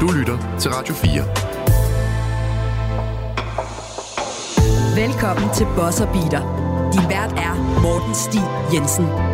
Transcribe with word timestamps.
Du 0.00 0.06
lytter 0.12 0.58
til 0.60 0.70
Radio 0.70 0.94
4. 0.94 1.10
Velkommen 5.06 5.54
til 5.54 5.66
Bosser 5.76 6.06
Beater. 6.12 6.42
Din 6.92 7.08
vært 7.10 7.32
er 7.36 7.54
Morten 7.82 8.14
Stig 8.14 8.44
Jensen. 8.72 9.27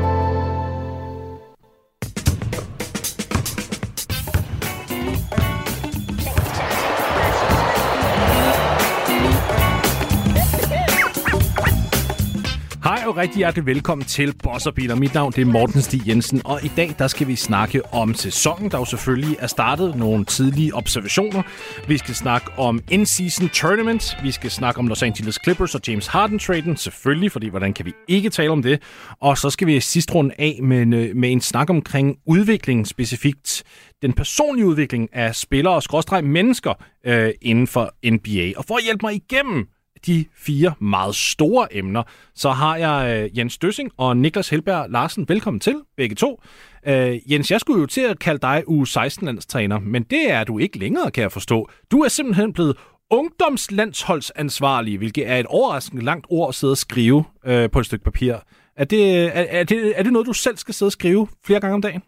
Og 13.14 13.20
rigtig 13.20 13.38
hjertelig 13.38 13.66
velkommen 13.66 14.06
til 14.06 14.34
Bosserbiler. 14.42 14.94
Mit 14.94 15.14
navn 15.14 15.32
det 15.32 15.40
er 15.40 15.46
Morten 15.46 15.82
Stig 15.82 16.08
Jensen, 16.08 16.42
og 16.44 16.64
i 16.64 16.70
dag 16.76 16.94
der 16.98 17.06
skal 17.06 17.28
vi 17.28 17.36
snakke 17.36 17.94
om 17.94 18.14
sæsonen, 18.14 18.70
der 18.70 18.78
jo 18.78 18.84
selvfølgelig 18.84 19.36
er 19.38 19.46
startet. 19.46 19.96
Nogle 19.96 20.24
tidlige 20.24 20.74
observationer. 20.74 21.42
Vi 21.88 21.98
skal 21.98 22.14
snakke 22.14 22.50
om 22.58 22.80
in-season 22.90 23.48
tournament. 23.48 24.16
Vi 24.22 24.30
skal 24.30 24.50
snakke 24.50 24.78
om 24.78 24.86
Los 24.86 25.02
Angeles 25.02 25.38
Clippers 25.44 25.74
og 25.74 25.80
James 25.88 26.06
Harden-traden, 26.06 26.76
selvfølgelig, 26.76 27.32
fordi 27.32 27.48
hvordan 27.48 27.72
kan 27.72 27.86
vi 27.86 27.92
ikke 28.08 28.30
tale 28.30 28.50
om 28.50 28.62
det? 28.62 28.82
Og 29.20 29.38
så 29.38 29.50
skal 29.50 29.66
vi 29.66 29.80
sidst 29.80 30.14
runde 30.14 30.34
af 30.38 30.58
med, 30.62 30.94
øh, 30.94 31.16
med 31.16 31.32
en 31.32 31.40
snak 31.40 31.70
omkring 31.70 32.16
udvikling 32.26 32.86
specifikt 32.86 33.64
den 34.02 34.12
personlige 34.12 34.66
udvikling 34.66 35.08
af 35.12 35.34
spillere 35.34 35.74
og 35.74 35.82
skråstreg 35.82 36.24
mennesker 36.24 36.72
øh, 37.06 37.30
inden 37.42 37.66
for 37.66 37.94
NBA. 38.10 38.52
Og 38.56 38.64
for 38.64 38.76
at 38.76 38.84
hjælpe 38.84 39.06
mig 39.06 39.14
igennem 39.14 39.68
de 40.06 40.24
fire 40.36 40.74
meget 40.80 41.14
store 41.14 41.76
emner, 41.76 42.02
så 42.34 42.50
har 42.50 42.76
jeg 42.76 43.22
øh, 43.24 43.38
Jens 43.38 43.58
Døssing 43.58 43.90
og 43.96 44.16
Niklas 44.16 44.48
Helberg 44.48 44.90
Larsen. 44.90 45.28
Velkommen 45.28 45.60
til, 45.60 45.76
begge 45.96 46.14
to. 46.14 46.42
Øh, 46.86 47.32
Jens, 47.32 47.50
jeg 47.50 47.60
skulle 47.60 47.80
jo 47.80 47.86
til 47.86 48.00
at 48.00 48.18
kalde 48.18 48.38
dig 48.38 48.62
U16-landstræner, 48.68 49.78
men 49.78 50.02
det 50.02 50.30
er 50.30 50.44
du 50.44 50.58
ikke 50.58 50.78
længere, 50.78 51.10
kan 51.10 51.22
jeg 51.22 51.32
forstå. 51.32 51.68
Du 51.90 52.00
er 52.00 52.08
simpelthen 52.08 52.52
blevet 52.52 52.76
ungdomslandsholdsansvarlig, 53.10 54.98
hvilket 54.98 55.28
er 55.28 55.36
et 55.36 55.46
overraskende 55.46 56.04
langt 56.04 56.26
ord 56.28 56.48
at 56.48 56.54
sidde 56.54 56.72
og 56.72 56.78
skrive 56.78 57.24
øh, 57.46 57.70
på 57.70 57.78
et 57.78 57.86
stykke 57.86 58.04
papir. 58.04 58.34
Er 58.76 58.84
det, 58.84 59.18
er, 59.36 59.46
er, 59.48 59.64
det, 59.64 59.92
er 59.96 60.02
det 60.02 60.12
noget, 60.12 60.26
du 60.26 60.32
selv 60.32 60.56
skal 60.56 60.74
sidde 60.74 60.88
og 60.88 60.92
skrive 60.92 61.28
flere 61.44 61.60
gange 61.60 61.74
om 61.74 61.82
dagen? 61.82 62.02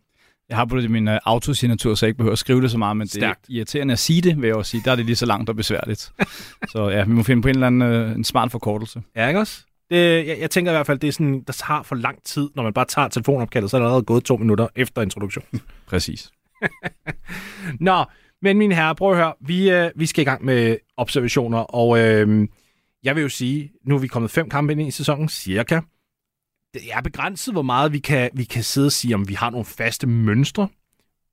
Jeg 0.49 0.57
har 0.57 0.65
på 0.65 0.77
det 0.77 0.91
min 0.91 1.09
uh, 1.09 1.15
autosignatur, 1.25 1.95
så 1.95 2.07
jeg 2.07 2.09
ikke 2.09 2.17
behøver 2.19 2.33
at 2.33 2.39
skrive 2.39 2.63
det 2.63 2.71
så 2.71 2.79
meget, 2.79 2.97
men 2.97 3.09
Stærkt. 3.09 3.47
det 3.47 3.53
er 3.53 3.57
irriterende 3.57 3.93
at 3.93 3.99
sige 3.99 4.21
det, 4.23 4.37
vil 4.43 4.47
jeg 4.47 4.57
også 4.57 4.71
sige. 4.71 4.83
Der 4.85 4.93
er 4.93 4.97
det 4.97 5.07
lige 5.07 5.17
så 5.17 5.27
langt 5.27 5.51
og 5.51 5.57
besværligt. 5.57 6.13
så 6.73 6.89
ja, 6.89 7.05
vi 7.05 7.13
må 7.13 7.23
finde 7.23 7.43
på 7.43 7.49
en 7.49 7.55
eller 7.55 7.67
anden 7.67 8.11
uh, 8.11 8.17
en 8.17 8.25
smart 8.25 8.51
forkortelse. 8.51 9.03
Ja, 9.17 9.29
ikke 9.29 9.41
også? 9.41 9.63
Det, 9.91 10.27
jeg, 10.27 10.37
jeg 10.41 10.51
tænker 10.51 10.73
i 10.73 10.75
hvert 10.75 10.87
fald, 10.87 10.99
det 10.99 11.09
er 11.09 11.13
sådan, 11.13 11.43
der 11.47 11.53
tager 11.53 11.83
for 11.83 11.95
lang 11.95 12.23
tid, 12.25 12.49
når 12.55 12.63
man 12.63 12.73
bare 12.73 12.85
tager 12.85 13.09
telefonopkaldet, 13.09 13.71
så 13.71 13.77
er 13.77 13.79
det 13.79 13.87
allerede 13.87 14.03
gået 14.05 14.25
to 14.25 14.37
minutter 14.37 14.69
efter 14.77 15.03
introduktionen. 15.03 15.61
Præcis. 15.89 16.31
Nå, 17.81 18.05
men 18.43 18.59
mine 18.59 18.75
herrer, 18.75 18.95
prøv 18.95 19.11
at 19.11 19.17
høre. 19.17 19.33
Vi, 19.41 19.75
uh, 19.75 19.87
vi 19.97 20.07
skal 20.07 20.23
i 20.23 20.25
gang 20.25 20.45
med 20.45 20.77
observationer, 20.97 21.59
og 21.59 21.89
uh, 21.89 22.47
jeg 23.05 23.15
vil 23.15 23.23
jo 23.23 23.29
sige, 23.29 23.73
nu 23.85 23.95
er 23.95 23.99
vi 23.99 24.07
kommet 24.07 24.31
fem 24.31 24.49
kampe 24.49 24.73
ind 24.73 24.83
i 24.83 24.91
sæsonen, 24.91 25.29
cirka 25.29 25.81
det 26.81 26.93
er 26.93 27.01
begrænset, 27.01 27.55
hvor 27.55 27.63
meget 27.63 27.93
vi 27.93 27.99
kan, 27.99 28.31
vi 28.35 28.45
kan 28.45 28.63
sidde 28.63 28.87
og 28.87 28.93
sige, 28.93 29.15
om 29.15 29.29
vi 29.29 29.35
har 29.35 29.51
nogle 29.51 29.65
faste 29.65 30.07
mønstre. 30.07 30.69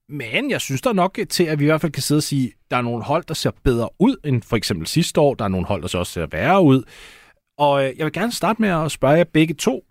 Men 0.10 0.52
jeg 0.52 0.62
synes 0.62 0.82
der 0.82 0.90
er 0.90 0.94
nok 0.94 1.20
til, 1.30 1.44
at 1.44 1.60
vi 1.60 1.64
i 1.64 1.68
hvert 1.68 1.82
fald 1.82 1.92
kan 1.92 2.04
sidde 2.04 2.20
og 2.20 2.24
sige, 2.24 2.48
at 2.48 2.54
der 2.72 2.78
er 2.78 2.82
nogle 2.82 3.04
hold, 3.04 3.24
der 3.28 3.34
ser 3.34 3.52
bedre 3.64 3.90
ud 4.00 4.16
end 4.26 4.42
for 4.42 4.56
eksempel 4.56 4.88
sidste 4.88 5.22
år. 5.22 5.34
Der 5.34 5.46
er 5.46 5.50
nogle 5.50 5.66
hold, 5.66 5.82
der 5.82 5.88
så 5.88 5.98
også 5.98 6.12
ser 6.12 6.26
værre 6.32 6.64
ud. 6.64 6.84
Og 7.58 7.86
øh, 7.86 7.98
jeg 7.98 8.06
vil 8.06 8.14
gerne 8.14 8.32
starte 8.32 8.62
med 8.62 8.70
at 8.70 8.92
spørge 8.92 9.18
jer 9.18 9.24
begge 9.24 9.54
to 9.54 9.84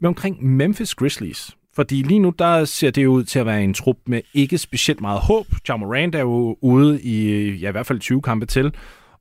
med 0.00 0.08
omkring 0.08 0.46
Memphis 0.46 0.94
Grizzlies. 0.94 1.56
Fordi 1.74 2.02
lige 2.02 2.18
nu, 2.18 2.30
der 2.38 2.64
ser 2.64 2.90
det 2.90 3.06
ud 3.06 3.24
til 3.24 3.38
at 3.38 3.46
være 3.46 3.64
en 3.64 3.74
trup 3.74 3.96
med 4.06 4.20
ikke 4.34 4.58
specielt 4.58 5.00
meget 5.00 5.20
håb. 5.20 5.46
Jamal 5.68 5.88
Rand 5.88 6.14
er 6.14 6.20
jo 6.20 6.58
ude 6.60 7.02
i, 7.02 7.48
ja, 7.50 7.68
i 7.68 7.72
hvert 7.72 7.86
fald 7.86 8.00
20 8.00 8.22
kampe 8.22 8.46
til 8.46 8.74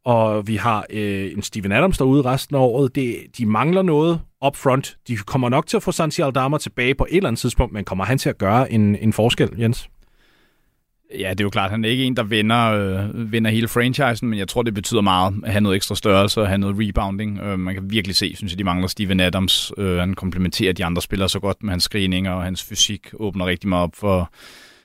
og 0.06 0.48
vi 0.48 0.56
har 0.56 0.86
øh, 0.90 1.32
en 1.32 1.42
Steven 1.42 1.72
Adams 1.72 1.98
derude 1.98 2.22
resten 2.22 2.56
af 2.56 2.59
året. 2.59 2.95
Det, 2.95 3.16
de 3.38 3.45
mangler 3.45 3.82
noget 3.82 4.20
up 4.45 4.55
front. 4.55 4.98
De 5.08 5.17
kommer 5.17 5.50
nok 5.50 5.67
til 5.67 5.77
at 5.77 5.83
få 5.83 5.92
Santi 5.92 6.22
Aldama 6.22 6.58
tilbage 6.58 6.95
på 6.95 7.08
et 7.10 7.17
eller 7.17 7.30
andet 7.30 7.39
tidspunkt, 7.39 7.73
men 7.73 7.86
kommer 7.86 8.05
han 8.05 8.17
til 8.17 8.30
at 8.30 8.38
gøre 8.38 8.72
en, 8.72 8.95
en 8.95 9.14
forskel, 9.14 9.50
Jens? 9.60 9.89
Ja, 11.20 11.30
det 11.30 11.39
er 11.39 11.44
jo 11.44 11.50
klart, 11.50 11.72
han 11.72 11.86
er 11.86 11.89
ikke 11.89 12.04
en, 12.04 12.16
der 12.16 12.23
vinder, 12.23 12.72
øh, 12.72 13.32
vinder 13.32 13.52
hele 13.52 13.67
franchisen, 13.67 14.30
men 14.30 14.39
jeg 14.39 14.48
tror, 14.48 14.61
det 14.61 14.73
betyder 14.73 15.02
meget 15.02 15.36
at 15.44 15.52
have 15.52 15.61
noget 15.61 15.76
ekstra 15.76 15.95
størrelse 15.95 16.42
og 16.42 16.48
have 16.48 16.58
noget 16.58 16.76
rebounding. 16.80 17.39
Øh, 17.39 17.60
man 17.60 17.73
kan 17.73 17.92
virkelig 17.92 18.16
se, 18.16 18.36
synes 18.36 18.52
jeg, 18.52 18.60
de 18.60 18.64
mangler 18.64 18.88
Steven 18.88 19.20
Adams. 19.20 19.72
Øh, 19.77 19.98
han 19.98 20.14
komplementerer 20.14 20.73
de 20.73 20.86
andre 20.86 21.02
spillere 21.02 21.30
så 21.30 21.39
godt 21.39 21.64
med 21.64 21.70
hans 21.70 21.83
screeninger, 21.83 22.32
og 22.32 22.44
hans 22.44 22.64
fysik 22.64 23.08
åbner 23.14 23.45
rigtig 23.45 23.70
meget 23.70 23.83
op 23.83 23.95
for, 23.95 24.32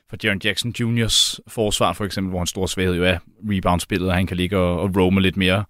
for 0.09 0.17
Jaron 0.23 0.41
Jackson 0.43 0.73
Juniors 0.79 1.39
forsvar, 1.47 1.93
for 1.93 2.05
eksempel, 2.05 2.29
hvor 2.29 2.39
hans 2.39 2.49
store 2.49 2.67
svaghed 2.67 2.95
jo 2.95 3.03
er 3.03 3.17
reboundspillet, 3.49 4.09
og 4.09 4.15
han 4.15 4.27
kan 4.27 4.37
ligge 4.37 4.57
og, 4.57 4.79
og 4.79 4.95
roame 4.95 5.21
lidt 5.21 5.37
mere 5.37 5.63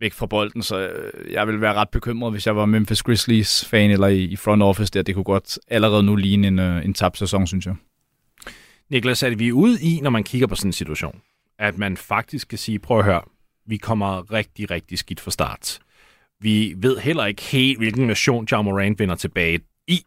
væk 0.00 0.12
fra 0.12 0.26
bolden, 0.26 0.62
så 0.62 0.88
øh, 0.88 1.32
jeg 1.32 1.46
vil 1.46 1.60
være 1.60 1.74
ret 1.74 1.88
bekymret, 1.88 2.32
hvis 2.32 2.46
jeg 2.46 2.56
var 2.56 2.66
Memphis 2.66 3.02
Grizzlies-fan 3.02 3.90
eller 3.90 4.06
i, 4.06 4.24
i 4.24 4.36
front 4.36 4.62
office 4.62 4.92
der. 4.92 5.02
Det 5.02 5.14
kunne 5.14 5.24
godt 5.24 5.58
allerede 5.68 6.02
nu 6.02 6.16
ligne 6.16 6.46
en, 6.46 6.58
øh, 6.58 6.84
en 6.84 6.94
tabt 6.94 7.18
sæson, 7.18 7.46
synes 7.46 7.66
jeg. 7.66 7.74
Niklas, 8.90 9.22
er 9.22 9.28
det 9.28 9.38
vi 9.38 9.48
er 9.48 9.52
ude 9.52 9.82
i, 9.82 10.00
når 10.00 10.10
man 10.10 10.24
kigger 10.24 10.46
på 10.46 10.54
sådan 10.54 10.68
en 10.68 10.72
situation, 10.72 11.20
at 11.58 11.78
man 11.78 11.96
faktisk 11.96 12.48
kan 12.48 12.58
sige, 12.58 12.78
prøv 12.78 12.98
at 12.98 13.04
høre, 13.04 13.22
vi 13.66 13.76
kommer 13.76 14.32
rigtig, 14.32 14.70
rigtig 14.70 14.98
skidt 14.98 15.20
fra 15.20 15.30
start. 15.30 15.78
Vi 16.40 16.74
ved 16.76 16.98
heller 16.98 17.26
ikke 17.26 17.42
helt, 17.42 17.78
hvilken 17.78 18.08
version 18.08 18.46
John 18.52 18.64
Morant 18.64 18.98
vinder 18.98 19.14
tilbage 19.14 19.60
i. 19.86 20.00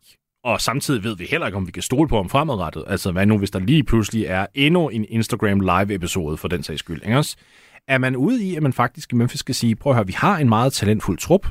Og 0.47 0.61
samtidig 0.61 1.03
ved 1.03 1.17
vi 1.17 1.25
heller 1.25 1.47
ikke, 1.47 1.57
om 1.57 1.67
vi 1.67 1.71
kan 1.71 1.83
stole 1.83 2.07
på 2.07 2.15
ham 2.15 2.29
fremadrettet. 2.29 2.83
Altså, 2.87 3.11
hvad 3.11 3.25
nu, 3.25 3.37
hvis 3.37 3.51
der 3.51 3.59
lige 3.59 3.83
pludselig 3.83 4.25
er 4.25 4.45
endnu 4.53 4.89
en 4.89 5.05
Instagram 5.09 5.59
live-episode 5.59 6.37
for 6.37 6.47
den 6.47 6.63
sags 6.63 6.79
skyld, 6.79 7.01
ikke 7.03 7.17
også? 7.17 7.35
Er 7.87 7.97
man 7.97 8.15
ude 8.15 8.43
i, 8.43 8.55
at 8.55 8.63
man 8.63 8.73
faktisk 8.73 9.13
i 9.13 9.15
Memphis 9.15 9.39
skal 9.39 9.55
sige, 9.55 9.75
prøv 9.75 9.91
at 9.91 9.95
høre, 9.95 10.07
vi 10.07 10.13
har 10.13 10.37
en 10.37 10.49
meget 10.49 10.73
talentfuld 10.73 11.17
trup. 11.17 11.47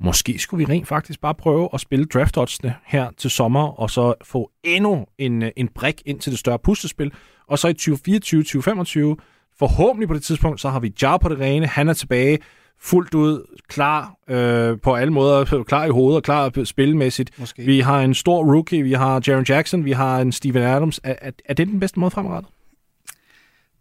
Måske 0.00 0.38
skulle 0.38 0.66
vi 0.66 0.72
rent 0.72 0.88
faktisk 0.88 1.20
bare 1.20 1.34
prøve 1.34 1.68
at 1.74 1.80
spille 1.80 2.04
draft 2.04 2.38
her 2.86 3.10
til 3.16 3.30
sommer, 3.30 3.80
og 3.80 3.90
så 3.90 4.14
få 4.24 4.50
endnu 4.64 5.06
en, 5.18 5.44
en 5.56 5.68
brik 5.68 6.02
ind 6.06 6.20
til 6.20 6.32
det 6.32 6.38
større 6.38 6.58
puslespil. 6.58 7.12
Og 7.46 7.58
så 7.58 7.68
i 7.68 7.74
2024-2025, 7.80 9.24
forhåbentlig 9.58 10.08
på 10.08 10.14
det 10.14 10.22
tidspunkt, 10.22 10.60
så 10.60 10.68
har 10.68 10.80
vi 10.80 10.92
Jar 11.02 11.18
på 11.18 11.28
det 11.28 11.40
rene, 11.40 11.66
han 11.66 11.88
er 11.88 11.92
tilbage, 11.92 12.38
fuldt 12.82 13.14
ud 13.14 13.58
klar 13.68 14.14
øh, 14.28 14.80
på 14.80 14.94
alle 14.94 15.12
måder, 15.12 15.62
klar 15.68 15.84
i 15.84 15.90
hovedet 15.90 16.16
og 16.16 16.22
klar 16.22 16.64
spilmæssigt. 16.64 17.38
Måske. 17.38 17.62
Vi 17.62 17.80
har 17.80 18.00
en 18.00 18.14
stor 18.14 18.44
rookie, 18.54 18.82
vi 18.82 18.92
har 18.92 19.22
Jaron 19.26 19.44
Jackson, 19.48 19.84
vi 19.84 19.92
har 19.92 20.20
en 20.20 20.32
Steven 20.32 20.62
Adams. 20.62 21.00
Er, 21.02 21.14
er, 21.20 21.30
er 21.44 21.54
det 21.54 21.66
den 21.66 21.80
bedste 21.80 22.00
måde 22.00 22.10
fremadrettet? 22.10 22.50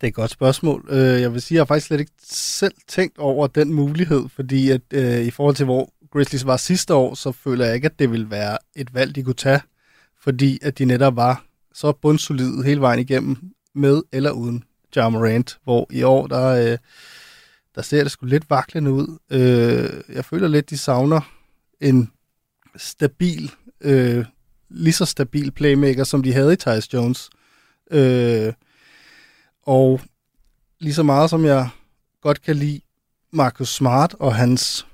Det 0.01 0.07
er 0.07 0.07
et 0.07 0.13
godt 0.13 0.31
spørgsmål. 0.31 0.85
Øh, 0.89 1.21
jeg 1.21 1.33
vil 1.33 1.41
sige, 1.41 1.55
at 1.55 1.57
jeg 1.57 1.61
har 1.61 1.65
faktisk 1.65 1.87
slet 1.87 1.99
ikke 1.99 2.11
selv 2.29 2.73
tænkt 2.87 3.17
over 3.17 3.47
den 3.47 3.73
mulighed, 3.73 4.29
fordi 4.35 4.69
at, 4.69 4.81
øh, 4.93 5.21
i 5.21 5.31
forhold 5.31 5.55
til, 5.55 5.65
hvor 5.65 5.93
Grizzlies 6.11 6.45
var 6.45 6.57
sidste 6.57 6.93
år, 6.93 7.13
så 7.13 7.31
føler 7.31 7.65
jeg 7.65 7.75
ikke, 7.75 7.85
at 7.85 7.99
det 7.99 8.11
ville 8.11 8.31
være 8.31 8.57
et 8.75 8.93
valg, 8.93 9.15
de 9.15 9.23
kunne 9.23 9.33
tage, 9.33 9.61
fordi 10.23 10.59
at 10.61 10.79
de 10.79 10.85
netop 10.85 11.15
var 11.15 11.43
så 11.73 11.91
bundsolide 11.91 12.63
hele 12.63 12.81
vejen 12.81 12.99
igennem, 12.99 13.37
med 13.75 14.01
eller 14.11 14.31
uden 14.31 14.63
Ja 14.95 15.09
Morant, 15.09 15.59
hvor 15.63 15.87
i 15.91 16.03
år, 16.03 16.27
der, 16.27 16.71
øh, 16.71 16.77
der 17.75 17.81
ser 17.81 18.03
det 18.03 18.11
sgu 18.11 18.25
lidt 18.25 18.49
vaklende 18.49 18.91
ud. 18.91 19.17
Øh, 19.29 20.15
jeg 20.15 20.25
føler 20.25 20.47
lidt, 20.47 20.69
de 20.69 20.77
savner 20.77 21.21
en 21.81 22.11
stabil, 22.75 23.51
øh, 23.81 24.25
lige 24.69 24.93
så 24.93 25.05
stabil 25.05 25.51
playmaker, 25.51 26.03
som 26.03 26.23
de 26.23 26.33
havde 26.33 26.53
i 26.53 26.55
Tyus 26.55 26.93
Jones. 26.93 27.29
Øh, 27.91 28.53
og 29.63 30.01
lige 30.79 30.93
så 30.93 31.03
meget 31.03 31.29
som 31.29 31.45
jeg 31.45 31.69
godt 32.21 32.41
kan 32.41 32.55
lide 32.55 32.81
Marcus 33.31 33.75
Smart 33.75 34.15
og 34.19 34.35
hans 34.35 34.87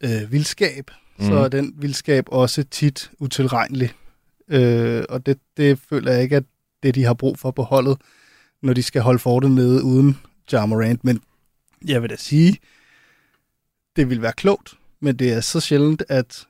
øh, 0.00 0.32
vildskab, 0.32 0.90
mm. 1.18 1.24
så 1.24 1.30
mhm. 1.30 1.40
er 1.42 1.48
den 1.48 1.74
vildskab 1.76 2.24
også 2.28 2.64
tit 2.70 3.10
utilregnelig. 3.18 3.92
Øh, 4.48 5.04
og 5.08 5.26
det, 5.26 5.38
det 5.56 5.78
føler 5.88 6.12
jeg 6.12 6.22
ikke, 6.22 6.36
at 6.36 6.44
det 6.82 6.94
de 6.94 7.04
har 7.04 7.14
brug 7.14 7.38
for 7.38 7.50
på 7.50 7.62
holdet, 7.62 7.98
når 8.62 8.72
de 8.72 8.82
skal 8.82 9.02
holde 9.02 9.18
fortet 9.18 9.50
nede 9.50 9.82
uden 9.82 10.18
Jamorant. 10.52 11.04
Men 11.04 11.22
jeg 11.88 12.02
vil 12.02 12.10
da 12.10 12.16
sige, 12.16 12.58
det 13.96 14.10
vil 14.10 14.22
være 14.22 14.32
klogt, 14.32 14.74
men 15.00 15.16
det 15.16 15.32
er 15.32 15.40
så 15.40 15.60
sjældent, 15.60 16.02
at 16.08 16.46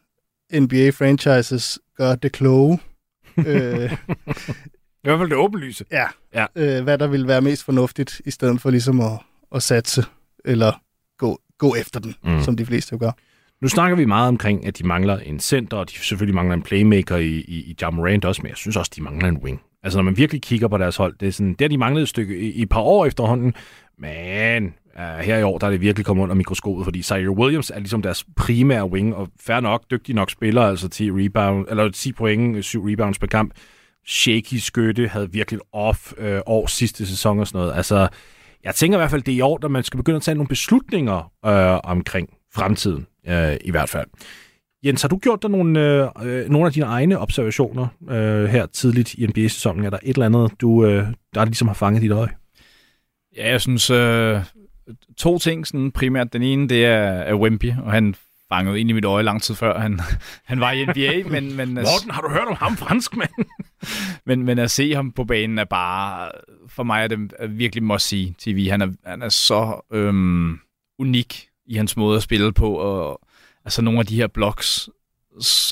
NBA-franchises 0.54 1.78
gør 1.96 2.14
det 2.14 2.32
kloge. 2.32 2.78
øh, 3.38 3.92
I 5.04 5.06
hvert 5.06 5.18
fald 5.18 5.30
det 5.30 5.36
åbenlyse. 5.36 5.84
Ja, 5.90 6.06
ja. 6.34 6.46
Øh, 6.56 6.84
hvad 6.84 6.98
der 6.98 7.06
vil 7.06 7.26
være 7.26 7.40
mest 7.40 7.64
fornuftigt, 7.64 8.20
i 8.24 8.30
stedet 8.30 8.60
for 8.60 8.70
ligesom 8.70 9.00
at, 9.00 9.18
at 9.54 9.62
satse, 9.62 10.04
eller 10.44 10.82
gå, 11.18 11.40
gå 11.58 11.74
efter 11.74 12.00
den, 12.00 12.14
mm. 12.24 12.42
som 12.42 12.56
de 12.56 12.66
fleste 12.66 12.92
jo 12.92 12.98
gør. 12.98 13.12
Nu 13.60 13.68
snakker 13.68 13.96
vi 13.96 14.04
meget 14.04 14.28
omkring, 14.28 14.66
at 14.66 14.78
de 14.78 14.86
mangler 14.86 15.18
en 15.18 15.40
center, 15.40 15.76
og 15.76 15.90
de 15.90 15.94
selvfølgelig 15.94 16.34
mangler 16.34 16.54
en 16.54 16.62
playmaker 16.62 17.16
i, 17.16 17.28
i, 17.28 17.70
i 17.70 17.76
Jamorant 17.80 18.24
også, 18.24 18.42
men 18.42 18.48
jeg 18.48 18.56
synes 18.56 18.76
også, 18.76 18.92
de 18.96 19.02
mangler 19.02 19.28
en 19.28 19.36
wing. 19.36 19.62
Altså, 19.82 19.98
når 19.98 20.02
man 20.02 20.16
virkelig 20.16 20.42
kigger 20.42 20.68
på 20.68 20.78
deres 20.78 20.96
hold, 20.96 21.14
det 21.20 21.28
er 21.28 21.32
sådan, 21.32 21.52
det 21.52 21.60
har 21.60 21.68
de 21.68 21.78
manglet 21.78 22.02
et 22.02 22.08
stykke 22.08 22.38
i, 22.38 22.50
i 22.50 22.62
et 22.62 22.68
par 22.68 22.80
år 22.80 23.06
efterhånden, 23.06 23.54
men 23.98 24.74
uh, 24.96 25.18
her 25.18 25.38
i 25.38 25.42
år, 25.42 25.58
der 25.58 25.66
er 25.66 25.70
det 25.70 25.80
virkelig 25.80 26.06
kommet 26.06 26.22
under 26.22 26.34
mikroskopet, 26.34 26.84
fordi 26.84 27.02
Zaire 27.02 27.30
Williams 27.30 27.70
er 27.70 27.78
ligesom 27.78 28.02
deres 28.02 28.24
primære 28.36 28.90
wing, 28.90 29.14
og 29.14 29.28
fair 29.40 29.60
nok, 29.60 29.84
dygtig 29.90 30.14
nok 30.14 30.30
spiller, 30.30 30.62
altså 30.62 30.88
10, 30.88 31.10
rebound, 31.10 31.66
eller 31.70 31.90
10 31.90 32.12
point, 32.12 32.56
øh, 32.56 32.62
7 32.62 32.84
rebounds 32.90 33.18
per 33.18 33.26
kamp, 33.26 33.54
shaky 34.06 34.54
skytte, 34.54 35.08
havde 35.08 35.32
virkelig 35.32 35.60
off 35.72 36.12
øh, 36.18 36.40
år 36.46 36.66
sidste 36.66 37.06
sæson 37.06 37.38
og 37.38 37.46
sådan 37.46 37.58
noget. 37.58 37.76
Altså, 37.76 38.08
jeg 38.64 38.74
tænker 38.74 38.98
i 38.98 39.00
hvert 39.00 39.10
fald, 39.10 39.22
det 39.22 39.32
er 39.32 39.36
i 39.36 39.40
år, 39.40 39.64
at 39.64 39.70
man 39.70 39.82
skal 39.82 39.98
begynde 39.98 40.16
at 40.16 40.22
tage 40.22 40.34
nogle 40.34 40.48
beslutninger 40.48 41.32
øh, 41.46 41.80
omkring 41.84 42.28
fremtiden, 42.54 43.06
øh, 43.28 43.56
i 43.64 43.70
hvert 43.70 43.88
fald. 43.88 44.06
Jens, 44.84 45.02
har 45.02 45.08
du 45.08 45.18
gjort 45.18 45.42
dig 45.42 45.50
nogle, 45.50 45.80
øh, 45.80 46.08
øh 46.24 46.50
nogle 46.50 46.66
af 46.66 46.72
dine 46.72 46.86
egne 46.86 47.18
observationer 47.18 47.86
øh, 48.10 48.44
her 48.44 48.66
tidligt 48.66 49.14
i 49.14 49.26
NBA-sæsonen? 49.26 49.84
Er 49.84 49.90
der 49.90 49.98
et 50.02 50.14
eller 50.14 50.26
andet, 50.26 50.52
du, 50.60 50.86
øh, 50.86 51.06
der 51.34 51.44
ligesom 51.44 51.68
har 51.68 51.74
fanget 51.74 52.02
dit 52.02 52.10
øje? 52.10 52.28
Ja, 53.36 53.50
jeg 53.50 53.60
synes, 53.60 53.90
øh, 53.90 54.40
to 55.16 55.38
ting 55.38 55.66
sådan 55.66 55.92
primært. 55.92 56.32
Den 56.32 56.42
ene, 56.42 56.68
det 56.68 56.84
er, 56.84 57.02
er 57.02 57.34
Wemby, 57.34 57.72
og 57.84 57.92
han 57.92 58.14
fangede 58.48 58.80
ind 58.80 58.90
i 58.90 58.92
mit 58.92 59.04
øje 59.04 59.22
lang 59.22 59.42
tid 59.42 59.54
før 59.54 59.78
han, 59.78 60.00
han 60.44 60.60
var 60.60 60.72
i 60.72 60.84
NBA. 60.84 61.28
men, 61.30 61.56
men, 61.56 61.74
Morten, 61.74 62.10
har 62.10 62.20
du 62.20 62.28
hørt 62.28 62.48
om 62.48 62.56
ham, 62.56 62.76
franskmand? 62.76 63.30
men, 64.26 64.42
men 64.42 64.58
at 64.58 64.70
se 64.70 64.94
ham 64.94 65.12
på 65.12 65.24
banen 65.24 65.58
er 65.58 65.64
bare, 65.64 66.30
for 66.68 66.82
mig 66.82 67.02
er 67.02 67.06
det 67.06 67.32
virkelig 67.48 67.82
must 67.82 68.08
see 68.08 68.34
TV. 68.38 68.68
Han 68.70 68.82
er, 68.82 68.88
han 69.06 69.22
er 69.22 69.28
så 69.28 69.86
øhm, 69.92 70.58
unik 70.98 71.48
i 71.66 71.76
hans 71.76 71.96
måde 71.96 72.16
at 72.16 72.22
spille 72.22 72.52
på, 72.52 72.74
og 72.74 73.20
altså 73.64 73.82
nogle 73.82 74.00
af 74.00 74.06
de 74.06 74.16
her 74.16 74.26
blocks, 74.26 74.88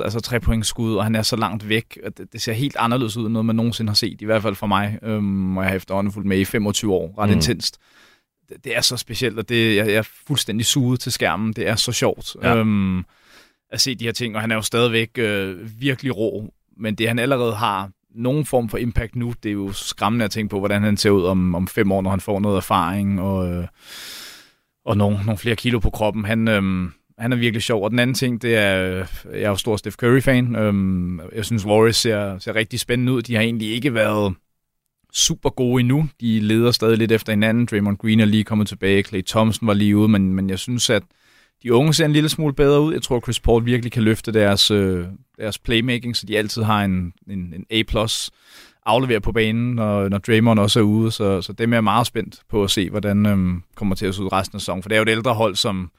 altså 0.01 0.21
tre 0.21 0.41
point 0.41 0.67
skud, 0.67 0.95
og 0.95 1.05
han 1.05 1.15
er 1.15 1.23
så 1.23 1.37
langt 1.37 1.69
væk, 1.69 1.99
at 2.05 2.19
det, 2.19 2.33
det 2.33 2.43
ser 2.43 2.53
helt 2.53 2.77
anderledes 2.79 3.17
ud, 3.17 3.25
end 3.25 3.33
noget 3.33 3.47
man 3.47 3.57
nogensinde 3.57 3.91
har 3.91 3.95
set, 3.95 4.23
i 4.23 4.25
hvert 4.25 4.43
fald 4.43 4.55
for 4.55 4.67
mig, 4.67 4.99
øhm, 5.03 5.57
og 5.57 5.63
jeg 5.63 5.71
har 5.71 5.77
efterhånden 5.77 6.13
fulgt 6.13 6.29
med 6.29 6.39
i 6.39 6.45
25 6.45 6.93
år, 6.93 7.15
ret 7.19 7.29
mm. 7.29 7.35
intenst. 7.35 7.79
Det, 8.65 8.77
er 8.77 8.81
så 8.81 8.97
specielt, 8.97 9.39
og 9.39 9.49
det, 9.49 9.77
jeg, 9.77 9.87
jeg 9.87 9.95
er 9.95 10.09
fuldstændig 10.27 10.67
suget 10.67 11.01
til 11.01 11.13
skærmen. 11.13 11.53
Det 11.53 11.69
er 11.69 11.77
så 11.77 11.93
sjovt 11.93 12.37
ja. 12.43 12.57
øhm, 12.57 13.05
at 13.71 13.81
se 13.81 13.95
de 13.95 14.05
her 14.05 14.13
ting, 14.13 14.35
og 14.35 14.41
han 14.41 14.51
er 14.51 14.55
jo 14.55 14.63
stadigvæk 14.63 15.11
øh, 15.19 15.81
virkelig 15.81 16.17
rå, 16.17 16.53
men 16.77 16.95
det 16.95 17.09
han 17.09 17.19
allerede 17.19 17.55
har 17.55 17.91
nogen 18.15 18.45
form 18.45 18.69
for 18.69 18.79
impact 18.79 19.17
nu, 19.17 19.35
det 19.43 19.49
er 19.49 19.53
jo 19.53 19.73
skræmmende 19.73 20.25
at 20.25 20.31
tænke 20.31 20.51
på, 20.51 20.59
hvordan 20.59 20.83
han 20.83 20.97
ser 20.97 21.11
ud 21.11 21.25
om, 21.25 21.55
om 21.55 21.69
fem 21.69 21.93
år, 21.93 22.03
når 22.03 22.11
han 22.11 22.21
får 22.21 22.41
noget 22.41 22.57
erfaring 22.57 23.21
og, 23.21 23.49
øh, 23.53 23.67
og 24.85 24.97
nogle, 24.97 25.19
nogle 25.25 25.39
flere 25.39 25.57
kilo 25.57 25.79
på 25.79 25.91
kroppen. 25.91 26.25
Han, 26.25 26.49
øh, 26.49 26.91
han 27.19 27.33
er 27.33 27.37
virkelig 27.37 27.63
sjov. 27.63 27.85
Og 27.85 27.91
den 27.91 27.99
anden 27.99 28.15
ting, 28.15 28.43
det 28.43 28.57
er, 28.57 29.01
øh, 29.01 29.07
jeg 29.33 29.43
er 29.43 29.49
jo 29.49 29.57
stor 29.57 29.77
Steph 29.77 29.97
Curry-fan. 29.97 30.57
Øhm, 30.57 31.21
jeg 31.35 31.45
synes, 31.45 31.67
Warriors 31.67 31.97
ser, 31.97 32.39
ser 32.39 32.55
rigtig 32.55 32.81
spændende 32.81 33.13
ud. 33.13 33.23
De 33.23 33.35
har 33.35 33.43
egentlig 33.43 33.73
ikke 33.73 33.95
været 33.95 34.35
super 35.13 35.51
gode 35.51 35.81
endnu. 35.81 36.09
De 36.21 36.41
leder 36.41 36.71
stadig 36.71 36.99
lidt 36.99 37.13
efter 37.13 37.33
hinanden. 37.33 37.67
Draymond 37.67 37.97
Green 37.97 38.21
er 38.21 38.25
lige 38.25 38.45
kommet 38.45 38.69
tilbage. 38.69 39.03
Clay 39.03 39.23
Thompson 39.27 39.69
var 39.69 39.75
lige 39.75 39.97
ude, 39.97 40.09
men, 40.09 40.35
men 40.35 40.51
jeg 40.51 40.59
synes, 40.59 40.91
at 40.91 41.03
de 41.63 41.75
unge 41.75 41.95
ser 41.95 42.05
en 42.05 42.13
lille 42.13 42.29
smule 42.29 42.53
bedre 42.55 42.81
ud. 42.81 42.93
Jeg 42.93 43.03
tror, 43.03 43.21
Chris 43.21 43.41
Paul 43.41 43.65
virkelig 43.65 43.93
kan 43.93 44.03
løfte 44.03 44.33
deres, 44.33 44.71
øh, 44.71 45.07
deres 45.39 45.59
playmaking, 45.59 46.17
så 46.17 46.27
de 46.27 46.39
altid 46.39 46.63
har 46.63 46.85
en, 46.85 47.13
en, 47.31 47.55
en 47.55 47.67
A+. 47.71 48.07
Afleverer 48.87 49.21
på 49.21 49.33
banen, 49.33 49.75
når, 49.75 50.09
når 50.09 50.19
Draymond 50.19 50.59
også 50.59 50.81
er 50.81 50.85
ude. 50.85 51.11
Så, 51.11 51.43
så 51.43 51.53
dem 51.53 51.73
er 51.73 51.77
jeg 51.77 51.85
meget 51.85 52.07
spændt 52.07 52.41
på 52.51 52.65
at 52.65 52.71
se, 52.71 52.91
hvordan 52.91 53.27
øhm, 53.27 53.63
kommer 53.75 53.95
til 53.95 54.07
at 54.07 54.15
se 54.15 54.23
ud 54.23 54.33
resten 54.33 54.57
af 54.57 54.61
sæsonen. 54.61 54.83
For 54.83 54.89
det 54.89 54.97
er 54.97 54.99
jo 54.99 55.03
et 55.03 55.09
ældre 55.09 55.35
hold, 55.35 55.57
som 55.57 55.91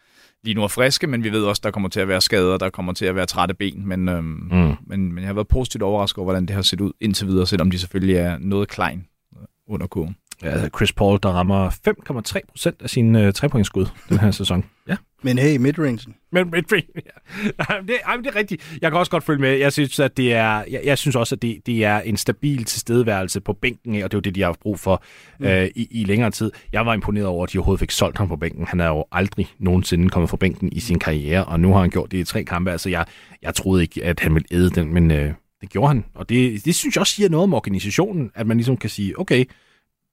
lige 0.44 0.54
nu 0.56 0.64
er 0.64 0.68
friske, 0.68 1.08
men 1.08 1.24
vi 1.24 1.32
ved 1.32 1.44
også, 1.44 1.62
der 1.64 1.72
kommer 1.72 1.90
til 1.90 2.00
at 2.00 2.08
være 2.08 2.22
skader, 2.22 2.58
der 2.58 2.70
kommer 2.70 2.94
til 2.94 3.06
at 3.06 3.16
være 3.16 3.26
trætte 3.26 3.54
ben. 3.54 3.88
Men, 3.88 4.10
øhm, 4.10 4.26
mm. 4.26 4.76
men, 4.88 5.14
men 5.14 5.18
jeg 5.18 5.26
har 5.26 5.34
været 5.34 5.48
positivt 5.48 5.84
overrasket 5.84 6.18
over, 6.18 6.26
hvordan 6.26 6.46
det 6.46 6.56
har 6.56 6.62
set 6.62 6.82
ud 6.82 6.92
indtil 7.02 7.28
videre, 7.28 7.48
selvom 7.48 7.72
de 7.72 7.80
selvfølgelig 7.80 8.16
er 8.16 8.38
noget 8.38 8.68
klein 8.68 9.06
under 9.68 9.88
kurven. 9.88 10.16
Ja, 10.44 10.50
altså 10.50 10.70
Chris 10.76 10.94
Paul, 10.94 11.20
der 11.24 11.30
rammer 11.30 11.70
5,3 11.70 12.40
procent 12.50 12.82
af 12.82 12.90
sine 12.90 13.28
øh, 13.28 13.34
trepointsskud 13.34 13.86
den 14.10 14.20
her 14.20 14.32
sæson. 14.32 14.66
Ja. 14.88 14.96
Men 15.22 15.38
hey, 15.38 15.58
midrangen. 15.58 16.16
Men 16.32 16.52
midrange, 16.52 16.88
ja. 17.60 17.82
det, 17.88 17.96
ej, 18.06 18.16
det 18.16 18.28
er 18.28 18.36
rigtigt. 18.36 18.78
Jeg 18.82 18.92
kan 18.92 19.00
også 19.00 19.12
godt 19.12 19.24
følge 19.24 19.42
med. 19.42 19.50
Jeg 19.50 19.74
synes, 19.74 20.00
at 20.00 20.18
det 20.18 20.34
er, 20.34 20.64
jeg, 20.72 20.82
jeg 20.84 20.98
synes 20.98 21.16
også, 21.16 21.36
at 21.36 21.42
det, 21.42 21.58
det 21.66 21.86
er 21.86 22.00
en 22.00 22.18
stabil 22.18 22.66
tilstedeværelse 22.66 23.42
på 23.42 23.54
bænken, 23.54 23.96
og 24.04 24.12
det 24.12 24.14
er 24.14 24.18
jo 24.18 24.20
det, 24.20 24.36
de 24.36 24.42
har 24.42 24.48
haft 24.48 24.60
brug 24.60 24.80
for 24.80 25.04
mm. 25.40 25.46
øh, 25.46 25.70
i, 25.76 25.88
i 25.92 26.04
længere 26.04 26.32
tid. 26.32 26.52
Jeg 26.72 26.86
var 26.86 26.94
imponeret 26.94 27.28
over, 27.28 27.44
at 27.44 27.54
de 27.54 27.58
overhovedet 27.58 27.80
fik 27.80 27.92
solgt 27.92 28.18
ham 28.18 28.28
på 28.28 28.36
bænken. 28.36 28.68
Han 28.68 28.80
er 28.80 28.88
jo 28.88 29.06
aldrig 29.12 29.48
nogensinde 29.60 30.10
kommet 30.10 30.30
fra 30.30 30.38
bænken 30.38 30.70
i 30.72 30.80
sin 30.80 31.00
karriere, 31.00 31.46
og 31.46 31.60
nu 31.60 31.74
har 31.74 31.82
han 31.82 31.90
gjort 31.90 32.12
det 32.12 32.18
i 32.18 32.24
tre 32.24 32.44
kampe. 32.44 32.72
Altså, 32.72 32.90
jeg, 32.90 33.06
jeg 33.42 33.56
troede 33.56 33.82
ikke, 33.82 34.04
at 34.04 34.20
han 34.20 34.34
ville 34.34 34.48
æde 34.52 34.70
den, 34.70 34.94
men 34.94 35.12
øh, 35.12 35.34
det 35.62 35.70
gjorde 35.70 35.88
han. 35.88 36.06
Og 36.14 36.30
det, 36.30 36.66
det 36.66 36.76
synes 36.76 36.96
jeg 36.96 37.02
også 37.02 37.14
siger 37.14 37.30
noget 37.30 37.44
om 37.44 37.54
organisationen, 37.54 38.32
at 38.36 38.48
man 38.48 38.58
ligesom 38.58 38.78
kan 38.78 38.90
sige, 38.90 39.20
okay, 39.20 39.46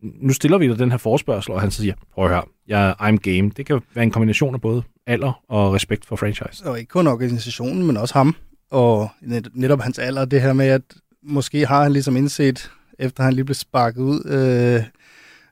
nu 0.02 0.32
stiller 0.32 0.58
vi 0.58 0.69
dig 0.69 0.79
den 0.79 0.91
her 0.91 0.99
forspørgsel, 0.99 1.52
og 1.52 1.61
han 1.61 1.70
siger, 1.70 1.94
prøv 2.14 2.25
at 2.25 2.31
høre, 2.31 2.44
jeg, 2.69 2.94
I'm 3.00 3.17
game. 3.17 3.50
Det 3.56 3.67
kan 3.67 3.81
være 3.94 4.05
en 4.05 4.11
kombination 4.11 4.55
af 4.55 4.61
både 4.61 4.82
alder 5.06 5.43
og 5.49 5.75
respekt 5.75 6.06
for 6.06 6.17
franchise. 6.17 6.67
Og 6.67 6.79
ikke 6.79 6.88
kun 6.88 7.06
organisationen, 7.06 7.87
men 7.87 7.97
også 7.97 8.14
ham. 8.14 8.37
Og 8.70 9.11
netop 9.55 9.81
hans 9.81 9.99
alder, 9.99 10.25
det 10.25 10.43
her 10.43 10.52
med, 10.52 10.67
at 10.67 10.82
måske 11.23 11.67
har 11.67 11.82
han 11.82 11.93
ligesom 11.93 12.17
indset, 12.17 12.70
efter 12.99 13.23
han 13.23 13.32
lige 13.32 13.44
blev 13.44 13.55
sparket 13.55 14.00
ud, 14.02 14.20
øh, 14.26 14.85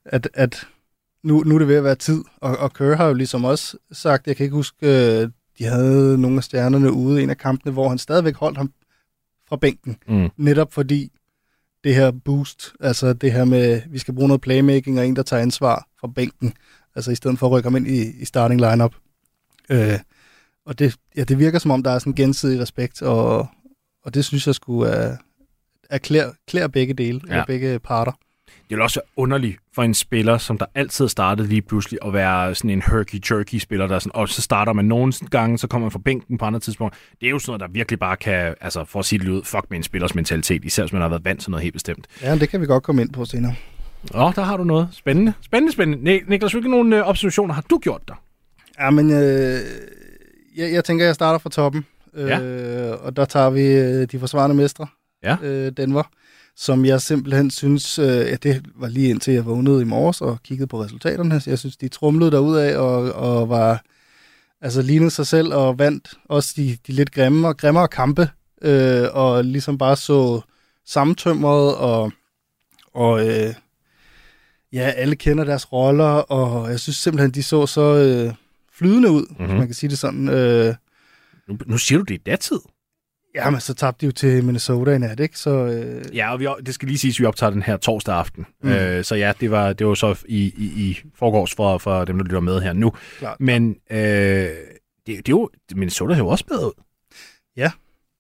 at, 0.05 0.29
at 0.35 0.67
nu, 1.23 1.43
nu 1.47 1.55
er 1.55 1.59
det 1.59 1.69
ved 1.69 1.77
at 1.77 1.85
være 1.85 1.95
tid. 1.95 2.25
Og, 2.37 2.59
og 2.59 2.73
Kerr 2.73 2.97
har 2.97 3.07
jo 3.07 3.15
ligesom 3.15 3.45
også 3.45 3.77
sagt, 3.93 4.27
jeg 4.27 4.37
kan 4.37 4.45
ikke 4.45 4.57
huske, 4.57 4.77
øh, 4.87 5.29
de 5.59 5.65
havde 5.65 6.19
nogle 6.19 6.37
af 6.37 6.45
stjernerne 6.45 6.93
ude 6.93 7.21
i 7.21 7.23
en 7.23 7.31
af 7.31 7.39
kampene, 7.39 7.73
hvor 7.73 7.89
han 7.89 7.99
stadigvæk 7.99 8.37
holdt 8.37 8.59
ham 8.59 8.73
fra 9.49 9.57
bænken. 9.57 9.97
Mm. 10.09 10.29
Netop 10.37 10.73
fordi 10.73 11.13
det 11.85 11.95
her 11.95 12.11
boost, 12.11 12.73
altså 12.81 13.13
det 13.13 13.33
her 13.33 13.45
med, 13.45 13.83
vi 13.91 13.99
skal 13.99 14.15
bruge 14.15 14.29
noget 14.29 14.41
playmaking 14.41 14.99
og 14.99 15.07
en, 15.07 15.17
der 15.17 15.23
tager 15.23 15.43
ansvar 15.43 15.89
fra 16.01 16.09
bænken, 16.09 16.53
altså 16.95 17.11
i 17.11 17.15
stedet 17.15 17.39
for 17.39 17.47
at 17.47 17.53
rykke 17.53 17.67
ham 17.67 17.77
ind 17.77 17.87
i, 17.89 18.21
i 18.21 18.25
starting 18.25 18.61
lineup. 18.61 18.95
Øh, 19.71 19.99
og 20.67 20.79
det, 20.79 20.97
ja, 21.17 21.25
det 21.25 21.39
virker 21.39 21.59
som 21.59 21.71
om, 21.71 21.83
der 21.83 21.91
er 21.91 21.99
sådan 21.99 22.13
gensidig 22.13 22.61
respekt, 22.61 23.03
og, 23.03 23.47
og 24.05 24.15
det 24.15 24.25
synes 24.25 24.47
jeg 24.47 24.55
skulle 24.55 24.91
er, 24.91 25.17
er 25.91 25.99
klær, 25.99 26.31
klær 26.47 26.67
begge 26.67 26.95
dele, 26.95 27.21
ja. 27.27 27.33
eller 27.33 27.45
begge 27.45 27.79
parter 27.79 28.13
det 28.69 28.77
vil 28.77 28.83
også 28.83 29.01
være 29.01 29.25
underligt 29.25 29.57
for 29.75 29.83
en 29.83 29.95
spiller, 29.95 30.39
som 30.39 30.59
der 30.59 30.67
altid 30.75 31.05
har 31.05 31.09
startet 31.09 31.47
lige 31.47 31.63
pludselig, 31.63 31.99
at 32.07 32.13
være 32.13 32.55
sådan 32.55 32.71
en 32.71 32.83
herky-jerky-spiller, 32.83 33.87
der 33.87 33.99
sådan, 33.99 34.13
og 34.15 34.29
så 34.29 34.43
starter 34.43 34.73
man 34.73 34.85
nogle 34.85 35.13
gange, 35.31 35.59
så 35.59 35.67
kommer 35.67 35.85
man 35.85 35.91
fra 35.93 35.99
bænken 35.99 36.39
på 36.39 36.45
andre 36.45 36.61
tidspunkt. 36.61 36.97
Det 37.21 37.27
er 37.27 37.31
jo 37.31 37.39
sådan 37.39 37.51
noget, 37.51 37.61
der 37.61 37.69
virkelig 37.69 37.99
bare 37.99 38.17
kan, 38.17 38.55
altså 38.61 38.85
for 38.85 38.99
at 38.99 39.05
sige 39.05 39.19
det 39.19 39.29
ud, 39.29 39.43
fuck 39.45 39.65
med 39.71 39.77
en 39.79 39.83
spillers 39.83 40.15
mentalitet, 40.15 40.65
især 40.65 40.83
hvis 40.83 40.93
man 40.93 41.03
har 41.03 41.09
været 41.09 41.25
vant 41.25 41.41
til 41.41 41.51
noget 41.51 41.63
helt 41.63 41.73
bestemt. 41.73 42.07
Ja, 42.23 42.37
det 42.37 42.49
kan 42.49 42.61
vi 42.61 42.67
godt 42.67 42.83
komme 42.83 43.03
ind 43.03 43.13
på 43.13 43.25
senere. 43.25 43.55
Åh, 44.15 44.25
oh, 44.25 44.35
der 44.35 44.43
har 44.43 44.57
du 44.57 44.65
noget. 44.65 44.89
Spændende. 44.93 45.33
Spændende, 45.41 45.73
spændende. 45.73 46.21
Niklas, 46.29 46.53
hvilke 46.53 46.71
nogle 46.71 46.97
øh, 46.97 47.09
observationer 47.09 47.55
har 47.55 47.65
du 47.71 47.79
gjort 47.79 48.01
der? 48.09 48.15
Ja, 48.81 48.91
men 48.91 49.11
øh, 49.11 49.61
jeg, 50.57 50.73
jeg 50.73 50.85
tænker, 50.85 51.05
jeg 51.05 51.15
starter 51.15 51.39
fra 51.39 51.51
toppen. 51.51 51.87
Ja. 52.17 52.41
Øh, 52.41 53.05
og 53.05 53.17
der 53.17 53.25
tager 53.25 53.51
vi 53.51 53.63
øh, 53.63 54.07
de 54.13 54.19
forsvarende 54.19 54.57
mestre. 54.57 54.87
Ja. 55.23 55.37
Øh, 55.43 55.73
Denver 55.77 56.03
som 56.61 56.85
jeg 56.85 57.03
simpelthen 57.03 57.51
synes, 57.51 57.99
øh, 57.99 58.33
at 58.33 58.43
det 58.43 58.67
var 58.75 58.89
lige 58.89 59.09
indtil 59.09 59.35
jeg 59.35 59.47
vågnede 59.47 59.83
i 59.83 59.85
morges 59.85 60.21
og 60.21 60.43
kiggede 60.43 60.67
på 60.67 60.83
resultaterne. 60.83 61.43
Jeg 61.47 61.59
synes, 61.59 61.77
de 61.77 61.89
trumlede 61.89 62.31
derudad 62.31 62.77
og, 62.77 63.13
og 63.13 63.49
var 63.49 63.83
altså 64.61 64.83
lignede 64.83 65.11
sig 65.11 65.27
selv 65.27 65.55
og 65.55 65.79
vandt 65.79 66.15
også 66.25 66.55
de, 66.57 66.79
de 66.87 66.93
lidt 66.93 67.13
grimme 67.13 67.49
og 67.49 67.57
grimmere 67.57 67.89
kampe, 67.89 68.31
øh, 68.63 69.07
og 69.13 69.45
ligesom 69.45 69.79
bare 69.79 69.97
så 69.97 70.41
sammentømret, 70.87 71.77
og, 71.77 72.13
og 72.95 73.29
øh, 73.29 73.55
ja, 74.73 74.93
alle 74.97 75.17
kender 75.17 75.45
deres 75.45 75.73
roller, 75.73 76.05
og 76.05 76.71
jeg 76.71 76.81
synes 76.81 76.97
simpelthen, 76.97 77.31
de 77.31 77.43
så 77.43 77.67
så 77.67 77.95
øh, 77.95 78.35
flydende 78.73 79.11
ud, 79.11 79.27
mm-hmm. 79.31 79.57
man 79.57 79.67
kan 79.67 79.75
sige 79.75 79.91
det 79.91 79.99
sådan. 79.99 80.29
Øh, 80.29 80.75
nu, 81.49 81.59
nu 81.67 81.79
siger 81.79 81.99
du, 81.99 82.05
det 82.05 82.15
i 82.15 82.23
datid. 82.27 82.61
Ja, 83.35 83.51
men 83.51 83.61
så 83.61 83.75
tabte 83.75 84.01
de 84.01 84.07
jo 84.07 84.13
til 84.13 84.45
Minnesota 84.45 84.91
i 84.91 84.99
nat, 84.99 85.21
ikke? 85.21 85.39
Så, 85.39 85.51
øh... 85.51 86.17
Ja, 86.17 86.33
og 86.33 86.41
vi, 86.41 86.49
det 86.67 86.75
skal 86.75 86.89
lige 86.89 86.99
siges, 86.99 87.17
at 87.17 87.21
vi 87.21 87.27
optager 87.27 87.51
den 87.51 87.63
her 87.63 87.77
torsdag 87.77 88.15
aften. 88.15 88.47
Mm. 88.63 88.71
Øh, 88.71 89.05
så 89.05 89.15
ja, 89.15 89.33
det 89.41 89.51
var, 89.51 89.73
det 89.73 89.87
var 89.87 89.95
så 89.95 90.25
i, 90.29 90.55
i, 90.57 90.65
i 90.65 91.01
forgårs 91.15 91.55
for, 91.55 91.79
for 91.79 92.05
dem, 92.05 92.19
der 92.19 92.25
lytter 92.25 92.41
med 92.41 92.61
her 92.61 92.73
nu. 92.73 92.93
Klart. 93.19 93.41
Men 93.41 93.77
øh, 93.91 93.99
det, 93.99 94.51
det 95.07 95.17
er 95.17 95.23
jo, 95.29 95.51
Minnesota 95.75 96.15
har 96.15 96.23
jo 96.23 96.29
også 96.29 96.47
bedre 96.47 96.67
ud. 96.67 96.83
Ja, 97.57 97.71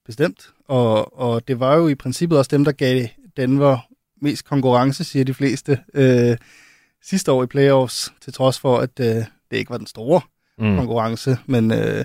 bestemt. 0.06 0.50
Og, 0.68 1.18
og 1.18 1.48
det 1.48 1.60
var 1.60 1.76
jo 1.76 1.88
i 1.88 1.94
princippet 1.94 2.38
også 2.38 2.48
dem, 2.52 2.64
der 2.64 2.72
gav 2.72 3.06
Denver 3.36 3.78
mest 4.22 4.44
konkurrence, 4.44 5.04
siger 5.04 5.24
de 5.24 5.34
fleste, 5.34 5.78
øh, 5.94 6.36
sidste 7.02 7.32
år 7.32 7.42
i 7.42 7.46
playoffs, 7.46 8.12
til 8.20 8.32
trods 8.32 8.60
for, 8.60 8.78
at 8.78 9.00
øh, 9.00 9.06
det 9.50 9.56
ikke 9.56 9.70
var 9.70 9.78
den 9.78 9.86
store 9.86 10.20
mm. 10.58 10.76
konkurrence. 10.76 11.38
Men... 11.46 11.72
Øh, 11.72 12.04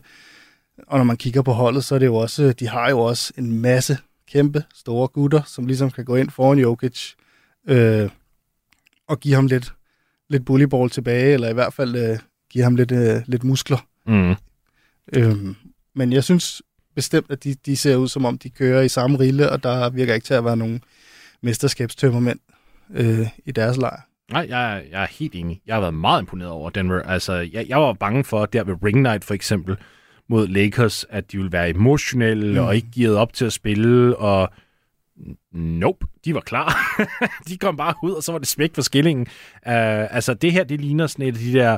og 0.88 0.98
når 0.98 1.04
man 1.04 1.18
kigger 1.18 1.42
på 1.42 1.52
holdet, 1.52 1.84
så 1.84 1.96
er 1.96 2.00
det 2.00 2.06
jo 2.06 2.16
også, 2.16 2.54
de 2.60 2.68
har 2.68 2.90
jo 2.90 3.00
også 3.00 3.34
en 3.38 3.62
masse 3.62 3.98
kæmpe 4.32 4.64
store 4.76 5.08
gutter, 5.08 5.42
som 5.46 5.66
ligesom 5.66 5.92
kan 5.92 6.06
gå 6.06 6.16
ind 6.16 6.30
foran 6.30 6.60
Jokic 6.60 7.14
øh, 7.68 8.10
og 9.08 9.20
give 9.20 9.36
ham 9.36 9.48
lidt, 9.48 9.74
lidt 10.30 10.46
bullyball 10.46 10.90
tilbage, 10.90 11.34
eller 11.34 11.50
i 11.50 11.54
hvert 11.54 11.74
fald 11.74 11.96
øh, 11.96 12.20
give 12.50 12.64
ham 12.64 12.76
lidt, 12.76 12.92
øh, 12.92 13.22
lidt 13.26 13.44
muskler. 13.44 13.86
Mm. 14.06 14.36
Øh, 15.14 15.56
men 15.96 16.14
jeg 16.14 16.24
synes 16.24 16.62
bestemt, 16.96 17.32
at 17.32 17.44
de, 17.44 17.56
de 17.66 17.78
ser 17.78 17.96
ud 17.96 18.08
som 18.08 18.26
om, 18.26 18.38
de 18.38 18.50
kører 18.50 18.82
i 18.82 18.90
samme 18.90 19.20
rille, 19.20 19.50
og 19.50 19.64
der 19.64 19.90
virker 19.90 20.14
ikke 20.14 20.26
til 20.26 20.34
at 20.34 20.46
være 20.46 20.58
nogen 20.58 20.84
mesterskabstømmermænd 21.42 22.40
øh, 22.94 23.28
i 23.46 23.52
deres 23.52 23.78
lejr. 23.78 24.02
Nej, 24.32 24.46
jeg, 24.50 24.84
jeg 24.92 25.04
er 25.04 25.08
helt 25.08 25.36
enig. 25.36 25.62
Jeg 25.68 25.76
har 25.76 25.80
været 25.80 25.94
meget 25.94 26.22
imponeret 26.22 26.52
over 26.52 26.70
Denver. 26.70 27.02
Altså, 27.02 27.34
jeg, 27.34 27.66
jeg 27.70 27.82
var 27.82 27.94
bange 27.94 28.24
for, 28.24 28.46
der 28.46 28.64
ved 28.64 28.76
Ring 28.84 29.02
Night 29.02 29.24
for 29.24 29.34
eksempel, 29.34 29.78
mod 30.34 30.48
Lakers, 30.48 31.06
at 31.10 31.32
de 31.32 31.38
ville 31.38 31.52
være 31.52 31.70
emotionelle 31.70 32.60
mm. 32.60 32.68
og 32.68 32.76
ikke 32.76 32.88
givet 32.92 33.18
op 33.18 33.34
til 33.34 33.46
at 33.46 33.54
spille, 33.54 34.18
og 34.18 34.50
Nope, 35.52 36.06
de 36.26 36.34
var 36.34 36.40
klar. 36.40 37.00
de 37.48 37.58
kom 37.58 37.78
bare 37.78 37.94
ud, 38.04 38.12
og 38.12 38.24
så 38.24 38.32
var 38.32 38.40
det 38.40 38.48
smæk 38.48 38.76
for 38.76 38.82
skillingen. 38.82 39.28
Uh, 39.66 40.16
altså, 40.16 40.34
det 40.34 40.52
her, 40.52 40.64
det 40.64 40.82
ligner 40.82 41.08
sådan 41.08 41.26
et 41.26 41.34
af 41.34 41.40
de 41.40 41.54
der 41.54 41.78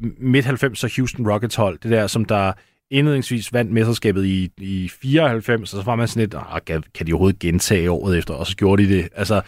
midt-90'er 0.00 0.96
Houston 0.96 1.30
Rockets 1.30 1.54
hold, 1.54 1.78
det 1.78 1.90
der, 1.90 2.06
som 2.06 2.24
der 2.24 2.52
indledningsvis 2.90 3.52
vandt 3.52 3.72
mesterskabet 3.72 4.24
i, 4.24 4.50
i 4.58 4.88
94, 4.88 5.74
og 5.74 5.80
så 5.80 5.84
var 5.84 5.96
man 5.96 6.08
sådan 6.08 6.20
lidt, 6.20 6.34
ah, 6.34 6.60
kan, 6.66 6.82
kan 6.94 7.06
de 7.06 7.12
overhovedet 7.12 7.38
gentage 7.38 7.90
året 7.90 8.18
efter, 8.18 8.34
og 8.34 8.46
så 8.46 8.56
gjorde 8.56 8.82
de 8.82 8.88
det. 8.88 9.08
Altså, 9.14 9.40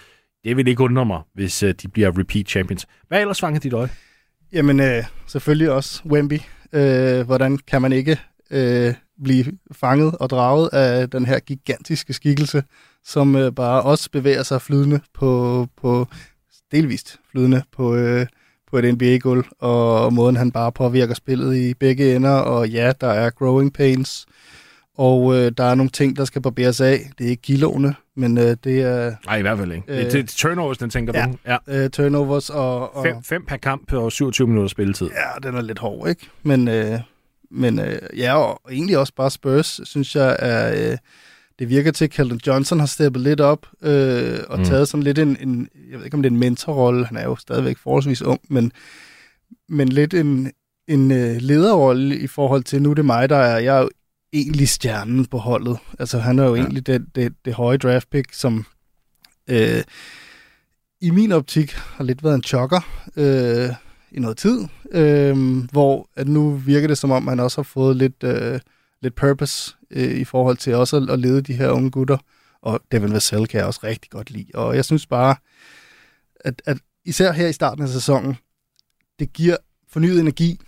det 0.44 0.56
vil 0.56 0.68
ikke 0.68 0.82
undre 0.82 1.06
mig, 1.06 1.22
hvis 1.34 1.62
uh, 1.62 1.70
de 1.70 1.88
bliver 1.88 2.18
repeat 2.18 2.48
champions. 2.48 2.86
Hvad 3.08 3.20
ellers 3.20 3.40
fangede 3.40 3.62
dit 3.62 3.72
øje? 3.72 3.88
Jamen, 4.52 4.80
øh, 4.80 5.04
selvfølgelig 5.26 5.70
også 5.70 6.02
Wemby. 6.06 6.40
Øh, 6.72 7.26
hvordan 7.26 7.58
kan 7.58 7.82
man 7.82 7.92
ikke 7.92 8.18
øh, 8.50 8.94
blive 9.24 9.44
fanget 9.72 10.14
og 10.20 10.30
draget 10.30 10.68
af 10.72 11.10
den 11.10 11.26
her 11.26 11.38
gigantiske 11.38 12.12
skikkelse, 12.12 12.62
som 13.04 13.36
øh, 13.36 13.52
bare 13.52 13.82
også 13.82 14.10
bevæger 14.10 14.42
sig 14.42 14.62
flydende 14.62 15.00
på, 15.14 15.66
på 15.76 16.06
delvist 16.72 17.16
flydende 17.30 17.62
på, 17.72 17.94
øh, 17.94 18.26
på 18.70 18.78
et 18.78 18.94
NBA-gulv, 18.94 19.44
og 19.58 20.12
måden 20.12 20.36
han 20.36 20.52
bare 20.52 20.72
påvirker 20.72 21.14
spillet 21.14 21.56
i 21.56 21.74
begge 21.74 22.16
ender, 22.16 22.30
og 22.30 22.68
ja, 22.68 22.92
der 23.00 23.08
er 23.08 23.30
growing 23.30 23.72
pains, 23.72 24.26
og 24.98 25.36
øh, 25.36 25.52
der 25.56 25.64
er 25.64 25.74
nogle 25.74 25.90
ting, 25.90 26.16
der 26.16 26.24
skal 26.24 26.42
barberes 26.42 26.80
af. 26.80 27.10
Det 27.18 27.26
er 27.26 27.30
ikke 27.30 27.42
kiloene, 27.42 27.94
men 28.16 28.38
øh, 28.38 28.56
det 28.64 28.82
er... 28.82 29.14
Nej, 29.26 29.36
i 29.36 29.42
hvert 29.42 29.58
fald 29.58 29.72
ikke. 29.72 29.84
Øh, 29.88 29.96
det, 29.98 30.14
er 30.14 30.34
turnovers, 30.36 30.78
den 30.78 30.90
tænker 30.90 31.12
ja, 31.18 31.26
du? 31.26 31.36
Ja, 31.46 31.84
øh, 31.84 31.90
turnovers 31.90 32.50
og... 32.50 32.96
og 32.96 33.04
fem, 33.04 33.22
fem 33.22 33.44
per 33.44 33.56
kamp 33.56 33.88
på 33.88 34.10
27 34.10 34.48
minutter 34.48 34.68
spilletid. 34.68 35.06
Ja, 35.06 35.48
den 35.48 35.56
er 35.56 35.62
lidt 35.62 35.78
hård, 35.78 36.08
ikke? 36.08 36.26
Men, 36.42 36.68
øh, 36.68 37.00
men 37.50 37.78
øh, 37.78 37.98
ja, 38.16 38.34
og 38.34 38.72
egentlig 38.72 38.98
også 38.98 39.14
bare 39.14 39.30
Spurs, 39.30 39.80
synes 39.84 40.16
jeg, 40.16 40.36
er... 40.38 40.90
Øh, 40.92 40.98
det 41.58 41.68
virker 41.68 41.90
til, 41.90 42.04
at 42.04 42.10
Keldon 42.10 42.40
Johnson 42.46 42.78
har 42.80 42.86
steppet 42.86 43.22
lidt 43.22 43.40
op 43.40 43.66
øh, 43.82 44.38
og 44.48 44.58
mm. 44.58 44.64
taget 44.64 44.88
sådan 44.88 45.02
lidt 45.02 45.18
en, 45.18 45.36
en, 45.40 45.68
jeg 45.90 45.98
ved 45.98 46.04
ikke 46.04 46.14
om 46.14 46.22
det 46.22 46.30
er 46.30 46.32
en 46.32 46.40
mentorrolle, 46.40 47.06
han 47.06 47.16
er 47.16 47.24
jo 47.24 47.36
stadigvæk 47.36 47.78
forholdsvis 47.78 48.22
ung, 48.22 48.40
men, 48.48 48.72
men 49.68 49.88
lidt 49.88 50.14
en, 50.14 50.52
en 50.88 51.10
øh, 51.10 51.36
lederrolle 51.40 52.18
i 52.18 52.26
forhold 52.26 52.64
til, 52.64 52.82
nu 52.82 52.90
er 52.90 52.94
det 52.94 53.04
mig, 53.04 53.28
der 53.28 53.36
er, 53.36 53.58
jeg 53.58 53.76
er 53.76 53.80
jo 53.80 53.90
egentlig 54.32 54.68
stjernen 54.68 55.26
på 55.26 55.38
holdet. 55.38 55.78
Altså 55.98 56.18
han 56.18 56.38
er 56.38 56.44
jo 56.44 56.54
ja. 56.54 56.60
egentlig 56.60 56.86
det, 56.86 57.06
det, 57.14 57.32
det 57.44 57.54
høje 57.54 57.76
draft 57.76 58.10
pick, 58.10 58.32
som 58.32 58.66
øh, 59.50 59.82
i 61.00 61.10
min 61.10 61.32
optik 61.32 61.72
har 61.72 62.04
lidt 62.04 62.24
været 62.24 62.34
en 62.34 62.42
chokker 62.42 62.80
øh, 63.16 63.70
i 64.10 64.20
noget 64.20 64.36
tid, 64.36 64.68
øh, 64.90 65.56
hvor 65.72 66.08
at 66.16 66.28
nu 66.28 66.50
virker 66.50 66.88
det 66.88 66.98
som 66.98 67.10
om, 67.10 67.26
han 67.26 67.40
også 67.40 67.58
har 67.58 67.62
fået 67.62 67.96
lidt, 67.96 68.24
øh, 68.24 68.60
lidt 69.02 69.14
purpose 69.14 69.76
øh, 69.90 70.18
i 70.18 70.24
forhold 70.24 70.56
til 70.56 70.74
også 70.74 70.96
at, 70.96 71.10
at 71.10 71.18
lede 71.18 71.42
de 71.42 71.52
her 71.52 71.70
unge 71.70 71.90
gutter. 71.90 72.18
Og 72.62 72.80
Devin 72.92 73.12
Vassell 73.12 73.46
kan 73.46 73.58
jeg 73.58 73.66
også 73.66 73.80
rigtig 73.84 74.10
godt 74.10 74.30
lide. 74.30 74.46
Og 74.54 74.76
jeg 74.76 74.84
synes 74.84 75.06
bare, 75.06 75.36
at, 76.40 76.62
at 76.66 76.78
især 77.04 77.32
her 77.32 77.46
i 77.48 77.52
starten 77.52 77.82
af 77.82 77.88
sæsonen, 77.88 78.36
det 79.18 79.32
giver 79.32 79.56
fornyet 79.88 80.20
energi 80.20 80.60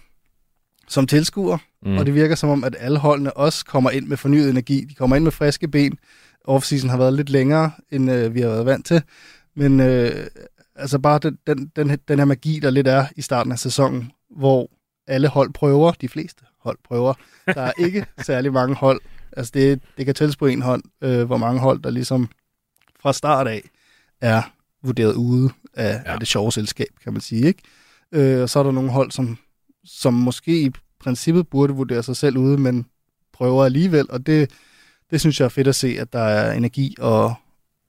som 0.88 1.06
tilskuer, 1.06 1.58
mm. 1.82 1.96
og 1.96 2.06
det 2.06 2.14
virker 2.14 2.34
som 2.34 2.48
om, 2.48 2.64
at 2.64 2.76
alle 2.78 2.98
holdene 2.98 3.36
også 3.36 3.64
kommer 3.64 3.90
ind 3.90 4.06
med 4.06 4.16
fornyet 4.16 4.50
energi. 4.50 4.84
De 4.84 4.94
kommer 4.94 5.16
ind 5.16 5.24
med 5.24 5.32
friske 5.32 5.68
ben. 5.68 5.98
Offseason 6.44 6.90
har 6.90 6.96
været 6.96 7.14
lidt 7.14 7.30
længere, 7.30 7.72
end 7.90 8.10
øh, 8.10 8.34
vi 8.34 8.40
har 8.40 8.48
været 8.48 8.66
vant 8.66 8.86
til. 8.86 9.02
Men 9.56 9.80
øh, 9.80 10.26
altså 10.76 10.98
bare 10.98 11.18
den, 11.18 11.38
den, 11.46 11.72
den, 11.76 11.98
den 12.08 12.18
her 12.18 12.24
magi, 12.24 12.58
der 12.58 12.70
lidt 12.70 12.88
er 12.88 13.06
i 13.16 13.22
starten 13.22 13.52
af 13.52 13.58
sæsonen, 13.58 14.12
hvor 14.30 14.70
alle 15.06 15.28
hold 15.28 15.52
prøver, 15.52 15.92
de 15.92 16.08
fleste 16.08 16.44
hold 16.60 16.78
prøver. 16.84 17.14
Der 17.46 17.62
er 17.62 17.72
ikke 17.78 18.06
særlig 18.26 18.52
mange 18.52 18.74
hold. 18.74 19.00
Altså 19.32 19.50
det, 19.54 19.82
det 19.96 20.06
kan 20.06 20.14
tælles 20.14 20.36
på 20.36 20.46
en 20.46 20.62
hånd, 20.62 20.82
øh, 21.00 21.22
hvor 21.24 21.36
mange 21.36 21.60
hold, 21.60 21.82
der 21.82 21.90
ligesom 21.90 22.28
fra 23.00 23.12
start 23.12 23.46
af 23.46 23.62
er 24.20 24.42
vurderet 24.82 25.14
ude 25.14 25.50
af, 25.74 26.02
ja. 26.06 26.12
af 26.12 26.18
det 26.18 26.28
sjove 26.28 26.52
selskab, 26.52 26.88
kan 27.02 27.12
man 27.12 27.22
sige. 27.22 27.46
ikke. 27.46 27.62
Øh, 28.12 28.42
og 28.42 28.50
så 28.50 28.58
er 28.58 28.62
der 28.62 28.70
nogle 28.70 28.90
hold, 28.90 29.10
som, 29.10 29.38
som 29.84 30.14
måske 30.14 30.62
i 30.62 30.70
princippet 31.00 31.48
burde 31.48 31.72
vurdere 31.72 32.02
sig 32.02 32.16
selv 32.16 32.36
ude, 32.36 32.58
men 32.58 32.86
prøver 33.32 33.64
alligevel, 33.64 34.10
og 34.10 34.26
det, 34.26 34.50
det 35.10 35.20
synes 35.20 35.40
jeg 35.40 35.44
er 35.44 35.48
fedt 35.48 35.68
at 35.68 35.74
se, 35.74 35.96
at 35.98 36.12
der 36.12 36.20
er 36.20 36.52
energi 36.52 36.94
og, 36.98 37.34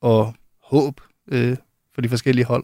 og 0.02 0.34
håb 0.64 1.02
øh, 1.28 1.58
for 1.96 2.02
de 2.02 2.10
forskellige 2.10 2.46
hold. 2.46 2.64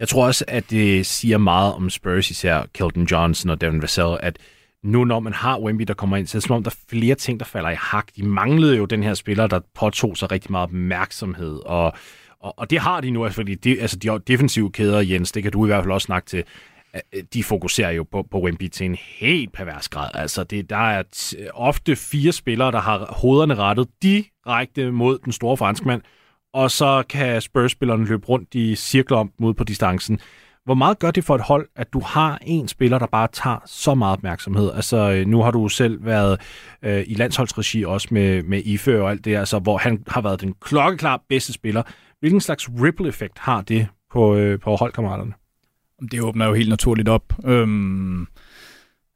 Jeg 0.00 0.08
tror 0.08 0.26
også, 0.26 0.44
at 0.48 0.70
det 0.70 1.06
siger 1.06 1.38
meget 1.38 1.74
om 1.74 1.90
Spurs, 1.90 2.30
især 2.30 2.66
Kelton 2.74 3.04
Johnson 3.04 3.50
og 3.50 3.60
Devin 3.60 3.82
Vassell, 3.82 4.16
at 4.20 4.38
nu 4.82 5.04
når 5.04 5.20
man 5.20 5.32
har 5.32 5.60
Wemby, 5.60 5.82
der 5.82 5.94
kommer 5.94 6.16
ind, 6.16 6.26
så 6.26 6.38
er 6.38 6.40
det 6.40 6.46
som 6.46 6.56
om, 6.56 6.62
der 6.62 6.70
er 6.70 6.76
flere 6.88 7.14
ting, 7.14 7.40
der 7.40 7.46
falder 7.46 7.70
i 7.70 7.76
hak. 7.78 8.06
De 8.16 8.22
manglede 8.22 8.76
jo 8.76 8.84
den 8.84 9.02
her 9.02 9.14
spiller, 9.14 9.46
der 9.46 9.60
påtog 9.74 10.16
sig 10.16 10.30
rigtig 10.30 10.50
meget 10.50 10.62
opmærksomhed, 10.62 11.60
og, 11.66 11.92
og, 12.40 12.58
og 12.58 12.70
det 12.70 12.78
har 12.78 13.00
de 13.00 13.10
nu, 13.10 13.24
altså, 13.24 13.36
fordi 13.36 13.54
de, 13.54 13.80
altså, 13.80 13.96
de 13.96 14.20
defensive 14.26 14.72
kæder, 14.72 15.00
Jens, 15.00 15.32
det 15.32 15.42
kan 15.42 15.52
du 15.52 15.64
i 15.64 15.68
hvert 15.68 15.84
fald 15.84 15.92
også 15.92 16.06
snakke 16.06 16.26
til, 16.26 16.44
de 17.34 17.44
fokuserer 17.44 17.90
jo 17.90 18.02
på, 18.02 18.26
på 18.30 18.40
Wemby 18.40 18.68
til 18.68 18.86
en 18.86 18.96
helt 19.18 19.52
pervers 19.52 19.88
grad. 19.88 20.10
Altså, 20.14 20.44
det, 20.44 20.70
der 20.70 20.76
er 20.76 21.02
t- 21.16 21.50
ofte 21.54 21.96
fire 21.96 22.32
spillere, 22.32 22.72
der 22.72 22.80
har 22.80 23.06
hovederne 23.18 23.54
rettet 23.54 23.88
direkte 24.02 24.90
mod 24.90 25.18
den 25.18 25.32
store 25.32 25.56
franskmand, 25.56 26.02
og 26.54 26.70
så 26.70 27.04
kan 27.08 27.40
Spurs-spillerne 27.40 28.04
løbe 28.04 28.26
rundt 28.26 28.54
i 28.54 28.74
cirkler 28.74 29.18
om 29.18 29.32
mod 29.38 29.54
på 29.54 29.64
distancen. 29.64 30.20
Hvor 30.64 30.74
meget 30.74 30.98
gør 30.98 31.10
det 31.10 31.24
for 31.24 31.34
et 31.34 31.40
hold, 31.40 31.68
at 31.76 31.92
du 31.92 32.00
har 32.00 32.38
en 32.42 32.68
spiller, 32.68 32.98
der 32.98 33.06
bare 33.06 33.28
tager 33.32 33.58
så 33.66 33.94
meget 33.94 34.12
opmærksomhed? 34.12 34.72
Altså, 34.72 35.12
øh, 35.12 35.26
nu 35.26 35.42
har 35.42 35.50
du 35.50 35.68
selv 35.68 36.04
været 36.04 36.40
øh, 36.82 37.04
i 37.06 37.14
landsholdsregi 37.14 37.84
også 37.84 38.08
med, 38.10 38.42
med 38.42 38.62
Ife 38.64 39.02
og 39.02 39.10
alt 39.10 39.24
det, 39.24 39.36
altså, 39.36 39.58
hvor 39.58 39.78
han 39.78 40.04
har 40.08 40.20
været 40.20 40.40
den 40.40 40.54
klokkeklar 40.60 41.22
bedste 41.28 41.52
spiller. 41.52 41.82
Hvilken 42.20 42.40
slags 42.40 42.68
ripple-effekt 42.82 43.38
har 43.38 43.62
det 43.62 43.88
på, 44.12 44.34
øh, 44.34 44.60
på 44.60 44.76
holdkammeraterne? 44.76 45.32
Det 46.10 46.20
åbner 46.20 46.46
jo 46.46 46.54
helt 46.54 46.68
naturligt 46.68 47.08
op. 47.08 47.32
Øhm, 47.44 48.26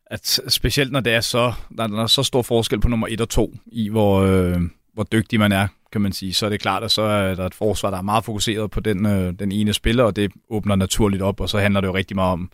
at 0.06 0.40
specielt 0.48 0.92
når 0.92 1.00
det 1.00 1.14
er 1.14 1.20
så, 1.20 1.52
der 1.76 2.02
er 2.02 2.06
så 2.06 2.22
stor 2.22 2.42
forskel 2.42 2.80
på 2.80 2.88
nummer 2.88 3.06
1 3.10 3.20
og 3.20 3.28
2 3.28 3.54
i, 3.66 3.88
hvor, 3.88 4.20
øh, 4.20 4.60
hvor 4.98 5.04
dygtig 5.12 5.38
man 5.38 5.52
er, 5.52 5.68
kan 5.92 6.00
man 6.00 6.12
sige, 6.12 6.34
så 6.34 6.46
er 6.46 6.50
det 6.50 6.60
klart, 6.60 6.82
at 6.82 6.90
så 6.90 7.02
er 7.02 7.34
der 7.34 7.46
et 7.46 7.54
forsvar, 7.54 7.90
der 7.90 7.98
er 7.98 8.02
meget 8.02 8.24
fokuseret 8.24 8.70
på 8.70 8.80
den, 8.80 9.06
øh, 9.06 9.32
den 9.38 9.52
ene 9.52 9.72
spiller, 9.72 10.04
og 10.04 10.16
det 10.16 10.32
åbner 10.50 10.76
naturligt 10.76 11.22
op, 11.22 11.40
og 11.40 11.48
så 11.48 11.58
handler 11.58 11.80
det 11.80 11.88
jo 11.88 11.94
rigtig 11.94 12.14
meget 12.14 12.32
om 12.32 12.50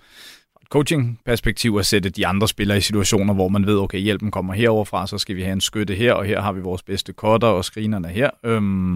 coaching-perspektiv 0.69 1.77
at 1.79 1.87
sætte 1.87 2.11
de 2.11 2.27
andre 2.27 2.49
spillere 2.49 2.79
i 2.79 2.81
situationer, 2.81 3.35
hvor 3.35 3.49
man 3.49 3.67
ved, 3.67 3.79
okay, 3.79 3.99
hjælpen 3.99 4.31
kommer 4.31 4.55
herover 4.55 4.85
fra, 4.85 5.07
så 5.07 5.19
skal 5.19 5.37
vi 5.37 5.43
have 5.43 5.53
en 5.53 5.61
skytte 5.61 5.95
her, 5.95 6.13
og 6.13 6.25
her 6.25 6.41
har 6.41 6.53
vi 6.53 6.61
vores 6.61 6.83
bedste 6.83 7.13
cutter 7.13 7.49
og 7.49 7.65
screenerne 7.65 8.09
her. 8.09 8.31
Øhm, 8.45 8.95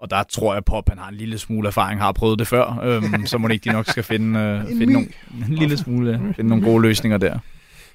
og 0.00 0.10
der 0.10 0.22
tror 0.22 0.54
jeg, 0.54 0.64
Pop 0.64 0.88
han 0.88 0.98
har 0.98 1.08
en 1.08 1.16
lille 1.16 1.38
smule 1.38 1.68
erfaring, 1.68 2.00
har 2.00 2.12
prøvet 2.12 2.38
det 2.38 2.46
før, 2.46 2.80
øhm, 2.82 3.26
så 3.26 3.38
må 3.38 3.48
det 3.48 3.54
ikke 3.54 3.64
de 3.64 3.72
nok 3.72 3.86
skal 3.86 4.02
finde, 4.02 4.40
øh, 4.40 4.66
finde 4.78 4.92
nogle, 4.92 5.08
en 5.48 5.54
lille 5.54 5.76
smule, 5.76 6.34
finde 6.36 6.50
nogle 6.50 6.64
gode 6.64 6.82
løsninger 6.82 7.18
der. 7.18 7.38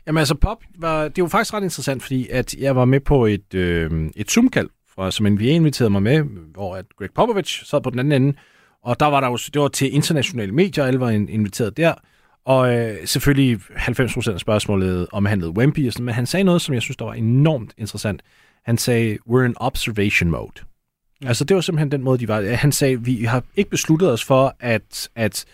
Jamen 0.07 0.19
altså, 0.19 0.35
Pop, 0.35 0.63
var, 0.79 1.07
det 1.07 1.21
var 1.21 1.27
faktisk 1.27 1.53
ret 1.53 1.63
interessant, 1.63 2.03
fordi 2.03 2.27
at 2.29 2.53
jeg 2.53 2.75
var 2.75 2.85
med 2.85 2.99
på 2.99 3.25
et, 3.25 3.53
øh, 3.53 4.09
et 4.15 4.31
Zoom-kald, 4.31 4.69
fra, 4.95 5.11
som 5.11 5.25
NBA 5.25 5.43
inviterede 5.43 5.89
mig 5.89 6.03
med, 6.03 6.23
hvor 6.53 6.75
at 6.75 6.85
Greg 6.97 7.09
Popovich 7.15 7.65
sad 7.65 7.81
på 7.81 7.89
den 7.89 7.99
anden 7.99 8.21
ende, 8.21 8.37
og 8.83 8.99
der 8.99 9.05
var 9.05 9.21
der 9.21 9.27
jo, 9.27 9.37
det 9.53 9.61
var 9.61 9.67
til 9.67 9.95
internationale 9.95 10.51
medier, 10.51 10.85
alle 10.85 10.99
var 10.99 11.09
inviteret 11.09 11.77
der, 11.77 11.93
og 12.45 12.75
øh, 12.75 12.97
selvfølgelig 13.05 13.59
90% 13.69 14.31
af 14.31 14.39
spørgsmålet 14.39 15.07
omhandlede 15.11 15.51
Wemby, 15.51 15.87
og 15.87 15.93
sådan, 15.93 16.05
men 16.05 16.15
han 16.15 16.25
sagde 16.25 16.43
noget, 16.43 16.61
som 16.61 16.73
jeg 16.73 16.81
synes, 16.81 16.97
der 16.97 17.05
var 17.05 17.13
enormt 17.13 17.73
interessant. 17.77 18.21
Han 18.65 18.77
sagde, 18.77 19.17
we're 19.29 19.43
in 19.43 19.53
observation 19.55 20.31
mode. 20.31 20.51
Mm. 21.21 21.27
Altså, 21.27 21.43
det 21.43 21.55
var 21.55 21.61
simpelthen 21.61 21.91
den 21.91 22.03
måde, 22.03 22.19
de 22.19 22.27
var. 22.27 22.41
Han 22.41 22.71
sagde, 22.71 23.03
vi 23.03 23.23
har 23.23 23.43
ikke 23.55 23.69
besluttet 23.69 24.11
os 24.11 24.23
for, 24.23 24.55
at, 24.59 25.09
at 25.15 25.45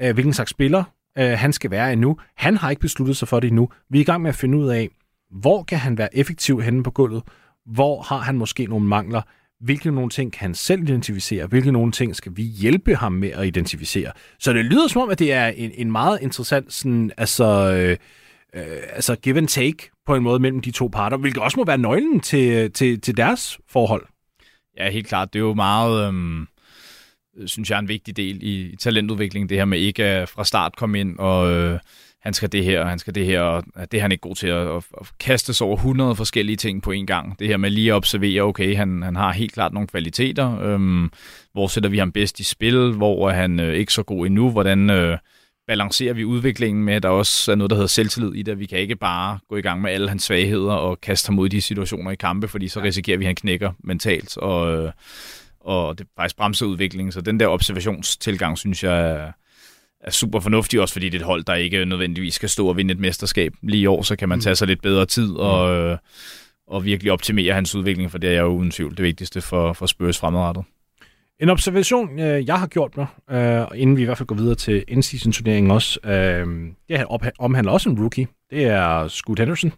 øh, 0.00 0.14
hvilken 0.14 0.32
slags 0.32 0.50
spiller 0.50 0.84
øh, 1.18 1.38
han 1.38 1.52
skal 1.52 1.70
være 1.70 1.92
endnu. 1.92 2.16
Han 2.36 2.56
har 2.56 2.70
ikke 2.70 2.80
besluttet 2.80 3.16
sig 3.16 3.28
for 3.28 3.40
det 3.40 3.48
endnu. 3.48 3.68
Vi 3.90 3.98
er 3.98 4.02
i 4.02 4.04
gang 4.04 4.22
med 4.22 4.28
at 4.28 4.34
finde 4.34 4.58
ud 4.58 4.68
af, 4.68 4.88
hvor 5.30 5.62
kan 5.62 5.78
han 5.78 5.98
være 5.98 6.16
effektiv 6.16 6.62
henne 6.62 6.82
på 6.82 6.90
gulvet? 6.90 7.22
Hvor 7.66 8.02
har 8.02 8.18
han 8.18 8.38
måske 8.38 8.64
nogle 8.64 8.86
mangler? 8.86 9.22
Hvilke 9.60 9.90
nogle 9.90 10.10
ting 10.10 10.32
kan 10.32 10.40
han 10.40 10.54
selv 10.54 10.82
identificere? 10.82 11.46
Hvilke 11.46 11.72
nogle 11.72 11.92
ting 11.92 12.16
skal 12.16 12.32
vi 12.36 12.42
hjælpe 12.42 12.96
ham 12.96 13.12
med 13.12 13.30
at 13.30 13.46
identificere? 13.46 14.12
Så 14.38 14.52
det 14.52 14.64
lyder 14.64 14.88
som 14.88 15.02
om, 15.02 15.10
at 15.10 15.18
det 15.18 15.32
er 15.32 15.46
en, 15.46 15.70
en 15.74 15.92
meget 15.92 16.18
interessant 16.22 16.72
sådan, 16.72 17.12
altså, 17.16 17.44
øh, 17.72 17.96
øh, 18.62 18.78
altså 18.92 19.16
give 19.16 19.38
and 19.38 19.48
take 19.48 19.90
på 20.06 20.14
en 20.14 20.22
måde 20.22 20.38
mellem 20.38 20.60
de 20.60 20.70
to 20.70 20.88
parter, 20.88 21.16
hvilket 21.16 21.42
også 21.42 21.60
må 21.60 21.64
være 21.64 21.78
nøglen 21.78 22.20
til, 22.20 22.52
øh, 22.52 22.70
til, 22.70 23.00
til 23.00 23.16
deres 23.16 23.58
forhold. 23.68 24.06
Ja, 24.78 24.90
helt 24.90 25.08
klart. 25.08 25.32
Det 25.32 25.38
er 25.38 25.44
jo 25.44 25.54
meget, 25.54 26.08
Øh 26.08 26.46
synes 27.46 27.70
jeg, 27.70 27.78
en 27.78 27.88
vigtig 27.88 28.16
del 28.16 28.38
i, 28.42 28.76
talentudviklingen, 28.76 29.48
det 29.48 29.56
her 29.56 29.64
med 29.64 29.78
ikke 29.78 30.04
at 30.04 30.28
fra 30.28 30.44
start 30.44 30.76
komme 30.76 31.00
ind 31.00 31.18
og 31.18 31.52
øh, 31.52 31.78
han 32.26 32.34
skal 32.34 32.52
det 32.52 32.64
her, 32.64 32.80
og 32.80 32.88
han 32.88 32.98
skal 32.98 33.14
det 33.14 33.26
her, 33.26 33.40
og 33.40 33.64
det 33.92 33.94
er 33.94 34.00
han 34.00 34.12
ikke 34.12 34.22
god 34.22 34.34
til 34.34 34.46
at, 34.46 34.76
at, 34.76 34.84
at 35.00 35.06
kaste 35.20 35.54
sig 35.54 35.66
over 35.66 35.76
100 35.76 36.16
forskellige 36.16 36.56
ting 36.56 36.82
på 36.82 36.90
en 36.90 37.06
gang. 37.06 37.38
Det 37.38 37.48
her 37.48 37.56
med 37.56 37.70
lige 37.70 37.90
at 37.90 37.94
observere, 37.94 38.42
okay, 38.42 38.76
han, 38.76 39.02
han 39.02 39.16
har 39.16 39.32
helt 39.32 39.52
klart 39.52 39.72
nogle 39.72 39.88
kvaliteter. 39.88 40.60
Øhm, 40.60 41.10
hvor 41.52 41.66
sætter 41.66 41.90
vi 41.90 41.98
ham 41.98 42.12
bedst 42.12 42.40
i 42.40 42.44
spil? 42.44 42.92
Hvor 42.92 43.30
er 43.30 43.34
han 43.34 43.60
øh, 43.60 43.74
ikke 43.74 43.92
så 43.92 44.02
god 44.02 44.26
endnu? 44.26 44.50
Hvordan 44.50 44.90
øh, 44.90 45.18
balancerer 45.66 46.14
vi 46.14 46.24
udviklingen 46.24 46.84
med, 46.84 46.94
at 46.94 47.02
der 47.02 47.08
også 47.08 47.52
er 47.52 47.56
noget, 47.56 47.70
der 47.70 47.76
hedder 47.76 47.88
selvtillid 47.88 48.34
i 48.34 48.42
det? 48.42 48.58
Vi 48.58 48.66
kan 48.66 48.78
ikke 48.78 48.96
bare 48.96 49.38
gå 49.48 49.56
i 49.56 49.62
gang 49.62 49.80
med 49.80 49.90
alle 49.90 50.08
hans 50.08 50.22
svagheder 50.22 50.72
og 50.72 51.00
kaste 51.00 51.28
ham 51.28 51.38
ud 51.38 51.46
i 51.46 51.50
de 51.50 51.60
situationer 51.60 52.10
i 52.10 52.14
kampe, 52.14 52.48
fordi 52.48 52.68
så 52.68 52.82
risikerer 52.82 53.18
vi, 53.18 53.24
at 53.24 53.28
han 53.28 53.36
knækker 53.36 53.72
mentalt. 53.84 54.36
Og, 54.36 54.84
øh, 54.84 54.92
og 55.66 55.98
det 55.98 56.06
faktisk 56.16 56.36
bremser 56.36 56.66
udviklingen. 56.66 57.12
Så 57.12 57.20
den 57.20 57.40
der 57.40 57.46
observationstilgang, 57.46 58.58
synes 58.58 58.84
jeg, 58.84 59.10
er, 59.10 59.32
er 60.00 60.10
super 60.10 60.40
fornuftig, 60.40 60.80
også 60.80 60.92
fordi 60.92 61.08
det 61.08 61.14
er 61.14 61.20
et 61.20 61.26
hold, 61.26 61.44
der 61.44 61.54
ikke 61.54 61.84
nødvendigvis 61.84 62.34
skal 62.34 62.48
stå 62.48 62.68
og 62.68 62.76
vinde 62.76 62.92
et 62.92 63.00
mesterskab 63.00 63.52
lige 63.62 63.82
i 63.82 63.86
år, 63.86 64.02
så 64.02 64.16
kan 64.16 64.28
man 64.28 64.40
tage 64.40 64.56
sig 64.56 64.68
lidt 64.68 64.82
bedre 64.82 65.06
tid 65.06 65.32
og, 65.32 65.76
øh, 65.76 65.98
og 66.66 66.84
virkelig 66.84 67.12
optimere 67.12 67.54
hans 67.54 67.74
udvikling, 67.74 68.10
for 68.10 68.18
det 68.18 68.36
er 68.36 68.40
jo 68.40 68.46
uden 68.46 68.70
tvivl 68.70 68.96
det 68.96 69.04
vigtigste 69.04 69.40
for, 69.40 69.72
for 69.72 69.86
Spurs 69.86 70.18
fremadrettet. 70.18 70.64
En 71.40 71.48
observation, 71.48 72.20
øh, 72.20 72.46
jeg 72.46 72.60
har 72.60 72.66
gjort 72.66 72.96
mig, 72.96 73.06
øh, 73.30 73.66
inden 73.74 73.96
vi 73.96 74.02
i 74.02 74.04
hvert 74.04 74.18
fald 74.18 74.26
går 74.26 74.36
videre 74.36 74.54
til 74.54 74.84
in-season 74.88 75.32
turneringen 75.32 75.70
også, 75.70 76.00
det 76.88 77.04
omhandler 77.38 77.72
også 77.72 77.88
en 77.88 78.00
rookie. 78.00 78.26
Det 78.50 78.64
er 78.64 79.08
Scoot 79.08 79.38
Henderson. 79.38 79.72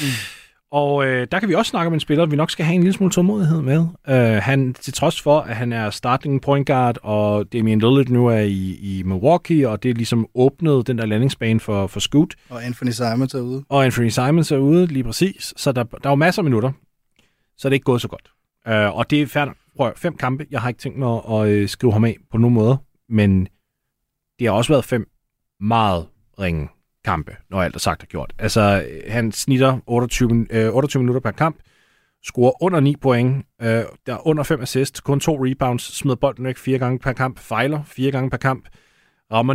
Mm. 0.00 0.37
Og 0.70 1.06
øh, 1.06 1.26
der 1.32 1.40
kan 1.40 1.48
vi 1.48 1.54
også 1.54 1.70
snakke 1.70 1.86
om 1.86 1.94
en 1.94 2.00
spiller, 2.00 2.26
vi 2.26 2.36
nok 2.36 2.50
skal 2.50 2.64
have 2.64 2.74
en 2.74 2.80
lille 2.80 2.94
smule 2.94 3.12
tålmodighed 3.12 3.62
med. 3.62 3.86
Øh, 4.08 4.42
han, 4.42 4.74
til 4.74 4.92
trods 4.92 5.22
for, 5.22 5.40
at 5.40 5.56
han 5.56 5.72
er 5.72 5.90
starting 5.90 6.42
point 6.42 6.66
guard, 6.66 6.98
og 7.02 7.52
Damian 7.52 7.78
Lillard 7.78 8.08
nu 8.08 8.26
er 8.26 8.38
i, 8.38 8.78
i 8.80 9.02
Milwaukee, 9.02 9.68
og 9.68 9.82
det 9.82 9.90
er 9.90 9.94
ligesom 9.94 10.26
åbnet 10.34 10.86
den 10.86 10.98
der 10.98 11.06
landingsbane 11.06 11.60
for, 11.60 11.86
for 11.86 12.00
Scoot. 12.00 12.34
Og 12.50 12.64
Anthony 12.64 12.90
Simons 12.90 13.34
er 13.34 13.40
ude. 13.40 13.64
Og 13.68 13.84
Anthony 13.84 14.08
Simons 14.08 14.52
er 14.52 14.58
ude, 14.58 14.86
lige 14.86 15.04
præcis. 15.04 15.54
Så 15.56 15.72
der, 15.72 15.82
der 15.82 15.98
er 16.04 16.10
jo 16.10 16.14
masser 16.14 16.42
af 16.42 16.44
minutter. 16.44 16.72
Så 17.56 17.68
det 17.68 17.72
er 17.72 17.74
ikke 17.76 17.84
gået 17.84 18.00
så 18.00 18.08
godt. 18.08 18.30
Øh, 18.68 18.96
og 18.96 19.10
det 19.10 19.22
er 19.22 19.26
færdigt. 19.26 19.58
Prøv 19.76 19.92
fem 19.96 20.16
kampe. 20.16 20.46
Jeg 20.50 20.60
har 20.60 20.68
ikke 20.68 20.80
tænkt 20.80 20.98
mig 20.98 21.20
at, 21.30 21.42
at 21.42 21.48
øh, 21.48 21.68
skrive 21.68 21.92
ham 21.92 22.04
af 22.04 22.16
på 22.30 22.38
nogen 22.38 22.54
måde. 22.54 22.78
Men 23.08 23.48
det 24.38 24.46
har 24.46 24.52
også 24.52 24.72
været 24.72 24.84
fem 24.84 25.08
meget 25.60 26.06
ringe 26.40 26.68
kampe, 27.04 27.36
når 27.50 27.62
alt 27.62 27.74
er 27.74 27.78
sagt 27.78 28.02
og 28.02 28.08
gjort. 28.08 28.32
Altså, 28.38 28.84
øh, 28.90 29.12
han 29.12 29.32
snitter 29.32 29.78
28, 29.86 30.46
øh, 30.50 30.74
28 30.74 31.02
minutter 31.02 31.20
per 31.20 31.30
kamp, 31.30 31.56
scorer 32.24 32.62
under 32.62 32.80
9 32.80 32.96
point, 32.96 33.46
øh, 33.62 33.68
der 34.06 34.14
er 34.14 34.26
under 34.26 34.42
5 34.42 34.60
assist, 34.62 35.04
kun 35.04 35.20
to 35.20 35.44
rebounds, 35.46 35.96
smider 35.96 36.16
bolden 36.16 36.44
væk 36.44 36.56
fire 36.56 36.78
gange 36.78 36.98
per 36.98 37.12
kamp, 37.12 37.38
fejler 37.38 37.82
fire 37.84 38.10
gange 38.10 38.30
per 38.30 38.36
kamp, 38.36 38.68
rammer 39.32 39.54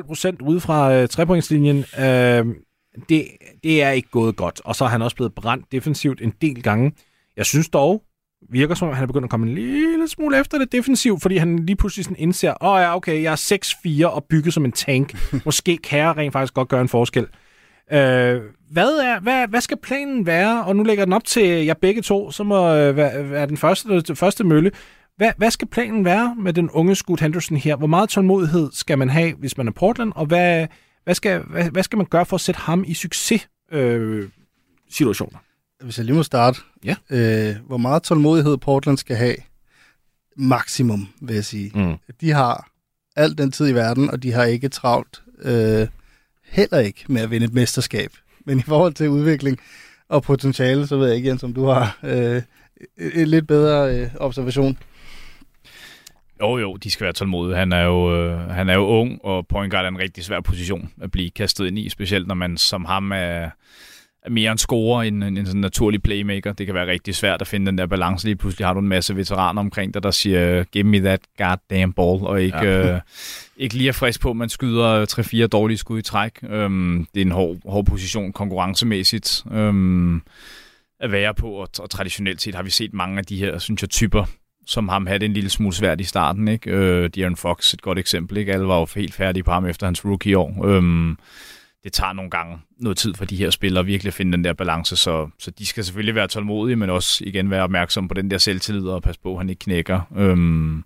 9,5 0.00 0.06
procent 0.06 0.42
ude 0.42 0.60
fra 0.60 0.94
øh, 0.94 1.08
trepointslinjen. 1.08 1.76
Øh, 1.78 2.46
det, 3.08 3.26
det 3.62 3.82
er 3.82 3.90
ikke 3.90 4.10
gået 4.10 4.36
godt, 4.36 4.60
og 4.64 4.76
så 4.76 4.84
er 4.84 4.88
han 4.88 5.02
også 5.02 5.16
blevet 5.16 5.34
brændt 5.34 5.72
defensivt 5.72 6.22
en 6.22 6.32
del 6.40 6.62
gange. 6.62 6.92
Jeg 7.36 7.46
synes 7.46 7.68
dog, 7.68 8.02
virker 8.50 8.74
som 8.74 8.88
om, 8.88 8.94
han 8.94 9.02
er 9.02 9.06
begyndt 9.06 9.24
at 9.24 9.30
komme 9.30 9.46
en 9.46 9.54
lille 9.54 10.08
smule 10.08 10.40
efter 10.40 10.58
det 10.58 10.72
defensivt, 10.72 11.22
fordi 11.22 11.36
han 11.36 11.58
lige 11.58 11.76
pludselig 11.76 12.04
sådan 12.04 12.16
indser, 12.18 12.54
åh 12.60 12.72
oh, 12.72 12.80
ja, 12.80 12.96
okay, 12.96 13.22
jeg 13.22 13.32
er 13.32 14.06
6-4 14.06 14.06
og 14.06 14.24
bygget 14.24 14.54
som 14.54 14.64
en 14.64 14.72
tank. 14.72 15.16
Måske 15.46 15.76
kan 15.76 15.98
jeg 15.98 16.16
rent 16.16 16.32
faktisk 16.32 16.54
godt 16.54 16.68
gøre 16.68 16.80
en 16.80 16.88
forskel. 16.88 17.26
Øh, 17.92 18.40
hvad, 18.70 18.98
er, 18.98 19.20
hvad, 19.20 19.48
hvad 19.48 19.60
skal 19.60 19.76
planen 19.82 20.26
være? 20.26 20.64
Og 20.64 20.76
nu 20.76 20.82
lægger 20.82 21.04
den 21.04 21.12
op 21.12 21.24
til 21.24 21.64
jer 21.64 21.74
begge 21.74 22.02
to, 22.02 22.30
så 22.30 22.44
må 22.44 22.74
øh, 22.74 22.96
være, 22.96 23.30
være 23.30 23.46
den 23.46 23.56
første, 23.56 24.00
den 24.00 24.16
første 24.16 24.44
mølle. 24.44 24.70
Hvad, 25.16 25.32
hvad 25.36 25.50
skal 25.50 25.68
planen 25.68 26.04
være 26.04 26.34
med 26.38 26.52
den 26.52 26.70
unge 26.70 26.94
Scoot 26.94 27.20
Henderson 27.20 27.56
her? 27.56 27.76
Hvor 27.76 27.86
meget 27.86 28.08
tålmodighed 28.08 28.68
skal 28.72 28.98
man 28.98 29.10
have, 29.10 29.34
hvis 29.34 29.56
man 29.56 29.68
er 29.68 29.72
Portland? 29.72 30.12
Og 30.14 30.26
hvad, 30.26 30.66
hvad, 31.04 31.14
skal, 31.14 31.40
hvad, 31.40 31.70
hvad 31.70 31.82
skal 31.82 31.96
man 31.96 32.06
gøre 32.06 32.26
for 32.26 32.34
at 32.34 32.40
sætte 32.40 32.60
ham 32.60 32.84
i 32.86 32.94
succes 32.94 33.48
øh, 33.72 34.28
situationer? 34.90 35.38
Hvis 35.82 35.98
jeg 35.98 36.06
lige 36.06 36.16
må 36.16 36.22
starte. 36.22 36.60
Ja. 36.84 36.96
Øh, 37.10 37.56
hvor 37.66 37.76
meget 37.76 38.02
tålmodighed 38.02 38.56
Portland 38.56 38.98
skal 38.98 39.16
have? 39.16 39.36
Maksimum, 40.36 41.08
vil 41.20 41.34
jeg 41.34 41.44
sige. 41.44 41.70
Mm. 41.74 41.96
De 42.20 42.30
har 42.30 42.70
al 43.16 43.38
den 43.38 43.52
tid 43.52 43.68
i 43.68 43.74
verden, 43.74 44.10
og 44.10 44.22
de 44.22 44.32
har 44.32 44.44
ikke 44.44 44.68
travlt 44.68 45.22
øh, 45.42 45.88
heller 46.44 46.78
ikke 46.78 47.04
med 47.08 47.22
at 47.22 47.30
vinde 47.30 47.46
et 47.46 47.54
mesterskab. 47.54 48.10
Men 48.44 48.58
i 48.58 48.62
forhold 48.62 48.94
til 48.94 49.08
udvikling 49.08 49.58
og 50.08 50.22
potentiale, 50.22 50.86
så 50.86 50.96
ved 50.96 51.06
jeg 51.06 51.16
ikke, 51.16 51.28
Jens, 51.28 51.42
om 51.42 51.54
du 51.54 51.66
har 51.66 51.98
øh, 52.02 52.42
et 52.96 53.28
lidt 53.28 53.46
bedre 53.46 53.96
øh, 53.96 54.10
observation. 54.20 54.78
Jo, 56.40 56.58
jo, 56.58 56.76
de 56.76 56.90
skal 56.90 57.04
være 57.04 57.12
tålmodige. 57.12 57.56
Han 57.56 57.72
er 57.72 57.82
jo, 57.82 58.16
øh, 58.16 58.40
han 58.40 58.68
er 58.68 58.74
jo 58.74 58.86
ung, 58.86 59.24
og 59.24 59.46
point 59.46 59.70
guard 59.70 59.84
er 59.84 59.88
en 59.88 59.98
rigtig 59.98 60.24
svær 60.24 60.40
position 60.40 60.92
at 61.00 61.10
blive 61.10 61.30
kastet 61.30 61.66
ind 61.66 61.78
i, 61.78 61.88
specielt 61.88 62.26
når 62.26 62.34
man 62.34 62.56
som 62.56 62.84
ham 62.84 63.12
er 63.12 63.50
mere 64.30 64.52
en 64.52 64.58
scorer 64.58 65.02
end 65.02 65.24
en, 65.24 65.36
en 65.36 65.46
sådan 65.46 65.60
naturlig 65.60 66.02
playmaker. 66.02 66.52
Det 66.52 66.66
kan 66.66 66.74
være 66.74 66.86
rigtig 66.86 67.14
svært 67.14 67.40
at 67.40 67.46
finde 67.46 67.66
den 67.66 67.78
der 67.78 67.86
balance. 67.86 68.26
Lige 68.26 68.36
pludselig 68.36 68.66
har 68.66 68.74
du 68.74 68.80
en 68.80 68.88
masse 68.88 69.16
veteraner 69.16 69.60
omkring 69.60 69.94
dig, 69.94 70.02
der 70.02 70.10
siger, 70.10 70.64
give 70.64 70.84
me 70.84 71.00
that 71.00 71.20
goddamn 71.38 71.92
ball, 71.92 72.26
og 72.26 72.42
ikke, 72.42 72.58
ja. 72.58 72.94
øh, 72.94 73.00
ikke 73.56 73.74
lige 73.74 73.88
er 73.88 73.92
frisk 73.92 74.20
på, 74.20 74.30
at 74.30 74.36
man 74.36 74.48
skyder 74.48 75.06
3-4 75.44 75.46
dårlige 75.46 75.78
skud 75.78 75.98
i 75.98 76.02
træk. 76.02 76.32
Øhm, 76.50 77.06
det 77.14 77.20
er 77.20 77.24
en 77.24 77.32
hård, 77.32 77.56
hård 77.64 77.84
position 77.84 78.32
konkurrencemæssigt 78.32 79.44
øhm, 79.52 80.22
at 81.00 81.12
være 81.12 81.34
på, 81.34 81.50
og, 81.50 81.68
og 81.78 81.90
traditionelt 81.90 82.42
set 82.42 82.54
har 82.54 82.62
vi 82.62 82.70
set 82.70 82.94
mange 82.94 83.18
af 83.18 83.24
de 83.24 83.36
her, 83.36 83.58
synes 83.58 83.82
jeg, 83.82 83.90
typer, 83.90 84.24
som 84.66 84.88
ham 84.88 85.06
havde 85.06 85.24
en 85.24 85.32
lille 85.32 85.50
smule 85.50 85.74
svært 85.74 86.00
i 86.00 86.04
starten. 86.04 86.48
Ikke? 86.48 86.70
Øh, 86.70 87.10
De'Aaron 87.16 87.34
Fox, 87.34 87.74
et 87.74 87.82
godt 87.82 87.98
eksempel. 87.98 88.36
Ikke? 88.36 88.52
Alle 88.52 88.66
var 88.66 88.78
jo 88.78 88.86
helt 88.94 89.14
færdige 89.14 89.42
på 89.42 89.52
ham 89.52 89.66
efter 89.66 89.86
hans 89.86 90.04
rookie-år. 90.04 90.64
Øhm, 90.64 91.18
det 91.84 91.92
tager 91.92 92.12
nogle 92.12 92.30
gange 92.30 92.58
noget 92.78 92.98
tid 92.98 93.14
for 93.14 93.24
de 93.24 93.36
her 93.36 93.50
spillere 93.50 93.84
virkelig 93.84 94.10
at 94.10 94.14
finde 94.14 94.32
den 94.32 94.44
der 94.44 94.52
balance, 94.52 94.96
så, 94.96 95.28
så 95.38 95.50
de 95.50 95.66
skal 95.66 95.84
selvfølgelig 95.84 96.14
være 96.14 96.28
tålmodige, 96.28 96.76
men 96.76 96.90
også 96.90 97.24
igen 97.26 97.50
være 97.50 97.62
opmærksom 97.62 98.08
på 98.08 98.14
den 98.14 98.30
der 98.30 98.38
selvtillid 98.38 98.86
og 98.86 99.02
passe 99.02 99.20
på, 99.20 99.32
at 99.32 99.38
han 99.38 99.50
ikke 99.50 99.60
knækker. 99.60 100.00
Øhm, 100.16 100.84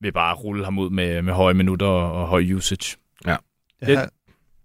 ved 0.00 0.12
bare 0.12 0.30
at 0.30 0.44
rulle 0.44 0.64
ham 0.64 0.78
ud 0.78 0.90
med, 0.90 1.22
med 1.22 1.32
høje 1.32 1.54
minutter 1.54 1.86
og 1.86 2.28
høj 2.28 2.52
usage. 2.52 2.96
Ja. 3.26 3.36
ja 3.86 4.04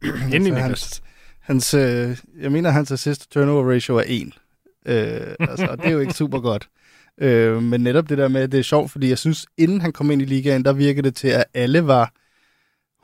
Endelig 0.33 0.61
hans, 0.61 1.03
hans, 1.39 1.73
øh, 1.73 2.17
jeg 2.39 2.51
mener, 2.51 2.69
hans 2.69 2.91
assist 2.91 3.31
turnover 3.31 3.73
ratio 3.73 3.95
er 3.95 4.03
1. 4.07 4.33
Øh, 4.85 5.35
altså, 5.39 5.67
og 5.67 5.77
det 5.77 5.85
er 5.85 5.91
jo 5.91 5.99
ikke 5.99 6.13
super 6.13 6.39
godt. 6.39 6.69
Øh, 7.21 7.63
men 7.63 7.81
netop 7.81 8.09
det 8.09 8.17
der 8.17 8.27
med, 8.27 8.47
det 8.47 8.59
er 8.59 8.63
sjovt, 8.63 8.91
fordi 8.91 9.09
jeg 9.09 9.17
synes, 9.17 9.45
inden 9.57 9.81
han 9.81 9.91
kom 9.91 10.11
ind 10.11 10.21
i 10.21 10.25
ligaen, 10.25 10.65
der 10.65 10.73
virkede 10.73 11.03
det 11.03 11.15
til, 11.15 11.27
at 11.27 11.45
alle 11.53 11.87
var 11.87 12.13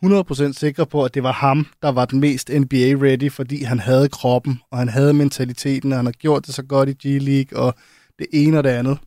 100% 0.06 0.54
sikre 0.54 0.86
på, 0.86 1.06
at 1.06 1.14
det 1.14 1.24
var 1.24 1.32
ham, 1.32 1.68
der 1.82 1.90
var 1.90 2.06
den 2.06 2.20
mest 2.20 2.50
NBA-ready, 2.50 3.30
fordi 3.30 3.64
han 3.64 3.80
havde 3.80 4.10
kroppen, 4.10 4.62
og 4.72 4.78
han 4.78 4.90
havde 4.90 5.14
mentaliteten, 5.14 5.92
og 5.92 5.98
han 5.98 6.06
har 6.06 6.12
gjort 6.12 6.46
det 6.46 6.56
så 6.56 6.64
godt 6.64 6.90
i 6.90 6.94
G-League, 7.08 7.60
og 7.60 7.76
det 8.20 8.28
ene 8.34 8.58
og 8.58 8.64
det 8.64 8.70
andet. 8.70 8.98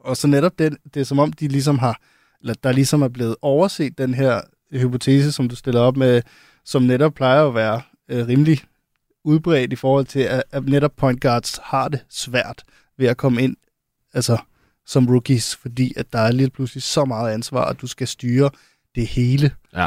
Og 0.00 0.16
så 0.16 0.26
netop 0.26 0.58
det, 0.58 0.76
det 0.94 1.00
er 1.00 1.04
som 1.04 1.18
om, 1.18 1.32
de 1.32 1.48
ligesom 1.48 1.78
har, 1.78 2.00
eller 2.40 2.54
der 2.62 2.72
ligesom 2.72 3.02
er 3.02 3.08
blevet 3.08 3.36
overset 3.42 3.98
den 3.98 4.14
her 4.14 4.40
hypotese, 4.72 5.32
som 5.32 5.48
du 5.48 5.56
stiller 5.56 5.80
op 5.80 5.96
med, 5.96 6.22
som 6.64 6.82
netop 6.82 7.14
plejer 7.14 7.46
at 7.46 7.54
være 7.54 7.80
øh, 8.08 8.26
rimelig 8.26 8.60
udbredt 9.24 9.72
i 9.72 9.76
forhold 9.76 10.06
til, 10.06 10.20
at, 10.20 10.42
at 10.52 10.64
netop 10.64 10.92
point 10.96 11.20
guards 11.20 11.60
har 11.62 11.88
det 11.88 12.04
svært 12.08 12.62
ved 12.98 13.06
at 13.08 13.16
komme 13.16 13.42
ind 13.42 13.56
altså, 14.14 14.38
som 14.86 15.06
rookies, 15.06 15.56
fordi 15.56 15.92
at 15.96 16.12
der 16.12 16.18
er 16.18 16.32
lige 16.32 16.50
pludselig 16.50 16.82
så 16.82 17.04
meget 17.04 17.32
ansvar, 17.32 17.64
at 17.64 17.80
du 17.80 17.86
skal 17.86 18.08
styre 18.08 18.50
det 18.94 19.06
hele. 19.06 19.50
Ja 19.76 19.86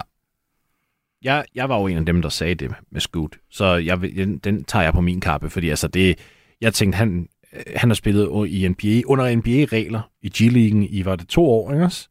jeg, 1.23 1.45
jeg 1.55 1.69
var 1.69 1.79
jo 1.79 1.87
en 1.87 1.97
af 1.97 2.05
dem, 2.05 2.21
der 2.21 2.29
sagde 2.29 2.55
det 2.55 2.71
med 2.91 3.01
Scoot, 3.01 3.37
så 3.49 3.65
jeg, 3.65 4.01
den, 4.01 4.37
den 4.37 4.63
tager 4.63 4.83
jeg 4.83 4.93
på 4.93 5.01
min 5.01 5.21
kappe, 5.21 5.49
fordi 5.49 5.69
altså 5.69 5.87
det, 5.87 6.19
jeg 6.61 6.73
tænkte, 6.73 6.97
han, 6.97 7.27
øh, 7.53 7.61
han 7.75 7.89
har 7.89 7.95
spillet 7.95 8.47
i 8.47 8.67
NBA, 8.67 9.01
under 9.05 9.35
NBA-regler 9.35 10.01
i 10.21 10.31
G-League 10.35 10.87
i, 10.89 11.05
var 11.05 11.15
det 11.15 11.27
to 11.27 11.49
år, 11.49 11.71
ikke 11.71 11.85
også? 11.85 12.07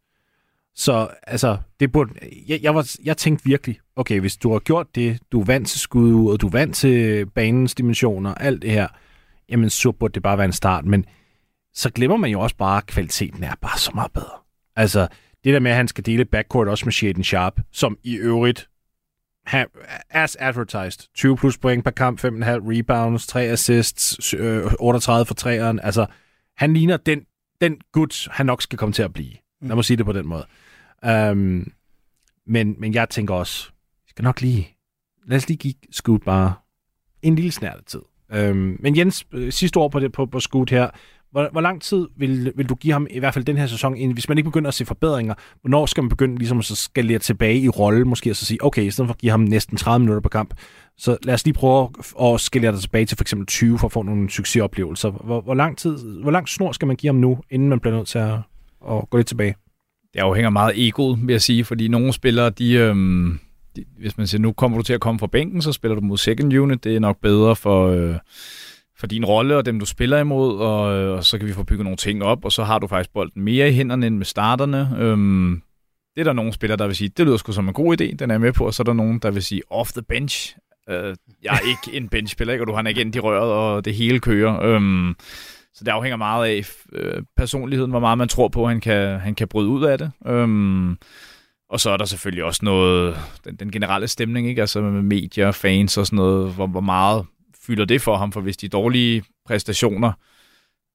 Så 0.74 1.08
altså, 1.22 1.58
det 1.80 1.92
burde, 1.92 2.12
jeg, 2.48 2.60
jeg, 2.62 2.74
var, 2.74 2.96
jeg 3.04 3.16
tænkte 3.16 3.44
virkelig, 3.44 3.78
okay, 3.96 4.20
hvis 4.20 4.36
du 4.36 4.52
har 4.52 4.58
gjort 4.58 4.86
det, 4.94 5.18
du 5.32 5.40
er 5.40 5.44
vant 5.44 5.68
til 5.68 5.80
skud, 5.80 6.30
og 6.30 6.40
du 6.40 6.46
er 6.46 6.50
vant 6.50 6.76
til 6.76 7.26
banens 7.26 7.74
dimensioner, 7.74 8.34
alt 8.34 8.62
det 8.62 8.70
her, 8.70 8.88
jamen 9.48 9.70
så 9.70 9.92
burde 9.92 10.14
det 10.14 10.22
bare 10.22 10.38
være 10.38 10.44
en 10.44 10.52
start, 10.52 10.84
men 10.84 11.04
så 11.74 11.90
glemmer 11.90 12.16
man 12.16 12.30
jo 12.30 12.40
også 12.40 12.56
bare, 12.56 12.78
at 12.78 12.86
kvaliteten 12.86 13.44
er 13.44 13.54
bare 13.60 13.78
så 13.78 13.90
meget 13.94 14.12
bedre. 14.12 14.38
Altså, 14.76 15.08
det 15.44 15.54
der 15.54 15.60
med, 15.60 15.70
at 15.70 15.76
han 15.76 15.88
skal 15.88 16.06
dele 16.06 16.24
backcourt 16.24 16.68
også 16.68 16.86
med 16.86 16.92
Shaden 16.92 17.24
Sharp, 17.24 17.60
som 17.72 17.98
i 18.02 18.16
øvrigt 18.16 18.69
as 20.10 20.36
advertised. 20.40 21.08
20 21.14 21.36
plus 21.36 21.58
point 21.58 21.84
per 21.84 21.90
kamp, 21.90 22.24
5,5 22.24 22.28
rebounds, 22.30 23.26
3 23.26 23.42
assists, 23.42 24.34
38 24.34 25.20
øh, 25.20 25.26
for 25.26 25.34
træeren. 25.34 25.80
Altså, 25.80 26.06
han 26.56 26.74
ligner 26.74 26.96
den, 26.96 27.26
den 27.60 27.76
gut, 27.92 28.28
han 28.30 28.46
nok 28.46 28.62
skal 28.62 28.78
komme 28.78 28.92
til 28.92 29.02
at 29.02 29.12
blive. 29.12 29.32
Lad 29.62 29.74
mig 29.74 29.84
sige 29.84 29.96
det 29.96 30.06
på 30.06 30.12
den 30.12 30.26
måde. 30.26 30.46
Um, 31.06 31.72
men, 32.46 32.74
men 32.78 32.94
jeg 32.94 33.08
tænker 33.08 33.34
også, 33.34 33.70
vi 34.04 34.10
skal 34.10 34.22
nok 34.22 34.40
lige, 34.40 34.76
lad 35.26 35.36
os 35.36 35.48
lige 35.48 35.58
give 35.58 35.74
Scoot 35.90 36.22
bare 36.24 36.54
en 37.22 37.34
lille 37.34 37.52
snærtet 37.52 37.86
tid. 37.86 38.00
Um, 38.34 38.76
men 38.80 38.96
Jens, 38.96 39.26
øh, 39.32 39.52
sidste 39.52 39.78
år 39.78 39.88
på, 39.88 40.00
det, 40.00 40.12
på, 40.12 40.26
på 40.26 40.40
Scoot 40.40 40.70
her, 40.70 40.90
hvor, 41.30 41.48
hvor 41.52 41.60
lang 41.60 41.82
tid 41.82 42.08
vil, 42.16 42.52
vil 42.56 42.68
du 42.68 42.74
give 42.74 42.92
ham, 42.92 43.06
i 43.10 43.18
hvert 43.18 43.34
fald 43.34 43.44
den 43.44 43.56
her 43.56 43.66
sæson, 43.66 44.12
hvis 44.12 44.28
man 44.28 44.38
ikke 44.38 44.50
begynder 44.50 44.68
at 44.68 44.74
se 44.74 44.84
forbedringer, 44.84 45.34
hvornår 45.60 45.86
skal 45.86 46.02
man 46.02 46.08
begynde 46.08 46.38
ligesom 46.38 46.58
at 46.58 46.64
skalere 46.64 47.18
tilbage 47.18 47.58
i 47.58 47.68
rolle, 47.68 48.04
måske 48.04 48.30
og 48.30 48.36
så 48.36 48.44
sige, 48.44 48.64
okay, 48.64 48.82
i 48.82 48.90
stedet 48.90 49.08
for 49.08 49.14
at 49.14 49.18
give 49.18 49.30
ham 49.30 49.40
næsten 49.40 49.76
30 49.76 49.98
minutter 49.98 50.20
per 50.20 50.28
kamp, 50.28 50.54
så 50.98 51.16
lad 51.22 51.34
os 51.34 51.44
lige 51.44 51.54
prøve 51.54 51.88
at 52.22 52.40
skalere 52.40 52.72
dig 52.72 52.80
tilbage 52.80 53.06
til 53.06 53.16
for 53.16 53.24
eksempel 53.24 53.46
20 53.46 53.78
for 53.78 53.86
at 53.86 53.92
få 53.92 54.02
nogle 54.02 54.30
succesoplevelser. 54.30 55.10
Hvor, 55.10 55.40
hvor, 55.40 55.54
lang 55.54 55.78
tid, 55.78 55.98
hvor 56.22 56.30
lang 56.30 56.48
snor 56.48 56.72
skal 56.72 56.86
man 56.86 56.96
give 56.96 57.08
ham 57.08 57.16
nu, 57.16 57.38
inden 57.50 57.68
man 57.68 57.80
bliver 57.80 57.96
nødt 57.96 58.08
til 58.08 58.18
at, 58.18 58.38
at 58.90 59.10
gå 59.10 59.16
lidt 59.16 59.28
tilbage? 59.28 59.54
Det 60.14 60.20
afhænger 60.20 60.50
meget 60.50 60.70
af 60.70 60.74
egoet, 60.76 61.18
vil 61.22 61.32
jeg 61.32 61.42
sige, 61.42 61.64
fordi 61.64 61.88
nogle 61.88 62.12
spillere, 62.12 62.50
de, 62.50 62.72
øhm, 62.72 63.38
de, 63.76 63.84
hvis 63.98 64.18
man 64.18 64.26
siger, 64.26 64.40
nu 64.40 64.52
kommer 64.52 64.78
du 64.78 64.82
til 64.82 64.92
at 64.92 65.00
komme 65.00 65.18
fra 65.18 65.26
bænken, 65.26 65.62
så 65.62 65.72
spiller 65.72 65.94
du 65.94 66.00
mod 66.00 66.18
second 66.18 66.52
unit, 66.52 66.84
det 66.84 66.96
er 66.96 67.00
nok 67.00 67.20
bedre 67.20 67.56
for... 67.56 67.88
Øh, 67.88 68.14
for 69.00 69.06
din 69.06 69.24
rolle 69.24 69.56
og 69.56 69.66
dem, 69.66 69.80
du 69.80 69.86
spiller 69.86 70.18
imod, 70.18 70.58
og, 70.58 70.94
øh, 70.94 71.16
og 71.16 71.24
så 71.24 71.38
kan 71.38 71.46
vi 71.46 71.52
få 71.52 71.62
bygget 71.62 71.84
nogle 71.84 71.96
ting 71.96 72.24
op, 72.24 72.44
og 72.44 72.52
så 72.52 72.64
har 72.64 72.78
du 72.78 72.86
faktisk 72.86 73.12
bolden 73.12 73.42
mere 73.42 73.68
i 73.68 73.72
hænderne 73.72 74.06
end 74.06 74.16
med 74.16 74.26
starterne. 74.26 74.96
Øhm, 74.98 75.62
det 76.14 76.20
er 76.20 76.24
der 76.24 76.32
nogle 76.32 76.52
spillere, 76.52 76.76
der 76.76 76.86
vil 76.86 76.96
sige, 76.96 77.08
det 77.16 77.26
lyder 77.26 77.36
sgu 77.36 77.52
som 77.52 77.68
en 77.68 77.74
god 77.74 78.00
idé, 78.00 78.14
den 78.16 78.30
er 78.30 78.34
jeg 78.34 78.40
med 78.40 78.52
på, 78.52 78.66
og 78.66 78.74
så 78.74 78.82
er 78.82 78.84
der 78.84 78.92
nogen, 78.92 79.18
der 79.18 79.30
vil 79.30 79.42
sige, 79.42 79.62
off 79.70 79.92
the 79.92 80.02
bench. 80.02 80.56
Øh, 80.88 81.16
jeg 81.42 81.54
er 81.54 81.68
ikke 81.68 81.96
en 81.98 82.08
benchspiller, 82.08 82.52
ikke? 82.52 82.62
og 82.62 82.66
du 82.66 82.72
har 82.72 82.80
en 82.80 82.86
agent 82.86 83.16
i 83.16 83.20
røret, 83.20 83.52
og 83.52 83.84
det 83.84 83.94
hele 83.94 84.20
kører. 84.20 84.62
Øhm, 84.62 85.14
så 85.74 85.84
det 85.84 85.90
afhænger 85.90 86.16
meget 86.16 86.46
af 86.46 86.70
øh, 86.92 87.22
personligheden, 87.36 87.90
hvor 87.90 88.00
meget 88.00 88.18
man 88.18 88.28
tror 88.28 88.48
på, 88.48 88.64
at 88.64 88.68
han 88.68 88.80
kan, 88.80 89.20
han 89.20 89.34
kan 89.34 89.48
bryde 89.48 89.68
ud 89.68 89.84
af 89.84 89.98
det. 89.98 90.10
Øhm, 90.26 90.96
og 91.70 91.80
så 91.80 91.90
er 91.90 91.96
der 91.96 92.04
selvfølgelig 92.04 92.44
også 92.44 92.60
noget, 92.64 93.16
den, 93.44 93.56
den 93.56 93.70
generelle 93.70 94.08
stemning, 94.08 94.48
ikke? 94.48 94.60
altså 94.60 94.80
med 94.80 95.02
medier, 95.02 95.52
fans 95.52 95.98
og 95.98 96.06
sådan 96.06 96.16
noget, 96.16 96.54
hvor, 96.54 96.66
hvor 96.66 96.80
meget 96.80 97.26
fylder 97.70 97.84
det 97.84 98.02
for 98.02 98.16
ham, 98.16 98.32
for 98.32 98.40
hvis 98.40 98.56
de 98.56 98.68
dårlige 98.68 99.22
præstationer 99.46 100.12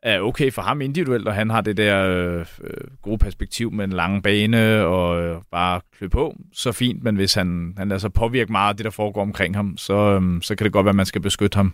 er 0.03 0.19
okay 0.19 0.51
for 0.51 0.61
ham 0.61 0.81
individuelt, 0.81 1.27
og 1.27 1.33
han 1.33 1.49
har 1.49 1.61
det 1.61 1.77
der 1.77 2.05
øh, 2.05 2.45
øh, 2.63 2.87
gode 3.01 3.17
perspektiv 3.17 3.71
med 3.71 3.85
en 3.85 3.91
lang 3.93 4.23
bane 4.23 4.85
og 4.85 5.23
øh, 5.23 5.37
bare 5.51 5.81
klø 5.97 6.07
på, 6.07 6.35
så 6.53 6.71
fint, 6.71 7.03
men 7.03 7.15
hvis 7.15 7.33
han, 7.33 7.73
han 7.77 7.89
lader 7.89 7.99
sig 7.99 8.13
påvirke 8.13 8.51
meget 8.51 8.69
af 8.69 8.77
det, 8.77 8.83
der 8.83 8.89
foregår 8.89 9.21
omkring 9.21 9.55
ham, 9.55 9.77
så, 9.77 9.93
øh, 9.93 10.41
så 10.41 10.55
kan 10.55 10.65
det 10.65 10.73
godt 10.73 10.85
være, 10.85 10.91
at 10.91 10.95
man 10.95 11.05
skal 11.05 11.21
beskytte 11.21 11.55
ham 11.55 11.73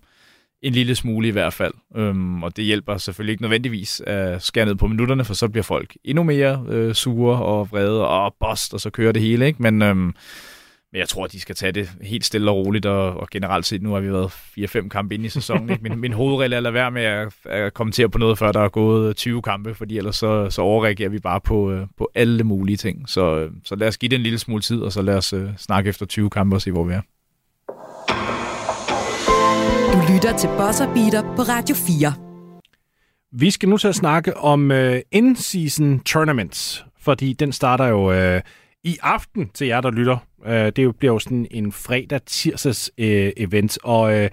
en 0.62 0.74
lille 0.74 0.96
smule 0.96 1.28
i 1.28 1.32
hvert 1.32 1.54
fald. 1.54 1.74
Øhm, 1.96 2.44
og 2.44 2.58
det 2.58 2.66
hjælper 2.66 2.98
selvfølgelig 2.98 3.32
ikke 3.32 3.44
nødvendigvis 3.44 4.02
at 4.08 4.44
skære 4.44 4.66
ned 4.66 4.76
på 4.76 4.88
minutterne, 4.88 5.26
for 5.26 5.34
så 5.34 5.48
bliver 5.48 5.64
folk 5.64 5.98
endnu 6.04 6.24
mere 6.24 6.66
øh, 6.70 6.94
sure 6.94 7.46
og 7.46 7.72
vrede 7.72 8.08
og 8.08 8.36
bost, 8.40 8.74
og 8.74 8.80
så 8.80 8.90
kører 8.90 9.12
det 9.12 9.22
hele. 9.22 9.48
Ikke? 9.48 9.62
Men, 9.62 9.82
øhm, 9.82 10.14
men 10.92 11.00
jeg 11.00 11.10
tror, 11.10 11.26
at 11.26 11.32
de 11.32 11.40
skal 11.40 11.56
tage 11.56 11.72
det 11.72 11.90
helt 12.02 12.26
stille 12.26 12.52
og 12.52 12.58
roligt, 12.58 12.86
og, 12.86 13.18
og 13.18 13.28
generelt 13.30 13.66
set, 13.66 13.82
nu 13.82 13.94
har 13.94 14.00
vi 14.00 14.12
været 14.12 14.32
4-5 14.32 14.88
kampe 14.90 15.16
ind 15.16 15.26
i 15.26 15.30
sæsonen. 15.30 15.70
Ikke? 15.70 15.84
Min, 15.84 16.00
min 16.00 16.14
hovedregel 16.14 16.54
er 16.54 16.58
at 16.58 16.64
lade 16.64 16.74
være 16.74 16.92
med 16.92 17.02
at, 17.04 17.34
at 17.46 17.74
kommentere 17.74 18.10
på 18.10 18.18
noget, 18.18 18.38
før 18.38 18.52
der 18.52 18.60
er 18.60 18.70
gået 18.70 19.16
20 19.16 19.42
kampe, 19.42 19.76
fordi 19.76 19.98
ellers 19.98 20.16
så, 20.16 20.50
så 20.50 20.62
overreagerer 20.62 21.10
vi 21.10 21.20
bare 21.20 21.42
på, 21.42 21.72
øh, 21.72 21.88
på 21.98 22.12
alle 22.16 22.44
mulige 22.44 22.78
ting. 22.78 23.10
Så, 23.10 23.40
øh, 23.40 23.52
så 23.64 23.76
lad 23.76 23.88
os 23.88 23.98
give 23.98 24.10
det 24.10 24.16
en 24.16 24.22
lille 24.22 24.40
smule 24.40 24.62
tid, 24.62 24.82
og 24.82 24.92
så 24.92 25.02
lad 25.02 25.18
os 25.18 25.34
øh, 25.34 25.50
snakke 25.58 25.90
efter 25.90 26.06
20 26.06 26.30
kampe 26.30 26.56
og 26.56 26.62
se, 26.62 26.72
hvor 26.72 26.84
vi 26.84 26.94
er. 26.94 27.02
Du 29.94 30.14
lytter 30.14 30.38
til 30.38 30.48
Bosser 30.48 30.94
Beater 30.94 31.22
på 31.36 31.42
Radio 31.42 31.76
4. 31.76 32.14
Vi 33.32 33.52
skal 33.52 33.70
nu 33.70 33.78
til 33.78 33.88
at 33.88 33.96
snakke 33.96 34.38
om 34.38 34.72
øh, 34.72 35.02
in-season 35.12 36.04
tournaments, 36.04 36.86
fordi 37.02 37.34
den 37.34 37.52
starter 37.52 37.86
jo 37.86 38.12
øh, 38.12 38.42
i 38.84 38.98
aften 39.02 39.50
til 39.50 39.68
jer, 39.68 39.82
der 39.82 39.92
lytter. 39.92 40.18
Øh, 40.46 40.72
det 40.76 40.96
bliver 40.96 41.14
jo 41.14 41.20
sådan 41.20 41.48
en 41.52 41.72
fredag-tirsdags 41.72 42.92
øh, 42.98 43.32
event, 43.38 43.78
og 43.84 44.18
øh, 44.18 44.30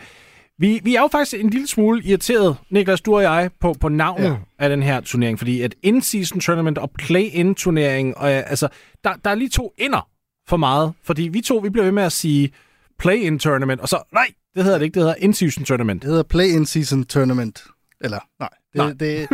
vi, 0.58 0.80
vi 0.82 0.94
er 0.94 1.00
jo 1.00 1.08
faktisk 1.12 1.44
en 1.44 1.50
lille 1.50 1.66
smule 1.66 2.02
irriteret, 2.04 2.56
Niklas, 2.70 3.00
du 3.00 3.16
og 3.16 3.22
jeg, 3.22 3.50
på, 3.60 3.74
på 3.80 3.88
navnet 3.88 4.24
ja. 4.24 4.36
af 4.58 4.68
den 4.68 4.82
her 4.82 5.00
turnering, 5.00 5.38
fordi 5.38 5.62
at 5.62 5.74
in-season 5.82 6.40
tournament 6.40 6.78
og 6.78 6.90
play-in 6.90 7.54
turnering, 7.54 8.18
og, 8.18 8.32
øh, 8.32 8.42
altså, 8.50 8.68
der, 9.04 9.12
der 9.24 9.30
er 9.30 9.34
lige 9.34 9.48
to 9.48 9.72
inder 9.78 10.08
for 10.48 10.56
meget, 10.56 10.92
fordi 11.02 11.22
vi 11.22 11.40
to, 11.40 11.56
vi 11.56 11.70
bliver 11.70 11.84
ved 11.84 11.92
med 11.92 12.02
at 12.02 12.12
sige 12.12 12.52
play-in 12.98 13.38
tournament, 13.38 13.80
og 13.80 13.88
så, 13.88 14.02
nej, 14.12 14.26
det 14.54 14.64
hedder 14.64 14.78
det 14.78 14.84
ikke, 14.84 14.94
det 14.94 15.02
hedder 15.02 15.14
in-season 15.18 15.64
tournament. 15.64 16.02
Det 16.02 16.10
hedder 16.10 16.22
play-in-season 16.22 17.04
tournament. 17.04 17.64
Eller, 18.00 18.18
nej. 18.40 18.48
Det, 18.72 18.76
nej. 18.76 18.88
Det, 18.88 19.28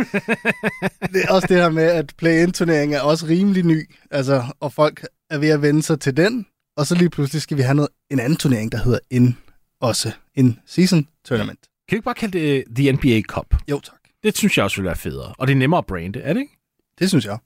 det 1.13 1.23
er 1.23 1.33
også 1.33 1.47
det 1.47 1.57
her 1.57 1.69
med, 1.69 1.83
at 1.83 2.13
play-in-turneringen 2.17 2.97
er 2.97 3.01
også 3.01 3.25
rimelig 3.25 3.65
ny, 3.65 3.89
altså, 4.11 4.43
og 4.59 4.73
folk 4.73 5.05
er 5.29 5.37
ved 5.37 5.49
at 5.49 5.61
vende 5.61 5.83
sig 5.83 5.99
til 5.99 6.17
den, 6.17 6.45
og 6.77 6.87
så 6.87 6.95
lige 6.95 7.09
pludselig 7.09 7.41
skal 7.41 7.57
vi 7.57 7.61
have 7.61 7.75
noget, 7.75 7.89
en 8.11 8.19
anden 8.19 8.37
turnering, 8.37 8.71
der 8.71 8.77
hedder 8.77 8.99
in, 9.11 9.37
også 9.81 10.11
in-season 10.35 11.07
tournament. 11.25 11.59
Kan 11.61 11.95
vi 11.95 11.97
ikke 11.97 12.05
bare 12.05 12.15
kalde 12.15 12.39
det 12.39 12.63
uh, 12.67 12.75
The 12.75 12.91
NBA 12.91 13.21
Cup? 13.21 13.55
Jo, 13.69 13.79
tak. 13.79 13.99
Det 14.23 14.37
synes 14.37 14.57
jeg 14.57 14.63
også 14.63 14.77
ville 14.77 14.87
være 14.87 14.95
federe, 14.95 15.33
og 15.37 15.47
det 15.47 15.53
er 15.53 15.57
nemmere 15.57 15.77
at 15.77 15.85
brande, 15.85 16.19
er 16.21 16.33
det 16.33 16.39
ikke? 16.39 16.57
Det 16.99 17.09
synes 17.09 17.25
jeg. 17.25 17.37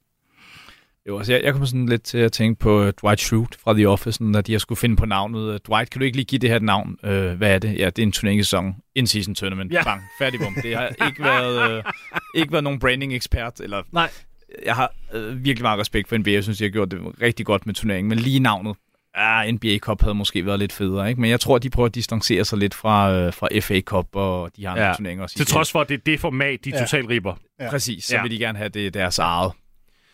Jo, 1.07 1.17
altså 1.17 1.33
jeg, 1.33 1.43
jeg 1.43 1.51
kommer 1.51 1.65
sådan 1.65 1.85
lidt 1.85 2.03
til 2.03 2.17
at 2.17 2.31
tænke 2.31 2.59
på 2.59 2.81
uh, 2.83 2.89
Dwight 3.01 3.19
Schrute 3.19 3.59
fra 3.59 3.73
The 3.73 3.87
Office, 3.89 4.23
når 4.23 4.41
de 4.41 4.51
har 4.51 4.59
skulle 4.59 4.79
finde 4.79 4.95
på 4.95 5.05
navnet. 5.05 5.39
Uh, 5.39 5.57
Dwight, 5.67 5.89
kan 5.89 5.99
du 5.99 6.05
ikke 6.05 6.17
lige 6.17 6.25
give 6.25 6.39
det 6.39 6.49
her 6.49 6.57
et 6.57 6.63
navn? 6.63 6.97
Uh, 7.03 7.09
hvad 7.09 7.51
er 7.51 7.59
det? 7.59 7.79
Ja, 7.79 7.85
det 7.85 7.99
er 7.99 8.03
en 8.03 8.11
turneringssæson. 8.11 8.75
In-season 8.95 9.35
tournament. 9.35 9.73
Ja. 9.73 9.83
Bang, 9.83 10.01
færdig 10.19 10.39
bum. 10.39 10.55
Det 10.63 10.75
har 10.75 11.05
ikke 11.07 11.23
været, 11.23 11.77
uh, 11.77 11.91
ikke 12.35 12.51
været 12.51 12.63
nogen 12.63 12.79
branding-ekspert. 12.79 13.59
Eller, 13.59 13.83
Nej. 13.91 14.09
Jeg 14.65 14.75
har 14.75 14.93
uh, 15.15 15.43
virkelig 15.43 15.61
meget 15.61 15.79
respekt 15.79 16.09
for 16.09 16.17
NBA. 16.17 16.31
Jeg 16.31 16.43
synes, 16.43 16.57
de 16.57 16.63
har 16.63 16.71
gjort 16.71 16.91
det 16.91 16.99
rigtig 17.21 17.45
godt 17.45 17.65
med 17.65 17.73
turneringen. 17.73 18.09
Men 18.09 18.17
lige 18.17 18.39
navnet, 18.39 18.75
ah, 19.19 19.51
NBA 19.51 19.77
Cup 19.77 20.01
havde 20.01 20.15
måske 20.15 20.45
været 20.45 20.59
lidt 20.59 20.73
federe. 20.73 21.09
Ikke? 21.09 21.21
Men 21.21 21.29
jeg 21.29 21.39
tror, 21.39 21.55
at 21.55 21.63
de 21.63 21.69
prøver 21.69 21.87
at 21.87 21.95
distancere 21.95 22.45
sig 22.45 22.57
lidt 22.57 22.73
fra, 22.73 23.27
uh, 23.27 23.33
fra 23.33 23.47
FA 23.59 23.81
Cup 23.81 24.05
og 24.15 24.51
de 24.57 24.69
andre 24.69 24.83
ja. 24.83 24.93
turneringer. 24.93 25.23
Også 25.23 25.35
Til 25.35 25.45
trods 25.45 25.71
for, 25.71 25.81
at 25.81 25.89
det 25.89 25.95
er 25.95 26.01
det 26.05 26.19
format, 26.19 26.65
de 26.65 26.69
ja. 26.69 26.79
totalt 26.79 27.09
ribber. 27.09 27.35
Ja. 27.59 27.69
Præcis, 27.69 28.03
så 28.03 28.15
ja. 28.15 28.21
vil 28.21 28.31
de 28.31 28.39
gerne 28.39 28.57
have 28.57 28.69
det 28.69 28.93
deres 28.93 29.19
eget 29.19 29.51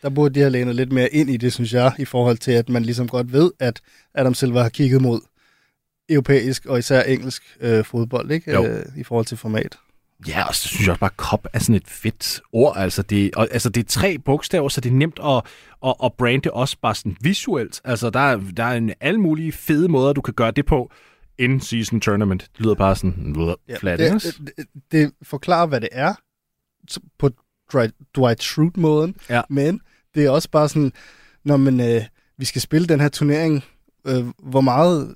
der 0.06 0.12
burde 0.12 0.36
de 0.36 0.40
have 0.40 0.50
lænet 0.50 0.76
lidt 0.76 0.92
mere 0.92 1.14
ind 1.14 1.30
i 1.30 1.38
det, 1.38 1.54
synes 1.54 1.74
jeg, 1.74 1.92
i 2.00 2.06
forhold 2.06 2.38
til, 2.38 2.52
at 2.52 2.70
man 2.70 2.84
ligesom 2.84 3.08
godt 3.08 3.34
ved, 3.34 3.52
at 3.60 3.82
Adam 4.16 4.34
Silver 4.34 4.62
har 4.62 4.70
kigget 4.70 5.02
mod 5.02 5.22
europæisk 6.10 6.66
og 6.66 6.80
især 6.80 7.02
engelsk 7.02 7.44
øh, 7.60 7.86
fodbold, 7.86 8.32
ikke? 8.32 8.60
Øh, 8.60 8.86
i 8.98 9.04
forhold 9.04 9.26
til 9.26 9.38
format. 9.38 9.78
Ja, 10.28 10.48
og 10.48 10.56
så 10.56 10.68
synes 10.68 10.82
jeg 10.82 10.90
også 10.90 11.00
bare, 11.00 11.12
at 11.12 11.18
COP 11.18 11.48
er 11.54 11.60
sådan 11.60 11.76
et 11.76 11.88
fedt 11.88 12.42
ord. 12.54 12.78
Altså 12.78 13.02
det, 13.02 13.36
og, 13.36 13.48
altså 13.52 13.70
det 13.70 13.84
er 13.84 13.88
tre 13.90 14.18
bogstaver, 14.18 14.70
så 14.70 14.82
det 14.82 14.90
er 14.90 14.94
nemt 14.94 15.20
at, 15.24 15.42
at, 15.86 15.96
at 16.04 16.14
brande 16.14 16.52
også 16.52 16.78
bare 16.82 16.96
sådan 16.96 17.18
visuelt. 17.22 17.82
Altså 17.84 18.10
der, 18.10 18.20
er, 18.20 18.42
der 18.58 18.64
er 18.64 18.78
en 18.78 18.94
alle 19.02 19.22
mulige 19.22 19.52
fede 19.52 19.88
måder, 19.88 20.14
du 20.14 20.22
kan 20.22 20.34
gøre 20.34 20.52
det 20.52 20.66
på. 20.66 20.92
In-season 21.42 22.00
tournament. 22.00 22.50
Det 22.58 22.66
lyder 22.66 22.76
bare 22.76 22.96
sådan 22.96 23.58
ja, 23.70 23.78
flat, 23.78 24.00
det, 24.00 24.40
det, 24.58 24.66
det 24.92 25.12
forklarer, 25.24 25.66
hvad 25.66 25.82
det 25.82 25.90
er 25.92 26.14
på 27.20 27.30
Dwight 28.16 28.44
Schrute-måden, 28.44 29.16
ja. 29.30 29.42
men 29.50 29.82
det 30.16 30.26
er 30.26 30.30
også 30.30 30.50
bare 30.50 30.70
sådan, 30.70 30.92
når 31.44 31.58
man, 31.58 31.80
øh, 31.80 32.02
vi 32.38 32.46
skal 32.46 32.62
spille 32.62 32.88
den 32.88 33.00
her 33.00 33.10
turnering, 33.10 33.64
øh, 34.08 34.26
hvor 34.44 34.62
meget 34.62 35.16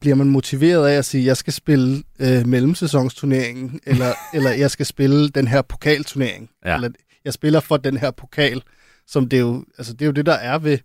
bliver 0.00 0.16
man 0.16 0.28
motiveret 0.28 0.88
af 0.88 0.98
at 0.98 1.04
sige, 1.04 1.24
jeg 1.24 1.36
skal 1.36 1.52
spille 1.52 2.02
øh, 2.20 2.46
mellemsæsonsturneringen, 2.46 3.80
eller, 3.86 4.12
eller 4.34 4.50
jeg 4.50 4.70
skal 4.70 4.86
spille 4.86 5.28
den 5.28 5.48
her 5.48 5.62
pokalturnering, 5.62 6.50
ja. 6.64 6.74
eller 6.74 6.90
jeg 7.24 7.32
spiller 7.32 7.60
for 7.60 7.76
den 7.76 7.96
her 7.96 8.10
pokal, 8.10 8.62
som 9.06 9.28
det 9.28 9.36
er 9.36 9.40
jo, 9.40 9.64
altså 9.78 9.92
det 9.92 10.02
er 10.02 10.06
jo 10.06 10.12
det, 10.12 10.26
der 10.26 10.34
er 10.34 10.58
ved 10.58 10.78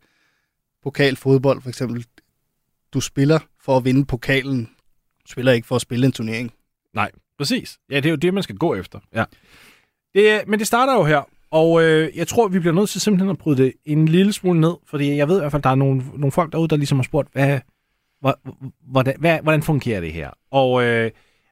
pokalfodbold, 0.84 1.62
for 1.62 1.70
eksempel. 1.70 2.06
Du 2.94 3.02
spiller 3.02 3.40
for 3.62 3.78
at 3.78 3.86
vinde 3.86 4.06
pokalen, 4.06 4.70
du 5.26 5.32
spiller 5.32 5.52
ikke 5.52 5.68
for 5.68 5.76
at 5.76 5.82
spille 5.82 6.06
en 6.06 6.12
turnering. 6.12 6.54
Nej, 6.94 7.12
præcis. 7.38 7.78
Ja, 7.90 7.96
det 7.96 8.06
er 8.06 8.10
jo 8.10 8.16
det, 8.16 8.34
man 8.34 8.44
skal 8.44 8.56
gå 8.56 8.76
efter. 8.76 9.00
Ja. 9.16 9.24
Det, 10.14 10.48
men 10.48 10.60
det 10.60 10.68
starter 10.68 10.94
jo 10.94 11.04
her, 11.04 11.30
og 11.52 11.84
øh, 11.84 12.18
jeg 12.18 12.28
tror, 12.28 12.48
vi 12.48 12.60
bliver 12.60 12.74
nødt 12.74 12.90
til 12.90 13.02
simpelthen 13.02 13.30
at 13.30 13.38
bryde 13.38 13.64
det 13.64 13.74
en 13.86 14.08
lille 14.08 14.34
smule 14.34 14.62
ned, 14.62 14.74
fordi 14.88 15.16
jeg 15.16 15.28
ved 15.28 15.38
i 15.38 15.40
hvert 15.40 15.52
fald, 15.52 15.64
der 15.64 15.70
er 15.70 15.76
nogle, 15.76 16.04
nogle 16.16 16.32
folk 16.32 16.52
derude, 16.52 16.68
der 16.68 16.76
ligesom 16.76 16.98
har 16.98 17.04
spurgt, 17.04 17.30
hvad, 17.32 17.60
hvordan, 18.92 19.16
hvad, 19.20 19.40
hvordan 19.44 19.64
fungerer 19.64 20.00
det 20.00 20.14
her? 20.14 20.30
Og 20.52 20.84
øh, 20.84 21.12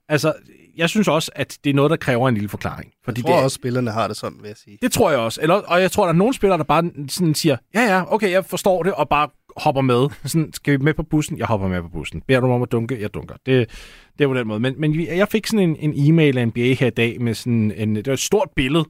altså, 0.09 0.33
jeg 0.77 0.89
synes 0.89 1.07
også, 1.07 1.31
at 1.35 1.57
det 1.63 1.69
er 1.69 1.73
noget, 1.73 1.89
der 1.89 1.97
kræver 1.97 2.29
en 2.29 2.33
lille 2.33 2.49
forklaring. 2.49 2.91
Fordi 3.05 3.19
jeg 3.19 3.25
tror 3.25 3.35
det, 3.35 3.43
også, 3.43 3.55
spillerne 3.55 3.91
har 3.91 4.07
det 4.07 4.17
sådan, 4.17 4.37
vil 4.41 4.47
jeg 4.47 4.57
sige. 4.57 4.77
Det 4.81 4.91
tror 4.91 5.09
jeg 5.11 5.19
også. 5.19 5.41
Eller, 5.41 5.55
og 5.55 5.81
jeg 5.81 5.91
tror, 5.91 6.03
der 6.03 6.13
er 6.13 6.17
nogle 6.17 6.33
spillere, 6.33 6.57
der 6.57 6.63
bare 6.63 6.91
sådan 7.09 7.35
siger, 7.35 7.57
ja, 7.73 7.81
ja, 7.81 8.13
okay, 8.13 8.31
jeg 8.31 8.45
forstår 8.45 8.83
det, 8.83 8.93
og 8.93 9.09
bare 9.09 9.29
hopper 9.57 9.81
med. 9.81 10.07
Sådan, 10.25 10.53
skal 10.53 10.71
vi 10.71 10.77
med 10.77 10.93
på 10.93 11.03
bussen? 11.03 11.37
Jeg 11.37 11.45
hopper 11.45 11.67
med 11.67 11.81
på 11.81 11.89
bussen. 11.89 12.21
Beder 12.21 12.39
du 12.39 12.47
mig 12.47 12.55
om 12.55 12.61
at 12.61 12.71
dunke? 12.71 13.01
Jeg 13.01 13.13
dunker. 13.13 13.35
Det, 13.45 13.69
det 14.17 14.23
er 14.23 14.27
på 14.27 14.33
den 14.33 14.47
måde. 14.47 14.59
Men, 14.59 14.73
men 14.77 15.01
jeg 15.01 15.27
fik 15.27 15.47
sådan 15.47 15.69
en, 15.69 15.93
en 15.93 16.13
e-mail 16.13 16.37
af 16.37 16.47
NBA 16.47 16.73
her 16.73 16.87
i 16.87 16.89
dag 16.89 17.21
med 17.21 17.33
sådan 17.33 17.71
en, 17.75 17.95
det 17.95 18.07
var 18.07 18.13
et 18.13 18.19
stort 18.19 18.49
billede 18.55 18.85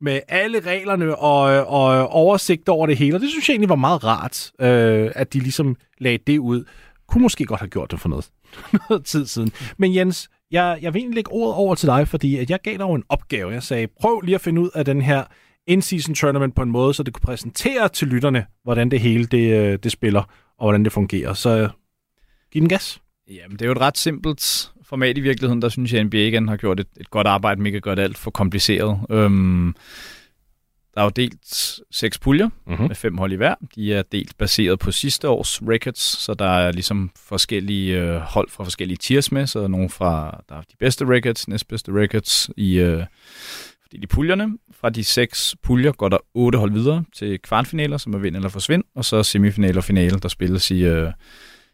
med 0.00 0.20
alle 0.28 0.60
reglerne 0.60 1.16
og, 1.16 1.42
og 1.66 2.08
oversigt 2.08 2.68
over 2.68 2.86
det 2.86 2.96
hele. 2.96 3.16
Og 3.16 3.20
det 3.20 3.30
synes 3.30 3.48
jeg 3.48 3.52
egentlig 3.52 3.68
var 3.68 3.76
meget 3.76 4.04
rart, 4.04 4.52
øh, 4.60 5.10
at 5.14 5.32
de 5.32 5.38
ligesom 5.38 5.76
lagde 5.98 6.18
det 6.26 6.38
ud. 6.38 6.64
Kunne 7.12 7.22
måske 7.22 7.44
godt 7.44 7.60
have 7.60 7.68
gjort 7.68 7.90
det 7.90 8.00
for 8.00 8.08
noget, 8.08 8.30
noget 8.88 9.04
tid 9.04 9.26
siden. 9.26 9.52
Men 9.76 9.94
Jens, 9.94 10.28
jeg, 10.50 10.78
jeg 10.82 10.94
vil 10.94 11.00
egentlig 11.00 11.14
lægge 11.14 11.32
ordet 11.32 11.54
over 11.54 11.74
til 11.74 11.86
dig, 11.86 12.08
fordi 12.08 12.36
at 12.36 12.50
jeg 12.50 12.58
gav 12.62 12.76
dig 12.78 12.84
en 12.84 13.04
opgave. 13.08 13.52
Jeg 13.52 13.62
sagde, 13.62 13.86
prøv 14.00 14.20
lige 14.20 14.34
at 14.34 14.40
finde 14.40 14.60
ud 14.60 14.70
af 14.74 14.84
den 14.84 15.02
her 15.02 15.24
in-season 15.66 16.14
tournament 16.14 16.54
på 16.54 16.62
en 16.62 16.70
måde, 16.70 16.94
så 16.94 17.02
det 17.02 17.14
kunne 17.14 17.20
præsentere 17.20 17.88
til 17.88 18.08
lytterne, 18.08 18.46
hvordan 18.64 18.90
det 18.90 19.00
hele 19.00 19.26
det, 19.26 19.72
øh, 19.72 19.78
det 19.82 19.92
spiller, 19.92 20.22
og 20.58 20.64
hvordan 20.64 20.84
det 20.84 20.92
fungerer. 20.92 21.34
Så 21.34 21.50
øh, 21.50 21.68
giv 22.52 22.60
den 22.60 22.68
gas. 22.68 23.00
Jamen, 23.30 23.52
det 23.52 23.62
er 23.62 23.66
jo 23.66 23.72
et 23.72 23.80
ret 23.80 23.98
simpelt 23.98 24.70
format 24.82 25.18
i 25.18 25.20
virkeligheden. 25.20 25.62
Der 25.62 25.68
synes 25.68 25.92
jeg, 25.92 26.00
at 26.00 26.06
NBA 26.06 26.16
igen 26.16 26.48
har 26.48 26.56
gjort 26.56 26.80
et, 26.80 26.86
et 27.00 27.10
godt 27.10 27.26
arbejde 27.26 27.62
men 27.62 27.74
ikke 27.74 27.90
at 27.90 27.98
alt 27.98 28.18
for 28.18 28.30
kompliceret. 28.30 28.98
Øhm, 29.10 29.74
der 30.94 31.00
er 31.00 31.04
jo 31.04 31.10
delt 31.10 31.80
seks 31.90 32.18
puljer 32.18 32.48
mm-hmm. 32.66 32.86
med 32.86 32.94
fem 32.96 33.18
hold 33.18 33.32
i 33.32 33.36
hver. 33.36 33.54
De 33.74 33.94
er 33.94 34.02
delt 34.02 34.38
baseret 34.38 34.78
på 34.78 34.92
sidste 34.92 35.28
års 35.28 35.62
records, 35.62 35.98
så 35.98 36.34
der 36.34 36.48
er 36.48 36.72
ligesom 36.72 37.10
forskellige 37.16 38.00
øh, 38.00 38.16
hold 38.16 38.50
fra 38.50 38.64
forskellige 38.64 38.96
tiers 38.96 39.32
med, 39.32 39.46
så 39.46 39.68
nogle 39.68 39.88
fra, 39.88 40.42
der 40.48 40.54
er 40.54 40.60
de 40.60 40.76
bedste 40.78 41.04
records, 41.04 41.48
næstbedste 41.48 41.92
records 41.92 42.50
i, 42.56 42.78
øh, 42.78 43.04
i 43.92 44.06
puljerne. 44.06 44.58
Fra 44.80 44.90
de 44.90 45.04
seks 45.04 45.56
puljer 45.62 45.92
går 45.92 46.08
der 46.08 46.18
otte 46.34 46.58
hold 46.58 46.72
videre 46.72 47.04
til 47.14 47.38
kvartfinaler, 47.38 47.96
som 47.96 48.14
er 48.14 48.18
vind 48.18 48.36
eller 48.36 48.48
forsvind, 48.48 48.84
og 48.94 49.04
så 49.04 49.22
semifinaler 49.22 49.76
og 49.76 49.84
finaler, 49.84 50.18
der 50.18 50.28
spilles 50.28 50.70
i, 50.70 50.84
øh, 50.84 51.12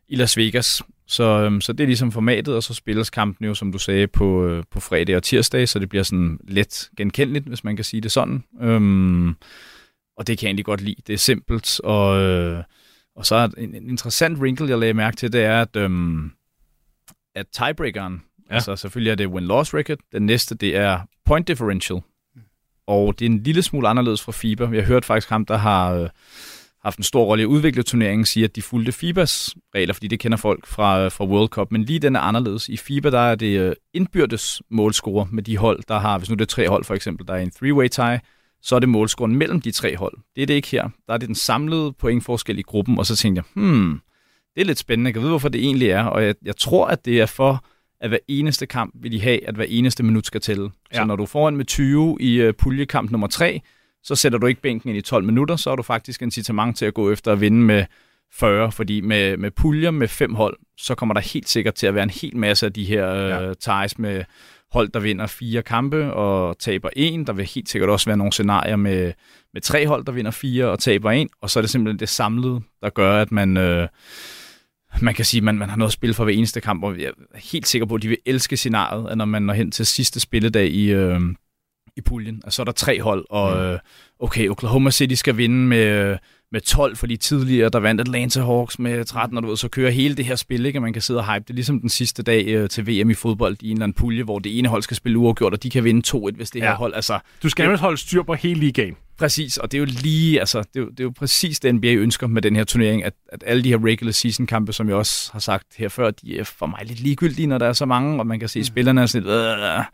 i 0.08 0.16
Las 0.16 0.36
Vegas. 0.36 0.82
Så, 1.08 1.24
øhm, 1.24 1.60
så 1.60 1.72
det 1.72 1.84
er 1.84 1.86
ligesom 1.86 2.12
formatet, 2.12 2.54
og 2.54 2.62
så 2.62 2.74
spilles 2.74 3.10
kampen 3.10 3.46
jo, 3.46 3.54
som 3.54 3.72
du 3.72 3.78
sagde, 3.78 4.06
på, 4.06 4.46
øh, 4.46 4.64
på 4.70 4.80
fredag 4.80 5.16
og 5.16 5.22
tirsdag, 5.22 5.68
så 5.68 5.78
det 5.78 5.88
bliver 5.88 6.02
sådan 6.02 6.38
let 6.48 6.90
genkendeligt, 6.96 7.46
hvis 7.46 7.64
man 7.64 7.76
kan 7.76 7.84
sige 7.84 8.00
det 8.00 8.12
sådan. 8.12 8.44
Øhm, 8.60 9.28
og 10.16 10.26
det 10.26 10.38
kan 10.38 10.46
jeg 10.46 10.48
egentlig 10.48 10.64
godt 10.64 10.80
lide. 10.80 11.02
Det 11.06 11.12
er 11.12 11.18
simpelt, 11.18 11.80
og, 11.80 12.20
øh, 12.20 12.62
og 13.16 13.26
så 13.26 13.34
er 13.34 13.48
en, 13.58 13.74
en 13.74 13.90
interessant 13.90 14.38
wrinkle, 14.38 14.68
jeg 14.68 14.78
lagde 14.78 14.94
mærke 14.94 15.16
til, 15.16 15.32
det 15.32 15.44
er, 15.44 15.62
at, 15.62 15.76
øhm, 15.76 16.30
at 17.34 17.46
tiebreakeren, 17.52 18.22
ja. 18.50 18.54
altså 18.54 18.76
selvfølgelig 18.76 19.10
er 19.10 19.14
det 19.14 19.26
win-loss 19.28 19.74
record, 19.74 19.98
den 20.12 20.26
næste, 20.26 20.54
det 20.54 20.76
er 20.76 21.00
point 21.24 21.48
differential. 21.48 22.00
Og 22.86 23.18
det 23.18 23.26
er 23.26 23.30
en 23.30 23.42
lille 23.42 23.62
smule 23.62 23.88
anderledes 23.88 24.22
fra 24.22 24.32
FIBA. 24.32 24.68
Jeg 24.72 24.82
har 24.82 24.86
hørt 24.86 25.04
faktisk 25.04 25.30
ham, 25.30 25.46
der 25.46 25.56
har... 25.56 25.94
Øh, 25.94 26.08
haft 26.88 26.98
en 26.98 27.04
stor 27.04 27.24
rolle 27.24 27.42
i 27.42 27.44
at 27.44 27.48
udvikle 27.48 27.82
turneringen, 27.82 28.24
siger, 28.26 28.46
at 28.46 28.56
de 28.56 28.62
fulgte 28.62 28.92
FIBAs 28.92 29.54
regler, 29.74 29.94
fordi 29.94 30.06
det 30.06 30.20
kender 30.20 30.38
folk 30.38 30.66
fra, 30.66 31.08
fra 31.08 31.24
World 31.24 31.48
Cup, 31.48 31.72
men 31.72 31.84
lige 31.84 31.98
den 31.98 32.16
er 32.16 32.20
anderledes. 32.20 32.68
I 32.68 32.76
FIBA, 32.76 33.10
der 33.10 33.20
er 33.20 33.34
det 33.34 33.60
øh, 33.60 33.74
indbyrdes 33.94 34.62
målscore 34.70 35.28
med 35.32 35.42
de 35.42 35.56
hold, 35.56 35.82
der 35.88 35.98
har, 35.98 36.18
hvis 36.18 36.30
nu 36.30 36.34
det 36.34 36.40
er 36.40 36.46
tre 36.46 36.68
hold 36.68 36.84
for 36.84 36.94
eksempel, 36.94 37.26
der 37.26 37.34
er 37.34 37.38
en 37.38 37.52
three-way 37.56 37.88
tie, 37.88 38.20
så 38.62 38.76
er 38.76 38.80
det 38.80 38.88
målscoren 38.88 39.36
mellem 39.36 39.60
de 39.60 39.70
tre 39.70 39.96
hold. 39.96 40.14
Det 40.36 40.42
er 40.42 40.46
det 40.46 40.54
ikke 40.54 40.68
her. 40.68 40.88
Der 41.06 41.14
er 41.14 41.18
det 41.18 41.26
den 41.26 41.34
samlede 41.34 41.92
pointforskel 41.92 42.58
i 42.58 42.62
gruppen, 42.62 42.98
og 42.98 43.06
så 43.06 43.16
tænkte 43.16 43.42
jeg, 43.56 43.62
hmm, 43.62 44.00
det 44.54 44.60
er 44.60 44.64
lidt 44.64 44.78
spændende. 44.78 45.08
Jeg 45.08 45.14
kan 45.14 45.22
vide, 45.22 45.30
hvorfor 45.30 45.48
det 45.48 45.64
egentlig 45.64 45.88
er, 45.88 46.04
og 46.04 46.24
jeg, 46.24 46.34
jeg 46.44 46.56
tror, 46.56 46.86
at 46.86 47.04
det 47.04 47.20
er 47.20 47.26
for, 47.26 47.64
at 48.00 48.08
hver 48.08 48.18
eneste 48.28 48.66
kamp 48.66 48.94
vil 49.02 49.12
de 49.12 49.20
have, 49.20 49.48
at 49.48 49.54
hver 49.54 49.66
eneste 49.68 50.02
minut 50.02 50.26
skal 50.26 50.40
tælle. 50.40 50.70
Ja. 50.92 50.96
Så 50.96 51.04
når 51.04 51.16
du 51.16 51.26
får 51.26 51.48
en 51.48 51.56
med 51.56 51.64
20 51.64 52.16
i 52.20 52.48
uh, 52.48 52.54
puljekamp 52.58 53.10
nummer 53.10 53.26
3, 53.26 53.60
så 54.08 54.14
sætter 54.14 54.38
du 54.38 54.46
ikke 54.46 54.60
bænken 54.60 54.88
ind 54.88 54.98
i 54.98 55.00
12 55.00 55.24
minutter, 55.24 55.56
så 55.56 55.70
har 55.70 55.76
du 55.76 55.82
faktisk 55.82 56.22
incitament 56.22 56.76
til 56.76 56.86
at 56.86 56.94
gå 56.94 57.12
efter 57.12 57.32
at 57.32 57.40
vinde 57.40 57.62
med 57.62 57.84
40, 58.32 58.72
fordi 58.72 59.00
med, 59.00 59.36
med 59.36 59.50
puljer 59.50 59.90
med 59.90 60.08
fem 60.08 60.34
hold, 60.34 60.56
så 60.78 60.94
kommer 60.94 61.14
der 61.14 61.20
helt 61.20 61.48
sikkert 61.48 61.74
til 61.74 61.86
at 61.86 61.94
være 61.94 62.02
en 62.02 62.10
hel 62.10 62.36
masse 62.36 62.66
af 62.66 62.72
de 62.72 62.84
her 62.84 63.14
øh, 63.14 63.30
ja. 63.30 63.54
ties 63.54 63.98
med 63.98 64.24
hold, 64.72 64.88
der 64.88 65.00
vinder 65.00 65.26
fire 65.26 65.62
kampe 65.62 66.12
og 66.12 66.58
taber 66.58 66.88
en. 66.96 67.26
Der 67.26 67.32
vil 67.32 67.44
helt 67.54 67.68
sikkert 67.68 67.90
også 67.90 68.06
være 68.06 68.16
nogle 68.16 68.32
scenarier 68.32 68.76
med, 68.76 69.12
med 69.52 69.62
tre 69.62 69.86
hold, 69.86 70.04
der 70.04 70.12
vinder 70.12 70.30
fire 70.30 70.66
og 70.66 70.78
taber 70.78 71.10
en, 71.10 71.28
og 71.42 71.50
så 71.50 71.58
er 71.58 71.60
det 71.60 71.70
simpelthen 71.70 71.98
det 71.98 72.08
samlede, 72.08 72.60
der 72.82 72.90
gør, 72.90 73.22
at 73.22 73.32
man... 73.32 73.56
Øh, 73.56 73.88
man 75.02 75.14
kan 75.14 75.24
sige, 75.24 75.38
at 75.38 75.44
man, 75.44 75.58
man 75.58 75.68
har 75.68 75.76
noget 75.76 75.88
at 75.88 75.92
spille 75.92 76.14
for 76.14 76.24
hver 76.24 76.34
eneste 76.34 76.60
kamp, 76.60 76.84
og 76.84 76.98
jeg 76.98 77.06
er 77.06 77.38
helt 77.52 77.66
sikker 77.66 77.86
på, 77.86 77.94
at 77.94 78.02
de 78.02 78.08
vil 78.08 78.18
elske 78.26 78.56
scenariet, 78.56 79.10
at 79.10 79.18
når 79.18 79.24
man 79.24 79.42
når 79.42 79.54
hen 79.54 79.70
til 79.70 79.86
sidste 79.86 80.20
spilledag 80.20 80.68
i, 80.68 80.92
øh, 80.92 81.20
i 81.98 82.00
puljen. 82.00 82.42
Og 82.44 82.52
så 82.52 82.62
er 82.62 82.64
der 82.64 82.72
tre 82.72 83.02
hold, 83.02 83.24
og 83.30 83.56
mm. 83.56 83.62
øh, 83.62 83.78
okay, 84.18 84.48
Oklahoma 84.48 84.90
City 84.90 85.14
skal 85.14 85.36
vinde 85.36 85.56
med, 85.56 86.16
med 86.52 86.60
12, 86.60 86.96
fordi 86.96 87.16
tidligere 87.16 87.68
der 87.68 87.78
vandt 87.78 88.00
Atlanta 88.00 88.40
Hawks 88.40 88.78
med 88.78 89.04
13, 89.04 89.36
og 89.36 89.42
du 89.42 89.48
ved, 89.48 89.56
så 89.56 89.68
kører 89.68 89.90
hele 89.90 90.14
det 90.14 90.24
her 90.24 90.36
spil, 90.36 90.66
ikke? 90.66 90.80
man 90.80 90.92
kan 90.92 91.02
sidde 91.02 91.20
og 91.20 91.34
hype. 91.34 91.44
Det 91.48 91.54
ligesom 91.54 91.80
den 91.80 91.88
sidste 91.88 92.22
dag 92.22 92.46
øh, 92.46 92.68
til 92.68 92.86
VM 92.86 93.10
i 93.10 93.14
fodbold 93.14 93.56
i 93.60 93.70
en 93.70 93.76
eller 93.76 93.84
anden 93.84 93.96
pulje, 93.96 94.22
hvor 94.22 94.38
det 94.38 94.58
ene 94.58 94.68
hold 94.68 94.82
skal 94.82 94.96
spille 94.96 95.18
uafgjort, 95.18 95.52
og 95.52 95.62
de 95.62 95.70
kan 95.70 95.84
vinde 95.84 96.16
2-1, 96.16 96.36
hvis 96.36 96.50
det 96.50 96.60
ja. 96.60 96.64
her 96.64 96.74
hold... 96.74 96.94
Altså, 96.94 97.18
du 97.42 97.48
skal 97.48 97.70
jo 97.70 97.76
holde 97.76 97.96
styr 97.96 98.22
på 98.22 98.34
hele 98.34 98.60
ligaen. 98.60 98.96
Præcis, 99.18 99.56
og 99.56 99.72
det 99.72 99.78
er 99.78 99.80
jo 99.80 99.84
lige, 100.02 100.40
altså, 100.40 100.58
det 100.58 100.76
er 100.76 100.80
jo, 100.80 100.88
det 100.88 101.00
er 101.00 101.04
jo 101.04 101.12
præcis 101.18 101.60
det, 101.60 101.74
NBA 101.74 101.92
ønsker 101.92 102.26
med 102.26 102.42
den 102.42 102.56
her 102.56 102.64
turnering, 102.64 103.04
at, 103.04 103.12
at 103.32 103.44
alle 103.46 103.64
de 103.64 103.68
her 103.68 103.84
regular 103.84 104.12
season 104.12 104.46
kampe, 104.46 104.72
som 104.72 104.88
jeg 104.88 104.96
også 104.96 105.32
har 105.32 105.40
sagt 105.40 105.66
her 105.76 105.88
før, 105.88 106.10
de 106.10 106.38
er 106.38 106.44
for 106.44 106.66
mig 106.66 106.78
lidt 106.84 107.00
ligegyldige, 107.00 107.46
når 107.46 107.58
der 107.58 107.66
er 107.66 107.72
så 107.72 107.86
mange, 107.86 108.18
og 108.20 108.26
man 108.26 108.40
kan 108.40 108.48
se, 108.48 108.58
at 108.58 108.62
mm. 108.62 108.64
spillerne 108.64 109.02
er 109.02 109.06
sådan 109.06 109.28
lidt, 109.28 109.86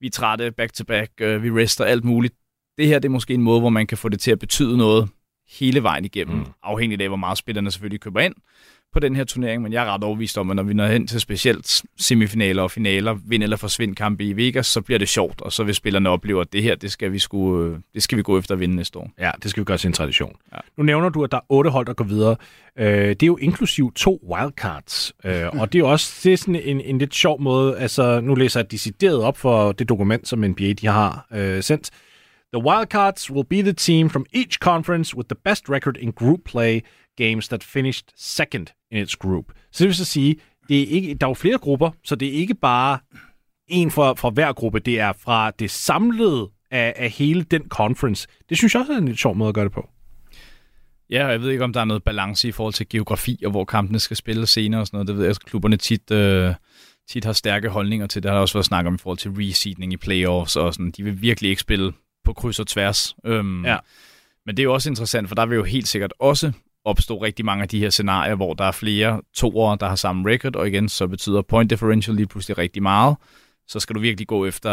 vi 0.00 0.06
er 0.06 0.10
trætte 0.10 0.52
back-to-back, 0.52 1.12
øh, 1.20 1.42
vi 1.42 1.50
rester 1.50 1.84
alt 1.84 2.04
muligt. 2.04 2.34
Det 2.78 2.86
her 2.86 2.98
det 2.98 3.08
er 3.08 3.12
måske 3.12 3.34
en 3.34 3.42
måde, 3.42 3.60
hvor 3.60 3.68
man 3.68 3.86
kan 3.86 3.98
få 3.98 4.08
det 4.08 4.20
til 4.20 4.30
at 4.30 4.38
betyde 4.38 4.76
noget 4.76 5.08
hele 5.48 5.82
vejen 5.82 6.04
igennem, 6.04 6.36
mm. 6.36 6.46
afhængigt 6.62 7.02
af, 7.02 7.08
hvor 7.08 7.16
meget 7.16 7.38
spillerne 7.38 7.70
selvfølgelig 7.70 8.00
køber 8.00 8.20
ind 8.20 8.34
på 8.94 9.00
den 9.00 9.16
her 9.16 9.24
turnering, 9.24 9.62
men 9.62 9.72
jeg 9.72 9.86
er 9.86 9.94
ret 9.94 10.04
overbevist 10.04 10.38
om, 10.38 10.50
at 10.50 10.56
når 10.56 10.62
vi 10.62 10.74
når 10.74 10.86
hen 10.86 11.06
til 11.06 11.20
specielt 11.20 11.82
semifinaler 12.00 12.62
og 12.62 12.70
finaler, 12.70 13.18
vind 13.26 13.42
eller 13.42 13.56
forsvind 13.56 13.96
kampe 13.96 14.24
i 14.24 14.32
Vegas, 14.32 14.66
så 14.66 14.80
bliver 14.80 14.98
det 14.98 15.08
sjovt, 15.08 15.40
og 15.40 15.52
så 15.52 15.64
vil 15.64 15.74
spillerne 15.74 16.08
opleve, 16.08 16.40
at 16.40 16.52
det 16.52 16.62
her, 16.62 16.74
det 16.74 16.92
skal 16.92 17.12
vi, 17.12 17.18
sku, 17.18 17.62
øh, 17.62 17.78
det 17.94 18.02
skal 18.02 18.18
vi 18.18 18.22
gå 18.22 18.38
efter 18.38 18.54
at 18.54 18.60
vinde 18.60 18.76
næste 18.76 18.98
år. 18.98 19.10
Ja, 19.18 19.30
det 19.42 19.50
skal 19.50 19.60
vi 19.60 19.64
gøre 19.64 19.78
til 19.78 19.88
en 19.88 19.92
tradition. 19.92 20.36
Ja. 20.52 20.58
Nu 20.76 20.84
nævner 20.84 21.08
du, 21.08 21.24
at 21.24 21.30
der 21.30 21.36
er 21.36 21.44
otte 21.48 21.70
hold, 21.70 21.86
der 21.86 21.92
går 21.92 22.04
videre. 22.04 22.36
Øh, 22.78 22.86
det 23.08 23.22
er 23.22 23.26
jo 23.26 23.36
inklusiv 23.36 23.92
to 23.92 24.20
wildcards, 24.30 25.12
øh, 25.24 25.60
og 25.60 25.72
det 25.72 25.78
er 25.78 25.80
jo 25.80 25.90
også 25.90 26.20
det 26.24 26.32
er 26.32 26.36
sådan 26.36 26.56
en, 26.56 26.80
en 26.80 26.98
lidt 26.98 27.14
sjov 27.14 27.40
måde, 27.40 27.78
altså 27.78 28.20
nu 28.20 28.34
læser 28.34 28.60
jeg 28.60 28.70
decideret 28.70 29.22
op 29.22 29.36
for 29.36 29.72
det 29.72 29.88
dokument, 29.88 30.28
som 30.28 30.38
NBA 30.38 30.72
de 30.72 30.86
har 30.86 31.26
øh, 31.32 31.62
sendt. 31.62 31.90
The 32.54 32.62
wildcards 32.62 33.30
will 33.30 33.44
be 33.44 33.62
the 33.62 33.72
team 33.72 34.08
from 34.08 34.26
each 34.32 34.60
conference 34.60 35.16
with 35.16 35.28
the 35.28 35.34
best 35.44 35.68
record 35.68 35.96
in 35.96 36.12
group 36.12 36.44
play 36.44 36.82
games 37.16 37.48
that 37.48 37.64
finished 37.64 38.08
second 38.16 38.66
in 38.90 38.98
its 38.98 39.16
group. 39.16 39.44
Så 39.72 39.84
det 39.84 39.86
vil 39.86 39.94
så 39.94 40.04
sige, 40.04 40.36
det 40.68 40.82
er 40.82 40.86
ikke, 40.86 41.14
der 41.14 41.26
er 41.26 41.30
jo 41.30 41.34
flere 41.34 41.58
grupper, 41.58 41.90
så 42.04 42.16
det 42.16 42.28
er 42.28 42.32
ikke 42.32 42.54
bare 42.54 42.98
en 43.68 43.90
fra, 43.90 44.12
fra 44.12 44.30
hver 44.30 44.52
gruppe, 44.52 44.78
det 44.78 45.00
er 45.00 45.12
fra 45.12 45.50
det 45.50 45.70
samlede 45.70 46.50
af, 46.70 46.92
af 46.96 47.10
hele 47.10 47.42
den 47.42 47.62
conference. 47.68 48.28
Det 48.48 48.58
synes 48.58 48.74
jeg 48.74 48.80
også 48.80 48.92
er 48.92 48.98
en 48.98 49.08
lidt 49.08 49.18
sjov 49.18 49.36
måde 49.36 49.48
at 49.48 49.54
gøre 49.54 49.64
det 49.64 49.72
på. 49.72 49.88
Ja, 51.10 51.26
og 51.26 51.32
jeg 51.32 51.40
ved 51.40 51.50
ikke, 51.50 51.64
om 51.64 51.72
der 51.72 51.80
er 51.80 51.84
noget 51.84 52.02
balance 52.02 52.48
i 52.48 52.52
forhold 52.52 52.74
til 52.74 52.88
geografi, 52.88 53.42
og 53.44 53.50
hvor 53.50 53.64
kampene 53.64 53.98
skal 53.98 54.16
spille 54.16 54.46
senere 54.46 54.80
og 54.80 54.86
sådan 54.86 54.96
noget. 54.96 55.08
Det 55.08 55.16
ved 55.16 55.24
jeg, 55.24 55.30
at 55.30 55.44
klubberne 55.44 55.76
tit, 55.76 56.10
øh, 56.10 56.54
tit 57.08 57.24
har 57.24 57.32
stærke 57.32 57.68
holdninger 57.68 58.06
til. 58.06 58.22
Der 58.22 58.32
har 58.32 58.38
også 58.38 58.54
været 58.54 58.66
snak 58.66 58.86
om 58.86 58.94
i 58.94 58.98
forhold 58.98 59.18
til 59.18 59.30
reseedning 59.30 59.92
i 59.92 59.96
playoffs 59.96 60.56
og 60.56 60.74
sådan. 60.74 60.90
De 60.90 61.02
vil 61.02 61.22
virkelig 61.22 61.50
ikke 61.50 61.60
spille 61.60 61.92
på 62.24 62.32
kryds 62.32 62.60
og 62.60 62.66
tværs. 62.66 63.16
Øhm, 63.26 63.64
ja. 63.64 63.76
Men 64.46 64.56
det 64.56 64.62
er 64.62 64.64
jo 64.64 64.74
også 64.74 64.90
interessant, 64.90 65.28
for 65.28 65.34
der 65.34 65.46
vil 65.46 65.56
jo 65.56 65.64
helt 65.64 65.88
sikkert 65.88 66.12
også 66.18 66.52
opstå 66.84 67.18
rigtig 67.22 67.44
mange 67.44 67.62
af 67.62 67.68
de 67.68 67.78
her 67.78 67.90
scenarier, 67.90 68.34
hvor 68.34 68.54
der 68.54 68.64
er 68.64 68.72
flere 68.72 69.20
toer, 69.34 69.74
der 69.76 69.88
har 69.88 69.96
samme 69.96 70.30
record, 70.32 70.56
og 70.56 70.68
igen, 70.68 70.88
så 70.88 71.06
betyder 71.06 71.42
point 71.42 71.70
differential 71.70 72.16
lige 72.16 72.26
pludselig 72.26 72.58
rigtig 72.58 72.82
meget. 72.82 73.16
Så 73.66 73.80
skal 73.80 73.94
du 73.96 74.00
virkelig 74.00 74.26
gå 74.26 74.46
efter 74.46 74.70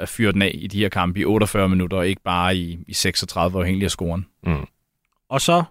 at 0.00 0.08
fyre 0.08 0.32
den 0.32 0.42
af 0.42 0.50
i 0.54 0.66
de 0.66 0.78
her 0.78 0.88
kampe 0.88 1.20
i 1.20 1.24
48 1.24 1.68
minutter, 1.68 1.96
og 1.96 2.08
ikke 2.08 2.22
bare 2.24 2.56
i, 2.56 2.78
i 2.88 2.92
36 2.92 3.58
afhængig 3.58 3.84
af 3.84 3.90
scoren. 3.90 4.26
Mm. 4.46 4.66
Og 5.30 5.40
så 5.40 5.62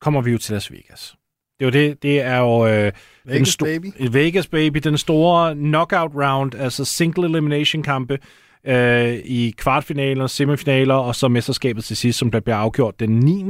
kommer 0.00 0.20
vi 0.20 0.30
jo 0.30 0.38
til 0.38 0.52
Las 0.52 0.72
Vegas. 0.72 1.14
Det 1.58 1.66
er 1.66 1.80
jo 1.80 1.86
det, 1.88 2.02
det 2.02 2.20
er 2.20 2.38
jo 2.38 2.66
øh, 2.66 2.92
Vegas, 3.24 3.48
sto- 3.48 3.64
baby. 3.64 3.86
Vegas 4.10 4.46
Baby, 4.46 4.78
den 4.78 4.98
store 4.98 5.54
knockout 5.54 6.10
round, 6.14 6.54
altså 6.54 6.84
single 6.84 7.24
elimination 7.28 7.82
kampe 7.82 8.18
øh, 8.66 9.12
i 9.24 9.54
kvartfinaler, 9.56 10.26
semifinaler, 10.26 10.94
og 10.94 11.14
så 11.16 11.28
mesterskabet 11.28 11.84
til 11.84 11.96
sidst, 11.96 12.18
som 12.18 12.30
der 12.30 12.40
bliver 12.40 12.56
afgjort 12.56 13.00
den 13.00 13.10
9 13.20 13.42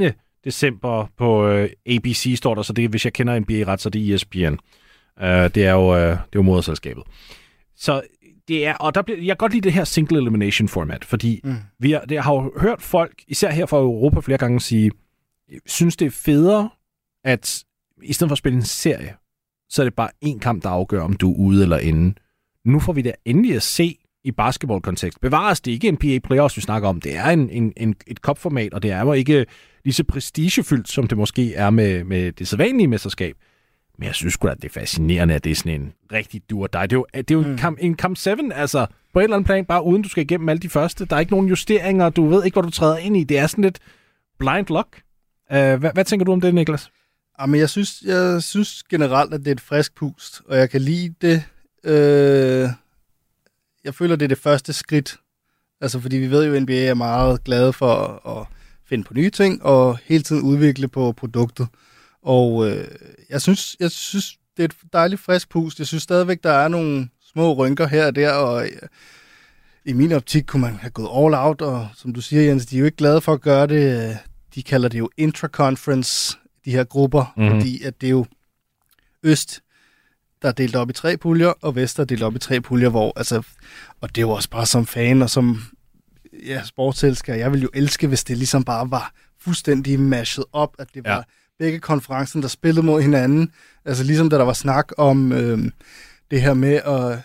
december 0.45 1.07
på 1.17 1.47
øh, 1.47 1.69
ABC, 1.85 2.33
står 2.37 2.55
der, 2.55 2.61
så 2.61 2.73
det, 2.73 2.89
hvis 2.89 3.05
jeg 3.05 3.13
kender 3.13 3.39
NBA 3.39 3.63
ret, 3.67 3.81
så 3.81 3.89
det 3.89 4.11
er 4.11 4.15
ESPN. 4.15 4.55
Uh, 5.21 5.27
det 5.27 5.57
er 5.57 5.71
jo, 5.71 5.91
uh, 5.91 5.97
det 5.97 6.11
er 6.11 6.17
jo 6.35 6.41
moderselskabet. 6.41 7.03
Så 7.75 8.01
det 8.47 8.65
er, 8.65 8.73
og 8.73 8.95
der 8.95 9.01
bliver, 9.01 9.17
jeg 9.19 9.27
kan 9.27 9.37
godt 9.37 9.51
lide 9.53 9.63
det 9.63 9.73
her 9.73 9.83
single 9.83 10.17
elimination 10.17 10.67
format, 10.67 11.05
fordi 11.05 11.41
mm. 11.43 11.55
vi 11.79 11.91
har, 11.91 11.99
det 11.99 12.23
har 12.23 12.33
jo 12.33 12.53
hørt 12.57 12.81
folk, 12.81 13.23
især 13.27 13.51
her 13.51 13.65
fra 13.65 13.77
Europa 13.77 14.19
flere 14.19 14.37
gange, 14.37 14.59
sige, 14.59 14.91
synes 15.65 15.95
det 15.95 16.05
er 16.05 16.11
federe, 16.11 16.69
at 17.23 17.63
i 18.03 18.13
stedet 18.13 18.29
for 18.29 18.33
at 18.33 18.37
spille 18.37 18.55
en 18.55 18.65
serie, 18.65 19.15
så 19.69 19.81
er 19.81 19.83
det 19.83 19.93
bare 19.93 20.09
en 20.21 20.39
kamp, 20.39 20.63
der 20.63 20.69
afgør, 20.69 21.01
om 21.01 21.13
du 21.13 21.31
er 21.31 21.37
ude 21.37 21.63
eller 21.63 21.77
inde. 21.77 22.15
Nu 22.65 22.79
får 22.79 22.93
vi 22.93 23.01
da 23.01 23.11
endelig 23.25 23.55
at 23.55 23.63
se 23.63 23.97
i 24.23 24.31
basketballkontekst. 24.31 25.21
Bevares 25.21 25.61
det 25.61 25.71
ikke 25.71 25.91
NBA 25.91 26.19
playoffs, 26.23 26.57
vi 26.57 26.61
snakker 26.61 26.89
om. 26.89 27.01
Det 27.01 27.15
er 27.15 27.25
en, 27.25 27.49
en, 27.49 27.73
en, 27.77 27.95
et 28.07 28.21
kopformat, 28.21 28.73
og 28.73 28.83
det 28.83 28.91
er 28.91 29.01
jo 29.01 29.13
ikke 29.13 29.45
lige 29.83 29.93
så 29.93 30.03
prestigefyldt, 30.03 30.89
som 30.89 31.07
det 31.07 31.17
måske 31.17 31.53
er 31.53 31.69
med, 31.69 32.03
med 32.03 32.31
det 32.31 32.47
sædvanlige 32.47 32.87
mesterskab. 32.87 33.35
Men 33.97 34.05
jeg 34.05 34.15
synes 34.15 34.33
sgu 34.33 34.47
at 34.47 34.57
det 34.61 34.65
er 34.65 34.79
fascinerende, 34.79 35.33
at 35.33 35.43
det 35.43 35.51
er 35.51 35.55
sådan 35.55 35.81
en 35.81 35.93
rigtig 36.11 36.41
dur 36.49 36.67
dig. 36.67 36.89
Det 36.89 36.95
er 36.95 36.99
jo, 36.99 37.05
det 37.13 37.31
er 37.31 37.35
jo 37.35 37.41
mm. 37.41 37.51
en, 37.51 37.57
kamp, 37.57 37.77
en 37.81 37.95
kamp 37.95 38.17
7, 38.17 38.29
altså 38.55 38.85
på 39.13 39.19
et 39.19 39.23
eller 39.23 39.35
andet 39.35 39.45
plan, 39.45 39.65
bare 39.65 39.83
uden 39.83 40.01
du 40.01 40.09
skal 40.09 40.23
igennem 40.23 40.49
alle 40.49 40.59
de 40.59 40.69
første. 40.69 41.05
Der 41.05 41.15
er 41.15 41.19
ikke 41.19 41.31
nogen 41.31 41.47
justeringer, 41.47 42.09
du 42.09 42.27
ved 42.27 42.45
ikke, 42.45 42.55
hvor 42.55 42.61
du 42.61 42.69
træder 42.69 42.97
ind 42.97 43.17
i. 43.17 43.23
Det 43.23 43.37
er 43.37 43.47
sådan 43.47 43.63
lidt 43.63 43.79
blind 44.39 44.67
luck. 44.69 45.01
Uh, 45.49 45.55
hvad, 45.55 45.93
hvad 45.93 46.05
tænker 46.05 46.25
du 46.25 46.31
om 46.31 46.41
det, 46.41 46.55
Niklas? 46.55 46.91
Jamen, 47.41 47.59
jeg 47.59 47.69
synes, 47.69 48.01
jeg 48.05 48.43
synes 48.43 48.83
generelt, 48.83 49.33
at 49.33 49.39
det 49.39 49.47
er 49.47 49.51
et 49.51 49.61
frisk 49.61 49.95
pust, 49.95 50.41
og 50.45 50.57
jeg 50.57 50.69
kan 50.69 50.81
lide 50.81 51.13
det. 51.21 51.43
Øh, 51.83 52.69
jeg 53.83 53.95
føler, 53.95 54.15
det 54.15 54.23
er 54.23 54.27
det 54.27 54.37
første 54.37 54.73
skridt. 54.73 55.17
Altså, 55.81 55.99
fordi 55.99 56.17
vi 56.17 56.31
ved 56.31 56.45
jo, 56.45 56.53
at 56.53 56.61
NBA 56.61 56.85
er 56.85 56.93
meget 56.93 57.43
glade 57.43 57.73
for 57.73 58.27
at 58.39 58.47
finde 58.85 59.03
på 59.03 59.13
nye 59.13 59.29
ting 59.29 59.63
og 59.63 59.97
hele 60.05 60.23
tiden 60.23 60.41
udvikle 60.41 60.87
på 60.87 61.11
produktet. 61.11 61.67
Og 62.21 62.69
øh, 62.69 62.87
jeg, 63.29 63.41
synes, 63.41 63.75
jeg 63.79 63.91
synes, 63.91 64.37
det 64.57 64.63
er 64.63 64.67
et 64.67 64.93
dejligt 64.93 65.21
frisk 65.21 65.49
pust. 65.49 65.79
Jeg 65.79 65.87
synes 65.87 66.03
stadigvæk, 66.03 66.43
der 66.43 66.51
er 66.51 66.67
nogle 66.67 67.09
små 67.33 67.53
rynker 67.53 67.87
her 67.87 68.05
og 68.05 68.15
der, 68.15 68.31
og 68.31 68.65
øh, 68.65 68.71
i 69.85 69.93
min 69.93 70.11
optik 70.11 70.43
kunne 70.47 70.61
man 70.61 70.75
have 70.75 70.91
gået 70.91 71.09
all 71.25 71.33
out, 71.33 71.61
og 71.61 71.87
som 71.95 72.13
du 72.13 72.21
siger, 72.21 72.41
Jens, 72.41 72.65
de 72.65 72.75
er 72.75 72.79
jo 72.79 72.85
ikke 72.85 72.97
glade 72.97 73.21
for 73.21 73.33
at 73.33 73.41
gøre 73.41 73.67
det. 73.67 74.17
De 74.55 74.63
kalder 74.63 74.89
det 74.89 74.99
jo 74.99 75.09
intra-conference, 75.17 76.37
de 76.65 76.71
her 76.71 76.83
grupper, 76.83 77.33
mm-hmm. 77.37 77.51
fordi 77.51 77.83
at 77.83 78.01
det 78.01 78.07
er 78.07 78.11
jo 78.11 78.25
øst, 79.23 79.61
der 80.41 80.47
er 80.47 80.51
delt 80.51 80.75
op 80.75 80.89
i 80.89 80.93
tre 80.93 81.17
puljer, 81.17 81.53
og 81.61 81.75
vest 81.75 81.99
er 81.99 82.03
delt 82.03 82.23
op 82.23 82.35
i 82.35 82.39
tre 82.39 82.61
puljer, 82.61 82.89
hvor, 82.89 83.13
altså, 83.15 83.41
og 84.01 84.09
det 84.09 84.17
er 84.17 84.21
jo 84.21 84.29
også 84.29 84.49
bare 84.49 84.65
som 84.65 84.85
fan 84.85 85.21
og 85.21 85.29
som 85.29 85.61
ja, 86.45 86.63
sportselsker, 86.63 87.33
jeg 87.35 87.51
vil 87.51 87.61
jo 87.61 87.69
elske, 87.73 88.07
hvis 88.07 88.23
det 88.23 88.37
ligesom 88.37 88.63
bare 88.63 88.91
var 88.91 89.13
fuldstændig 89.41 89.99
mashet 89.99 90.45
op, 90.53 90.75
at 90.79 90.87
det 90.93 91.03
var 91.05 91.25
begge 91.59 91.79
konferencen, 91.79 92.41
der 92.41 92.47
spillede 92.47 92.85
mod 92.85 93.01
hinanden. 93.01 93.51
Altså 93.85 94.03
ligesom 94.03 94.29
da 94.29 94.37
der 94.37 94.43
var 94.43 94.53
snak 94.53 94.91
om 94.97 95.31
øh, 95.31 95.59
det 96.31 96.41
her 96.41 96.53
med 96.53 96.73
at 96.73 97.19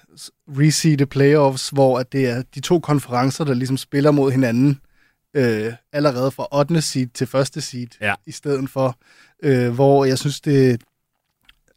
reseede 0.48 1.06
playoffs, 1.06 1.68
hvor 1.68 1.98
at 1.98 2.12
det 2.12 2.28
er 2.28 2.42
de 2.54 2.60
to 2.60 2.78
konferencer, 2.80 3.44
der 3.44 3.54
ligesom 3.54 3.76
spiller 3.76 4.10
mod 4.10 4.30
hinanden 4.32 4.80
øh, 5.36 5.72
allerede 5.92 6.30
fra 6.30 6.46
8. 6.58 6.82
seed 6.82 7.06
til 7.14 7.26
første 7.26 7.60
seed, 7.60 7.86
Ja. 8.00 8.14
i 8.26 8.32
stedet 8.32 8.70
for, 8.70 8.98
øh, 9.42 9.74
hvor 9.74 10.04
jeg 10.04 10.18
synes, 10.18 10.40
det... 10.40 10.82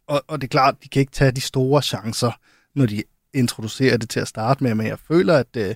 Og, 0.10 0.24
og 0.28 0.42
det 0.42 0.48
er 0.48 0.50
klart, 0.50 0.76
de 0.84 0.90
kan 0.90 1.00
ikke 1.00 1.12
tage 1.12 1.32
de 1.32 1.42
store 1.42 1.82
chancer, 1.82 2.32
når 2.76 2.86
de 2.86 3.04
introducerer 3.34 3.98
det 3.98 4.10
til 4.10 4.20
at 4.20 4.28
starte 4.28 4.64
med, 4.64 4.76
men 4.76 4.88
jeg 4.88 5.00
føler, 5.08 5.38
at 5.38 5.58
øh, 5.58 5.76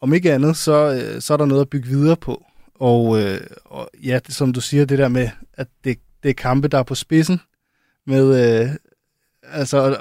om 0.00 0.14
ikke 0.14 0.32
andet, 0.32 0.56
så, 0.56 0.72
øh, 0.72 1.22
så 1.22 1.32
er 1.32 1.36
der 1.36 1.46
noget 1.46 1.60
at 1.60 1.70
bygge 1.70 1.88
videre 1.88 2.16
på. 2.16 2.44
Og, 2.74 3.22
øh, 3.22 3.40
og 3.64 3.90
ja, 4.04 4.20
som 4.28 4.52
du 4.52 4.60
siger, 4.60 4.84
det 4.84 4.98
der 4.98 5.08
med, 5.08 5.30
at 5.52 5.66
det, 5.84 5.98
det 6.22 6.28
er 6.28 6.34
kampe, 6.34 6.68
der 6.68 6.78
er 6.78 6.82
på 6.82 6.94
spidsen, 6.94 7.40
med, 8.06 8.62
øh, 8.62 8.70
altså, 9.42 9.98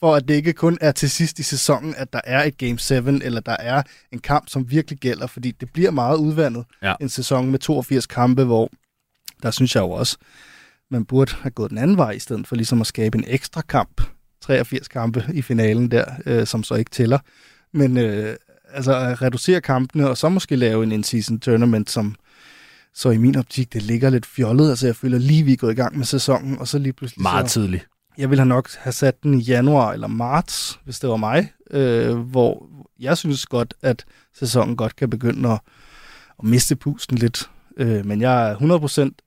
for 0.00 0.14
at 0.14 0.28
det 0.28 0.34
ikke 0.34 0.52
kun 0.52 0.78
er 0.80 0.92
til 0.92 1.10
sidst 1.10 1.38
i 1.38 1.42
sæsonen, 1.42 1.94
at 1.96 2.12
der 2.12 2.20
er 2.24 2.44
et 2.44 2.58
Game 2.58 2.78
7, 2.78 2.94
eller 2.94 3.40
der 3.40 3.56
er 3.58 3.82
en 4.12 4.18
kamp, 4.18 4.48
som 4.48 4.70
virkelig 4.70 4.98
gælder, 4.98 5.26
fordi 5.26 5.50
det 5.50 5.72
bliver 5.72 5.90
meget 5.90 6.16
udvandet. 6.16 6.64
Ja. 6.82 6.94
En 7.00 7.08
sæson 7.08 7.50
med 7.50 7.58
82 7.58 8.06
kampe, 8.06 8.44
hvor 8.44 8.70
der 9.42 9.50
synes 9.50 9.74
jeg 9.74 9.80
jo 9.80 9.90
også, 9.90 10.16
man 10.90 11.04
burde 11.04 11.32
have 11.40 11.50
gået 11.50 11.70
den 11.70 11.78
anden 11.78 11.96
vej, 11.96 12.10
i 12.10 12.18
stedet 12.18 12.46
for 12.46 12.56
ligesom 12.56 12.80
at 12.80 12.86
skabe 12.86 13.18
en 13.18 13.24
ekstra 13.26 13.60
kamp, 13.60 14.02
83 14.40 14.88
kampe 14.88 15.24
i 15.32 15.42
finalen 15.42 15.90
der, 15.90 16.04
øh, 16.26 16.46
som 16.46 16.62
så 16.62 16.74
ikke 16.74 16.90
tæller. 16.90 17.18
Men 17.72 17.96
øh, 17.96 18.36
altså 18.72 18.96
at 18.96 19.22
reducere 19.22 19.60
kampene, 19.60 20.08
og 20.08 20.18
så 20.18 20.28
måske 20.28 20.56
lave 20.56 20.82
en 20.82 20.92
in-season 20.92 21.38
tournament, 21.40 21.90
som 21.90 22.14
så 22.94 23.10
i 23.10 23.16
min 23.16 23.36
optik, 23.36 23.72
det 23.72 23.82
ligger 23.82 24.10
lidt 24.10 24.26
fjollet. 24.26 24.70
Altså 24.70 24.86
jeg 24.86 24.96
føler 24.96 25.18
lige, 25.18 25.42
vi 25.42 25.52
er 25.52 25.56
gået 25.56 25.72
i 25.72 25.76
gang 25.76 25.96
med 25.96 26.04
sæsonen, 26.04 26.58
og 26.58 26.68
så 26.68 26.78
lige 26.78 26.92
pludselig... 26.92 27.22
Meget 27.22 27.50
så, 27.50 27.60
tidligt. 27.60 27.86
jeg 28.18 28.30
ville 28.30 28.40
have 28.40 28.48
nok 28.48 28.70
have 28.78 28.92
sat 28.92 29.22
den 29.22 29.34
i 29.34 29.42
januar 29.42 29.92
eller 29.92 30.06
marts, 30.06 30.80
hvis 30.84 31.00
det 31.00 31.10
var 31.10 31.16
mig, 31.16 31.52
øh, 31.70 32.18
hvor 32.18 32.66
jeg 33.00 33.18
synes 33.18 33.46
godt, 33.46 33.74
at 33.82 34.04
sæsonen 34.34 34.76
godt 34.76 34.96
kan 34.96 35.10
begynde 35.10 35.50
at, 35.50 35.60
at 36.38 36.44
miste 36.44 36.76
pusten 36.76 37.18
lidt. 37.18 37.50
Øh, 37.76 38.06
men 38.06 38.20
jeg 38.20 38.50
er 38.50 38.56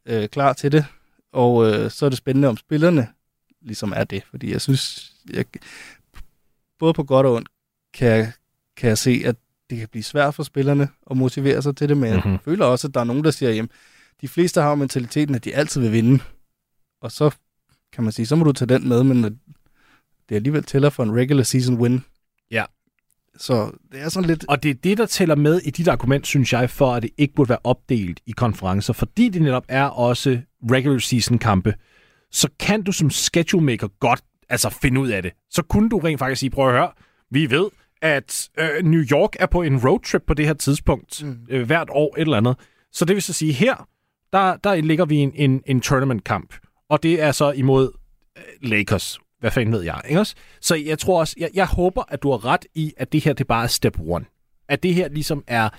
100% 0.05 0.13
øh, 0.13 0.29
klar 0.29 0.53
til 0.53 0.71
det, 0.71 0.85
og 1.33 1.69
øh, 1.71 1.91
så 1.91 2.05
er 2.05 2.09
det 2.09 2.17
spændende, 2.17 2.47
om 2.47 2.57
spillerne 2.57 3.07
ligesom 3.61 3.93
er 3.95 4.03
det, 4.03 4.23
fordi 4.29 4.51
jeg 4.51 4.61
synes, 4.61 5.11
jeg, 5.33 5.45
både 6.79 6.93
på 6.93 7.03
godt 7.03 7.25
og 7.25 7.33
ondt, 7.33 7.49
kan, 7.93 8.07
jeg- 8.07 8.31
kan 8.77 8.89
jeg 8.89 8.97
se, 8.97 9.21
at 9.25 9.35
det 9.69 9.77
kan 9.77 9.87
blive 9.91 10.03
svært 10.03 10.35
for 10.35 10.43
spillerne 10.43 10.89
at 11.11 11.17
motivere 11.17 11.61
sig 11.61 11.75
til 11.75 11.89
det, 11.89 11.97
men 11.97 12.13
Mhm. 12.15 12.31
jeg 12.31 12.39
føler 12.45 12.65
også, 12.65 12.87
at 12.87 12.93
der 12.93 12.99
er 12.99 13.03
nogen, 13.03 13.23
der 13.23 13.31
siger, 13.31 13.51
jamen, 13.51 13.69
de 14.21 14.27
fleste 14.27 14.61
har 14.61 14.75
mentaliteten, 14.75 15.35
at 15.35 15.45
de 15.45 15.55
altid 15.55 15.81
vil 15.81 15.91
vinde, 15.91 16.19
og 17.01 17.11
så 17.11 17.29
kan 17.93 18.03
man 18.03 18.11
sige, 18.13 18.25
så 18.25 18.35
må 18.35 18.43
du 18.43 18.51
tage 18.51 18.69
den 18.69 18.87
med, 18.87 19.03
men 19.03 19.23
det 20.29 20.35
alligevel 20.35 20.63
tæller 20.63 20.89
for 20.89 21.03
en 21.03 21.15
regular 21.15 21.43
season 21.43 21.75
win. 21.77 22.03
Ja. 22.51 22.65
Så 23.37 23.71
det 23.91 24.01
er 24.01 24.09
sådan 24.09 24.27
lidt... 24.29 24.45
Og 24.47 24.63
det 24.63 24.69
er 24.71 24.73
det, 24.75 24.97
der 24.97 25.05
tæller 25.05 25.35
med 25.35 25.61
i 25.61 25.69
dit 25.69 25.87
argument, 25.87 26.27
synes 26.27 26.53
jeg, 26.53 26.69
for 26.69 26.93
at 26.93 27.03
det 27.03 27.11
ikke 27.17 27.33
burde 27.33 27.49
være 27.49 27.57
opdelt 27.63 28.19
i 28.25 28.31
konferencer, 28.31 28.93
fordi 28.93 29.29
det 29.29 29.41
netop 29.41 29.65
er 29.67 29.85
også 29.85 30.41
regular 30.71 30.99
season 30.99 31.37
kampe, 31.37 31.73
så 32.31 32.49
kan 32.59 32.83
du 32.83 32.91
som 32.91 33.09
schedule 33.09 33.65
maker 33.65 33.87
godt 33.87 34.21
altså 34.49 34.69
finde 34.69 35.01
ud 35.01 35.09
af 35.09 35.21
det. 35.21 35.31
Så 35.49 35.61
kunne 35.61 35.89
du 35.89 35.97
rent 35.97 36.19
faktisk 36.19 36.39
sige, 36.39 36.49
prøv 36.49 36.67
at 36.67 36.73
høre, 36.73 36.91
vi 37.31 37.51
ved, 37.51 37.69
at 38.01 38.49
øh, 38.59 38.85
New 38.85 39.01
York 39.11 39.35
er 39.39 39.45
på 39.45 39.61
en 39.61 39.87
roadtrip 39.87 40.21
på 40.27 40.33
det 40.33 40.45
her 40.45 40.53
tidspunkt, 40.53 41.23
mm. 41.23 41.37
øh, 41.49 41.65
hvert 41.65 41.89
år 41.91 42.15
et 42.17 42.21
eller 42.21 42.37
andet. 42.37 42.55
Så 42.91 43.05
det 43.05 43.15
vil 43.15 43.23
så 43.23 43.33
sige, 43.33 43.53
her, 43.53 43.87
der, 44.33 44.55
der 44.55 44.75
ligger 44.75 45.05
vi 45.05 45.15
en, 45.15 45.31
en, 45.35 45.61
en 45.65 45.81
tournament-kamp, 45.81 46.53
og 46.89 47.03
det 47.03 47.21
er 47.21 47.31
så 47.31 47.51
imod 47.51 47.91
øh, 48.37 48.69
Lakers. 48.69 49.19
Hvad 49.39 49.51
fanden 49.51 49.73
ved 49.73 49.81
jeg, 49.81 50.01
ikke 50.07 50.19
også? 50.19 50.35
Så 50.61 50.75
jeg 50.75 50.99
tror 50.99 51.19
også, 51.19 51.35
jeg, 51.39 51.49
jeg 51.53 51.65
håber, 51.67 52.03
at 52.07 52.23
du 52.23 52.31
har 52.31 52.45
ret 52.45 52.65
i, 52.75 52.93
at 52.97 53.11
det 53.11 53.23
her, 53.23 53.33
det 53.33 53.47
bare 53.47 53.63
er 53.63 53.67
step 53.67 53.99
one. 53.99 54.25
At 54.69 54.83
det 54.83 54.93
her 54.93 55.09
ligesom 55.09 55.43
er, 55.47 55.69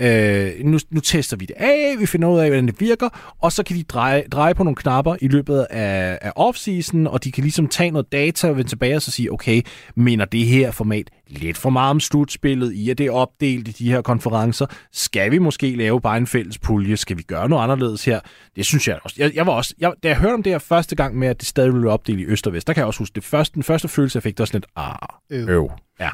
øh, 0.00 0.50
nu, 0.64 0.78
nu 0.90 1.00
tester 1.00 1.36
vi 1.36 1.46
det 1.46 1.54
af, 1.56 1.94
vi 1.98 2.06
finder 2.06 2.28
ud 2.28 2.38
af, 2.38 2.48
hvordan 2.48 2.66
det 2.66 2.80
virker, 2.80 3.34
og 3.38 3.52
så 3.52 3.62
kan 3.62 3.76
de 3.76 3.82
dreje, 3.82 4.24
dreje 4.32 4.54
på 4.54 4.64
nogle 4.64 4.76
knapper 4.76 5.16
i 5.20 5.28
løbet 5.28 5.66
af, 5.70 6.18
af 6.22 6.32
off-season, 6.38 7.08
og 7.08 7.24
de 7.24 7.32
kan 7.32 7.42
ligesom 7.42 7.68
tage 7.68 7.90
noget 7.90 8.12
data 8.12 8.48
og 8.48 8.56
vende 8.56 8.70
tilbage 8.70 8.96
og 8.96 9.02
så 9.02 9.10
sige, 9.10 9.32
okay, 9.32 9.62
mener 9.94 10.24
det 10.24 10.46
her 10.46 10.70
format 10.70 11.10
lidt 11.28 11.56
for 11.58 11.70
meget 11.70 11.90
om 11.90 12.00
slutspillet, 12.00 12.72
i 12.72 12.90
at 12.90 12.98
det 12.98 13.06
er 13.06 13.12
opdelt 13.12 13.68
i 13.68 13.70
de 13.70 13.90
her 13.90 14.02
konferencer? 14.02 14.66
Skal 14.92 15.30
vi 15.30 15.38
måske 15.38 15.76
lave 15.76 16.00
bare 16.00 16.16
en 16.16 16.26
fælles 16.26 16.58
pulje? 16.58 16.96
Skal 16.96 17.18
vi 17.18 17.22
gøre 17.22 17.48
noget 17.48 17.62
anderledes 17.62 18.04
her? 18.04 18.20
Det 18.56 18.66
synes 18.66 18.88
jeg 18.88 18.98
også. 19.04 19.16
Jeg, 19.18 19.34
jeg 19.34 19.46
var 19.46 19.52
også 19.52 19.74
jeg, 19.78 19.92
da 20.02 20.08
jeg 20.08 20.16
hørte 20.16 20.34
om 20.34 20.42
det 20.42 20.52
her 20.52 20.58
første 20.58 20.96
gang 20.96 21.18
med, 21.18 21.28
at 21.28 21.40
det 21.40 21.48
stadig 21.48 21.72
ville 21.72 21.90
opdelt 21.90 22.20
i 22.20 22.24
øst 22.24 22.46
og 22.46 22.52
vest, 22.52 22.66
der 22.66 22.72
kan 22.72 22.80
jeg 22.80 22.86
også 22.86 22.98
huske, 22.98 23.14
det 23.14 23.24
første, 23.24 23.54
den 23.54 23.62
første 23.62 23.88
følelse, 23.88 24.16
jeg 24.16 24.22
fik, 24.22 24.38
der 24.38 24.42
var 24.42 24.46
sådan 24.46 24.58
lidt, 24.58 24.66
ah, 24.76 24.94
Øh. 25.30 25.48
øv. 25.48 25.70
Ja. 26.00 26.10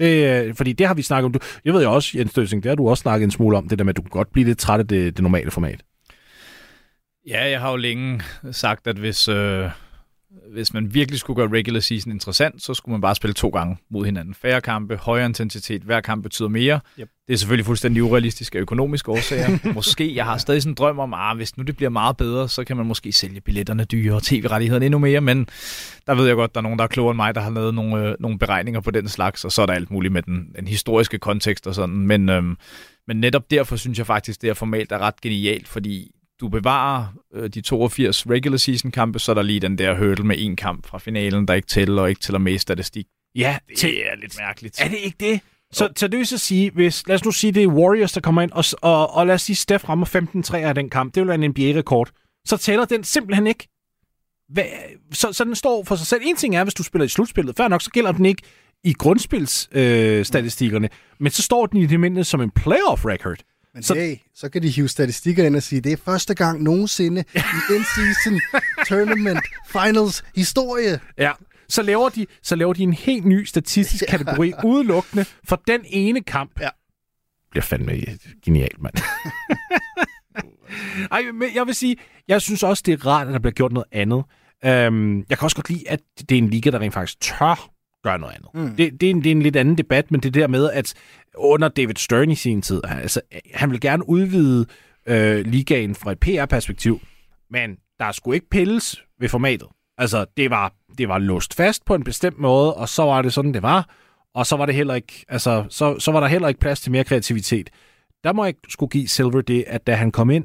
Det, 0.00 0.46
øh, 0.46 0.54
fordi 0.54 0.72
det 0.72 0.86
har 0.86 0.94
vi 0.94 1.02
snakket 1.02 1.24
om. 1.26 1.32
Du, 1.32 1.38
jeg 1.64 1.74
ved 1.74 1.82
jo 1.82 1.92
også, 1.92 2.18
Jens 2.18 2.32
Døsing, 2.32 2.62
det 2.62 2.68
har 2.68 2.76
du 2.76 2.88
også 2.88 3.00
snakket 3.00 3.24
en 3.24 3.30
smule 3.30 3.56
om, 3.56 3.68
det 3.68 3.78
der 3.78 3.84
med, 3.84 3.92
at 3.92 3.96
du 3.96 4.02
kan 4.02 4.10
godt 4.10 4.32
blive 4.32 4.46
lidt 4.46 4.58
træt 4.58 4.80
af 4.80 4.88
det, 4.88 5.16
det 5.16 5.22
normale 5.22 5.50
format. 5.50 5.80
Ja, 7.26 7.50
jeg 7.50 7.60
har 7.60 7.70
jo 7.70 7.76
længe 7.76 8.20
sagt, 8.52 8.86
at 8.86 8.96
hvis, 8.96 9.28
øh, 9.28 9.70
hvis 10.52 10.74
man 10.74 10.94
virkelig 10.94 11.20
skulle 11.20 11.36
gøre 11.36 11.58
regular 11.58 11.80
season 11.80 12.12
interessant, 12.12 12.62
så 12.62 12.74
skulle 12.74 12.92
man 12.92 13.00
bare 13.00 13.14
spille 13.14 13.34
to 13.34 13.48
gange 13.48 13.76
mod 13.90 14.04
hinanden. 14.04 14.34
Færre 14.34 14.60
kampe, 14.60 14.96
højere 14.96 15.26
intensitet, 15.26 15.82
hver 15.82 16.00
kamp 16.00 16.22
betyder 16.22 16.48
mere. 16.48 16.80
Yep. 17.00 17.08
Det 17.26 17.32
er 17.32 17.38
selvfølgelig 17.38 17.66
fuldstændig 17.66 18.02
urealistisk 18.02 18.54
af 18.54 18.58
økonomiske 18.58 19.10
årsager. 19.10 19.58
måske, 19.74 20.14
jeg 20.14 20.24
har 20.24 20.38
stadig 20.38 20.62
sådan 20.62 20.72
en 20.72 20.74
drøm 20.74 20.98
om, 20.98 21.14
at 21.14 21.36
hvis 21.36 21.56
nu 21.56 21.62
det 21.62 21.76
bliver 21.76 21.90
meget 21.90 22.16
bedre, 22.16 22.48
så 22.48 22.64
kan 22.64 22.76
man 22.76 22.86
måske 22.86 23.12
sælge 23.12 23.40
billetterne 23.40 23.84
dyre 23.84 24.14
og 24.14 24.22
tv-rettighederne 24.22 24.86
endnu 24.86 24.98
mere, 24.98 25.20
men 25.20 25.48
der 26.06 26.14
ved 26.14 26.26
jeg 26.26 26.36
godt, 26.36 26.54
der 26.54 26.60
er 26.60 26.62
nogen, 26.62 26.78
der 26.78 26.82
er 26.82 26.88
klogere 26.88 27.10
end 27.10 27.16
mig, 27.16 27.34
der 27.34 27.40
har 27.40 27.50
lavet 27.50 27.74
nogle, 27.74 28.08
øh, 28.08 28.16
nogle 28.20 28.38
beregninger 28.38 28.80
på 28.80 28.90
den 28.90 29.08
slags, 29.08 29.44
og 29.44 29.52
så 29.52 29.62
er 29.62 29.66
der 29.66 29.72
alt 29.72 29.90
muligt 29.90 30.12
med 30.12 30.22
den, 30.22 30.52
den 30.56 30.68
historiske 30.68 31.18
kontekst 31.18 31.66
og 31.66 31.74
sådan. 31.74 31.96
Men, 31.96 32.28
øhm, 32.28 32.56
men 33.06 33.16
netop 33.16 33.50
derfor 33.50 33.76
synes 33.76 33.98
jeg 33.98 34.06
faktisk, 34.06 34.40
det 34.40 34.48
her 34.48 34.54
format 34.54 34.92
er 34.92 34.98
ret 34.98 35.20
genialt, 35.20 35.68
fordi 35.68 36.10
du 36.40 36.48
bevarer 36.48 37.06
øh, 37.34 37.50
de 37.50 37.60
82 37.60 38.26
regular 38.30 38.56
season 38.56 38.90
kampe, 38.90 39.18
så 39.18 39.32
er 39.32 39.34
der 39.34 39.42
lige 39.42 39.60
den 39.60 39.78
der 39.78 39.94
hurdle 39.98 40.24
med 40.24 40.36
en 40.38 40.56
kamp 40.56 40.86
fra 40.86 40.98
finalen, 40.98 41.48
der 41.48 41.54
ikke 41.54 41.68
tæller 41.68 42.02
og 42.02 42.08
ikke 42.08 42.20
tæller 42.20 42.38
med 42.38 42.52
i 42.52 42.58
statistik. 42.58 43.06
Ja, 43.34 43.58
Det 43.68 44.10
er 44.10 44.16
lidt 44.16 44.36
mærkeligt. 44.38 44.80
Er 44.80 44.88
det 44.88 44.98
ikke 45.02 45.16
det? 45.20 45.40
Så, 45.72 45.88
så 45.96 46.08
det 46.08 46.18
vil 46.18 46.26
så 46.26 46.38
sige, 46.38 46.70
hvis, 46.70 47.06
lad 47.06 47.14
os 47.16 47.24
nu 47.24 47.30
sige, 47.30 47.52
det 47.52 47.62
er 47.62 47.66
Warriors, 47.66 48.12
der 48.12 48.20
kommer 48.20 48.42
ind, 48.42 48.50
og, 48.52 48.64
og, 48.82 49.14
og 49.14 49.26
lad 49.26 49.34
os 49.34 49.42
sige, 49.42 49.56
Steph 49.56 49.88
rammer 49.88 50.06
15-3 50.52 50.56
af 50.56 50.74
den 50.74 50.90
kamp. 50.90 51.14
Det 51.14 51.20
vil 51.20 51.28
være 51.28 51.44
en 51.44 51.50
NBA-rekord. 51.50 52.10
Så 52.44 52.56
tæller 52.56 52.84
den 52.84 53.04
simpelthen 53.04 53.46
ikke. 53.46 53.68
Hvad, 54.48 54.64
så, 55.12 55.32
så 55.32 55.44
den 55.44 55.54
står 55.54 55.84
for 55.84 55.96
sig 55.96 56.06
selv. 56.06 56.20
En 56.24 56.36
ting 56.36 56.56
er, 56.56 56.64
hvis 56.64 56.74
du 56.74 56.82
spiller 56.82 57.04
i 57.04 57.08
slutspillet. 57.08 57.56
Før 57.56 57.68
nok, 57.68 57.82
så 57.82 57.90
gælder 57.90 58.12
den 58.12 58.26
ikke 58.26 58.42
i 58.84 58.92
grundspilsstatistikkerne. 58.92 60.18
Øh, 60.18 60.24
statistikkerne. 60.24 60.88
Men 61.20 61.32
så 61.32 61.42
står 61.42 61.66
den 61.66 61.80
i 61.80 61.86
det 61.86 62.00
mindste 62.00 62.24
som 62.24 62.40
en 62.40 62.50
playoff 62.50 63.04
record. 63.04 63.38
Men 63.74 63.82
Så- 63.82 63.94
hey, 63.94 64.16
så 64.34 64.48
kan 64.48 64.62
de 64.62 64.68
hive 64.68 64.88
statistikker 64.88 65.44
ind 65.46 65.56
og 65.56 65.62
sige, 65.62 65.80
det 65.80 65.92
er 65.92 65.96
første 65.96 66.34
gang 66.34 66.62
nogensinde 66.62 67.24
i 67.34 67.38
in-season 67.74 68.40
tournament 68.88 69.40
finals 69.72 70.24
historie. 70.36 71.00
Ja. 71.18 71.32
Så 71.68 71.82
laver, 71.82 72.08
de, 72.08 72.26
så 72.42 72.56
laver 72.56 72.72
de 72.72 72.82
en 72.82 72.92
helt 72.92 73.24
ny 73.24 73.44
statistisk 73.44 74.04
kategori 74.14 74.52
udelukkende 74.64 75.24
for 75.44 75.62
den 75.66 75.80
ene 75.84 76.22
kamp. 76.22 76.60
Ja. 76.60 76.68
Bliver 77.50 77.62
fandme 77.62 77.92
genialt, 78.44 78.82
mand. 78.82 78.94
Ej, 81.12 81.22
men 81.34 81.48
jeg 81.54 81.66
vil 81.66 81.74
sige, 81.74 81.96
jeg 82.28 82.42
synes 82.42 82.62
også, 82.62 82.82
det 82.86 82.92
er 82.94 83.06
rart, 83.06 83.26
at 83.26 83.32
der 83.32 83.38
bliver 83.38 83.52
gjort 83.52 83.72
noget 83.72 83.86
andet. 83.92 84.24
Øhm, 84.64 85.18
jeg 85.28 85.38
kan 85.38 85.46
også 85.46 85.56
godt 85.56 85.68
lide, 85.70 85.88
at 85.88 86.00
det 86.18 86.32
er 86.32 86.38
en 86.38 86.48
liga, 86.50 86.70
der 86.70 86.78
rent 86.78 86.94
faktisk 86.94 87.20
tør 87.20 87.70
gøre 88.02 88.18
noget 88.18 88.34
andet. 88.34 88.48
Mm. 88.54 88.76
Det, 88.76 89.00
det, 89.00 89.06
er 89.06 89.10
en, 89.10 89.18
det 89.18 89.26
er 89.26 89.30
en 89.30 89.42
lidt 89.42 89.56
anden 89.56 89.78
debat, 89.78 90.10
men 90.10 90.20
det 90.20 90.34
der 90.34 90.46
med, 90.46 90.70
at 90.70 90.94
under 91.36 91.68
David 91.68 91.94
Stern 91.94 92.30
i 92.30 92.34
sin 92.34 92.62
tid, 92.62 92.80
altså, 92.84 93.20
han 93.54 93.70
vil 93.70 93.80
gerne 93.80 94.08
udvide 94.08 94.66
øh, 95.06 95.46
ligaen 95.46 95.94
fra 95.94 96.12
et 96.12 96.20
PR-perspektiv, 96.20 97.00
men 97.50 97.76
der 97.98 98.12
skulle 98.12 98.34
ikke 98.34 98.48
pilles 98.50 99.02
ved 99.20 99.28
formatet. 99.28 99.68
Altså, 99.98 100.26
det 100.36 100.50
var, 100.50 100.72
det 100.98 101.08
var 101.08 101.18
låst 101.18 101.54
fast 101.54 101.84
på 101.84 101.94
en 101.94 102.04
bestemt 102.04 102.38
måde, 102.38 102.74
og 102.74 102.88
så 102.88 103.02
var 103.02 103.22
det 103.22 103.32
sådan, 103.32 103.54
det 103.54 103.62
var. 103.62 103.88
Og 104.34 104.46
så 104.46 104.56
var 104.56 104.66
det 104.66 104.74
heller 104.74 104.94
ikke, 104.94 105.24
altså, 105.28 105.64
så, 105.68 105.98
så 105.98 106.12
var 106.12 106.20
der 106.20 106.26
heller 106.26 106.48
ikke 106.48 106.60
plads 106.60 106.80
til 106.80 106.92
mere 106.92 107.04
kreativitet. 107.04 107.70
Der 108.24 108.32
må 108.32 108.44
jeg 108.44 108.54
skulle 108.68 108.90
give 108.90 109.08
Silver 109.08 109.40
det, 109.40 109.64
at 109.66 109.86
da 109.86 109.94
han 109.94 110.10
kom 110.10 110.30
ind, 110.30 110.44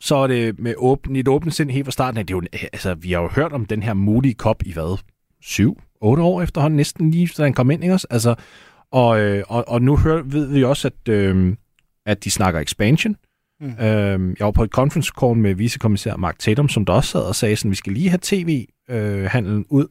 så 0.00 0.16
er 0.16 0.26
det 0.26 0.58
med 0.58 0.74
åben, 0.76 1.16
et 1.16 1.28
åbent 1.28 1.54
sind 1.54 1.70
helt 1.70 1.86
fra 1.86 1.90
starten. 1.90 2.18
af. 2.18 2.26
Det 2.26 2.34
er 2.34 2.38
jo, 2.38 2.42
altså, 2.72 2.94
vi 2.94 3.12
har 3.12 3.22
jo 3.22 3.28
hørt 3.28 3.52
om 3.52 3.66
den 3.66 3.82
her 3.82 3.94
Moody 3.94 4.34
Cup 4.34 4.62
i 4.66 4.72
hvad? 4.72 4.98
Syv? 5.44 5.80
Otte 6.00 6.22
år 6.22 6.42
efterhånden, 6.42 6.76
næsten 6.76 7.10
lige, 7.10 7.30
da 7.38 7.42
han 7.42 7.52
kom 7.52 7.70
ind, 7.70 7.82
ikke 7.82 7.94
også? 7.94 8.06
Altså, 8.10 8.34
og, 8.90 9.20
øh, 9.20 9.44
og, 9.48 9.68
og 9.68 9.82
nu 9.82 9.96
hører, 9.96 10.22
ved 10.22 10.46
vi 10.46 10.64
også, 10.64 10.88
at, 10.88 11.08
øh, 11.08 11.56
at 12.06 12.24
de 12.24 12.30
snakker 12.30 12.60
expansion. 12.60 13.16
Mm. 13.60 13.66
Øh, 13.66 14.36
jeg 14.38 14.44
var 14.44 14.50
på 14.50 14.64
et 14.64 14.70
conference 14.70 15.12
call 15.20 15.36
med 15.36 15.54
vicekommissær 15.54 16.16
Mark 16.16 16.38
Tatum, 16.38 16.68
som 16.68 16.84
der 16.84 16.92
også 16.92 17.10
sad 17.10 17.20
og 17.20 17.34
sagde, 17.34 17.56
sådan, 17.56 17.70
vi 17.70 17.76
skal 17.76 17.92
lige 17.92 18.08
have 18.08 18.18
tv-handlen 18.22 19.66
ud 19.68 19.86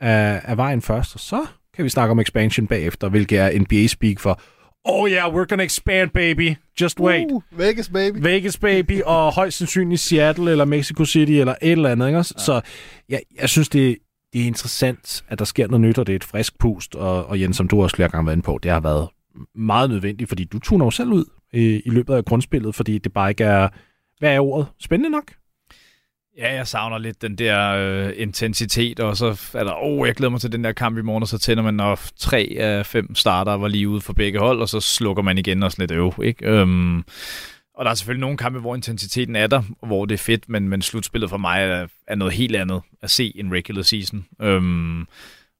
af, 0.00 0.40
af 0.44 0.56
vejen 0.56 0.82
først, 0.82 1.14
og 1.14 1.20
så 1.20 1.46
kan 1.74 1.84
vi 1.84 1.88
snakke 1.88 2.10
om 2.10 2.20
expansion 2.20 2.66
bagefter, 2.66 3.08
hvilket 3.08 3.38
er 3.38 3.60
NBA-speak 3.60 4.18
for, 4.18 4.40
oh 4.84 5.10
yeah, 5.10 5.34
we're 5.34 5.46
gonna 5.46 5.64
expand, 5.64 6.10
baby. 6.10 6.54
Just 6.80 7.00
wait. 7.00 7.26
Uh, 7.32 7.42
Vegas, 7.58 7.88
baby. 7.88 8.16
Vegas, 8.22 8.58
baby, 8.58 9.02
og 9.02 9.32
højst 9.32 9.58
sandsynligt 9.58 10.00
Seattle 10.00 10.50
eller 10.50 10.64
Mexico 10.64 11.04
City 11.04 11.32
eller 11.32 11.54
et 11.62 11.72
eller 11.72 11.90
andet. 11.90 12.06
Ikke? 12.06 12.16
Ja. 12.16 12.22
Så 12.22 12.60
ja, 13.08 13.18
jeg 13.40 13.48
synes, 13.48 13.68
det, 13.68 13.96
det 14.32 14.42
er 14.42 14.46
interessant, 14.46 15.24
at 15.28 15.38
der 15.38 15.44
sker 15.44 15.66
noget 15.66 15.80
nyt, 15.80 15.98
og 15.98 16.06
det 16.06 16.12
er 16.12 16.16
et 16.16 16.24
frisk 16.24 16.58
pust. 16.58 16.94
Og, 16.94 17.26
og 17.26 17.40
Jens, 17.40 17.56
som 17.56 17.68
du 17.68 17.82
også 17.82 17.96
flere 17.96 18.08
gange 18.08 18.22
har 18.22 18.26
været 18.26 18.36
inde 18.36 18.46
på, 18.46 18.58
det 18.62 18.70
har 18.70 18.80
været 18.80 19.08
meget 19.54 19.90
nødvendigt, 19.90 20.28
fordi 20.28 20.44
du 20.44 20.58
tuner 20.58 20.86
jo 20.86 20.90
selv 20.90 21.12
ud 21.12 21.24
i, 21.52 21.82
i 21.86 21.90
løbet 21.90 22.14
af 22.14 22.24
grundspillet, 22.24 22.74
fordi 22.74 22.98
det 22.98 23.12
bare 23.12 23.30
ikke 23.30 23.44
er, 23.44 23.68
hvad 24.18 24.34
er 24.34 24.40
ordet, 24.40 24.66
spændende 24.80 25.10
nok? 25.10 25.32
Ja, 26.38 26.54
jeg 26.54 26.66
savner 26.66 26.98
lidt 26.98 27.22
den 27.22 27.38
der 27.38 27.70
øh, 27.70 28.12
intensitet, 28.16 29.00
og 29.00 29.16
så 29.16 29.26
er 29.54 29.64
der, 29.64 29.74
åh, 29.74 29.98
oh, 29.98 30.06
jeg 30.06 30.14
glæder 30.14 30.30
mig 30.30 30.40
til 30.40 30.52
den 30.52 30.64
der 30.64 30.72
kamp 30.72 30.98
i 30.98 31.02
morgen, 31.02 31.22
og 31.22 31.28
så 31.28 31.38
tænder 31.38 31.62
man, 31.62 31.74
når 31.74 32.00
tre 32.16 32.56
af 32.58 32.86
fem 32.86 33.14
starter 33.14 33.52
var 33.52 33.68
lige 33.68 33.88
ude 33.88 34.00
for 34.00 34.12
begge 34.12 34.38
hold, 34.38 34.60
og 34.60 34.68
så 34.68 34.80
slukker 34.80 35.22
man 35.22 35.38
igen 35.38 35.62
og 35.62 35.72
sådan 35.72 35.82
lidt 35.82 35.90
øv, 35.90 36.14
ikke? 36.22 36.46
Øhm, 36.46 37.04
og 37.78 37.84
der 37.84 37.90
er 37.90 37.94
selvfølgelig 37.94 38.20
nogle 38.20 38.36
kampe, 38.36 38.58
hvor 38.58 38.74
intensiteten 38.74 39.36
er 39.36 39.46
der, 39.46 39.62
hvor 39.86 40.06
det 40.06 40.14
er 40.14 40.18
fedt, 40.18 40.48
men, 40.48 40.68
men 40.68 40.82
slutspillet 40.82 41.30
for 41.30 41.36
mig 41.36 41.62
er, 41.62 41.86
er 42.06 42.14
noget 42.14 42.34
helt 42.34 42.56
andet 42.56 42.80
at 43.02 43.10
se 43.10 43.32
en 43.36 43.52
regular 43.52 43.82
season. 43.82 44.26
Øhm, 44.42 45.00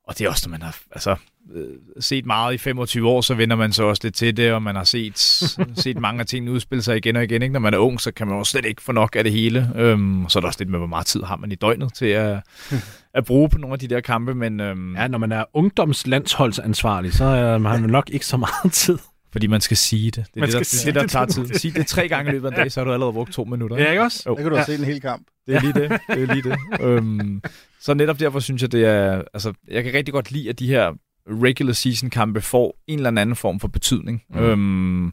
og 0.05 0.19
det 0.19 0.21
er 0.21 0.29
også, 0.29 0.49
når 0.49 0.51
man 0.51 0.63
har 0.63 0.79
altså, 0.93 1.17
øh, 1.55 1.65
set 2.01 2.27
meget 2.27 2.55
i 2.55 2.59
25 2.59 3.09
år, 3.09 3.21
så 3.21 3.35
vender 3.35 3.57
man 3.57 3.73
så 3.73 3.85
også 3.85 4.01
lidt 4.05 4.15
til 4.15 4.37
det, 4.37 4.53
og 4.53 4.63
man 4.63 4.77
har 4.77 4.85
set, 4.85 5.19
set 5.85 5.99
mange 6.01 6.21
af 6.21 6.27
tingene 6.27 6.53
udspille 6.53 6.83
sig 6.83 6.97
igen 6.97 7.17
og 7.17 7.25
igen. 7.25 7.43
Ikke? 7.43 7.53
Når 7.53 7.61
man 7.61 7.75
er 7.75 7.79
ung, 7.79 8.01
så 8.01 8.13
kan 8.13 8.27
man 8.27 8.37
også 8.37 8.51
slet 8.51 8.65
ikke 8.65 8.83
få 8.83 8.93
nok 8.93 9.17
af 9.17 9.25
det 9.25 9.33
hele. 9.33 9.73
Øhm, 9.77 10.25
så 10.29 10.39
er 10.39 10.41
der 10.41 10.47
også 10.47 10.61
lidt 10.61 10.71
med, 10.71 10.79
hvor 10.79 10.87
meget 10.87 11.07
tid 11.07 11.23
har 11.23 11.37
man 11.37 11.53
i 11.53 11.55
døgnet 11.55 11.95
til 11.95 12.07
at, 12.07 12.41
at 13.15 13.25
bruge 13.25 13.49
på 13.49 13.59
nogle 13.59 13.75
af 13.75 13.79
de 13.79 13.89
der 13.89 14.01
kampe. 14.01 14.35
Men, 14.35 14.61
øhm, 14.61 14.97
Ja, 14.97 15.09
når 15.09 15.19
man 15.19 15.33
er 15.33 15.45
ungdomslandsholdsansvarlig, 15.55 17.13
så 17.13 17.25
har 17.25 17.59
man 17.59 17.91
nok 17.91 18.11
ikke 18.11 18.27
så 18.27 18.37
meget 18.37 18.73
tid. 18.85 18.99
Fordi 19.33 19.47
man 19.47 19.61
skal 19.61 19.77
sige 19.77 20.11
det. 20.11 20.15
Det 20.15 20.23
er 20.23 20.41
Man 20.41 20.49
det, 20.49 20.57
der, 20.57 20.63
skal 20.63 20.93
det, 20.93 20.97
er 20.97 21.03
det, 21.03 21.11
sige 21.11 21.21
der 21.23 21.27
det 21.27 21.37
tager 21.37 21.47
tid. 21.49 21.59
Sig 21.59 21.75
det 21.75 21.87
tre 21.87 22.09
gange 22.09 22.29
i 22.31 22.33
løbet 22.33 22.49
af 22.49 22.53
en 22.53 22.57
dag, 22.57 22.73
så 22.73 22.81
har 22.81 22.85
du 22.85 22.93
allerede 22.93 23.13
brugt 23.13 23.33
to 23.33 23.45
minutter. 23.45 23.77
Ja, 23.77 23.91
ikke 23.91 24.03
også? 24.03 24.23
Jo. 24.27 24.35
Der 24.37 24.43
kan 24.43 24.51
du 24.51 24.57
Ja. 24.57 24.63
have 24.63 24.77
set 24.77 24.79
en 24.81 24.85
hel 24.93 25.01
kamp. 25.01 25.27
Det 25.47 25.57
er 25.57 25.61
lige 25.61 25.73
det. 25.73 25.91
Det 26.09 26.23
er 26.31 26.35
lige 26.35 26.43
det. 26.51 26.59
øhm, 26.87 27.43
så 27.81 27.95
netop 27.95 28.21
derfor 28.21 28.41
synes 28.41 28.63
jeg, 28.63 28.73
det 28.73 28.85
er... 28.85 29.23
Altså, 29.35 29.53
jeg 29.71 29.85
kan 29.85 29.95
rigtig 29.95 30.13
godt 30.15 30.31
lide, 30.31 30.49
at 30.49 30.59
de 30.59 30.67
her 30.67 30.93
regular 31.29 31.73
season 31.73 32.11
kampe 32.11 32.41
får 32.41 32.77
en 32.87 32.99
eller 32.99 33.09
anden 33.21 33.37
form 33.37 33.61
for 33.61 33.69
betydning. 33.69 34.23
Mm. 34.31 34.39
Øhm, 34.39 35.13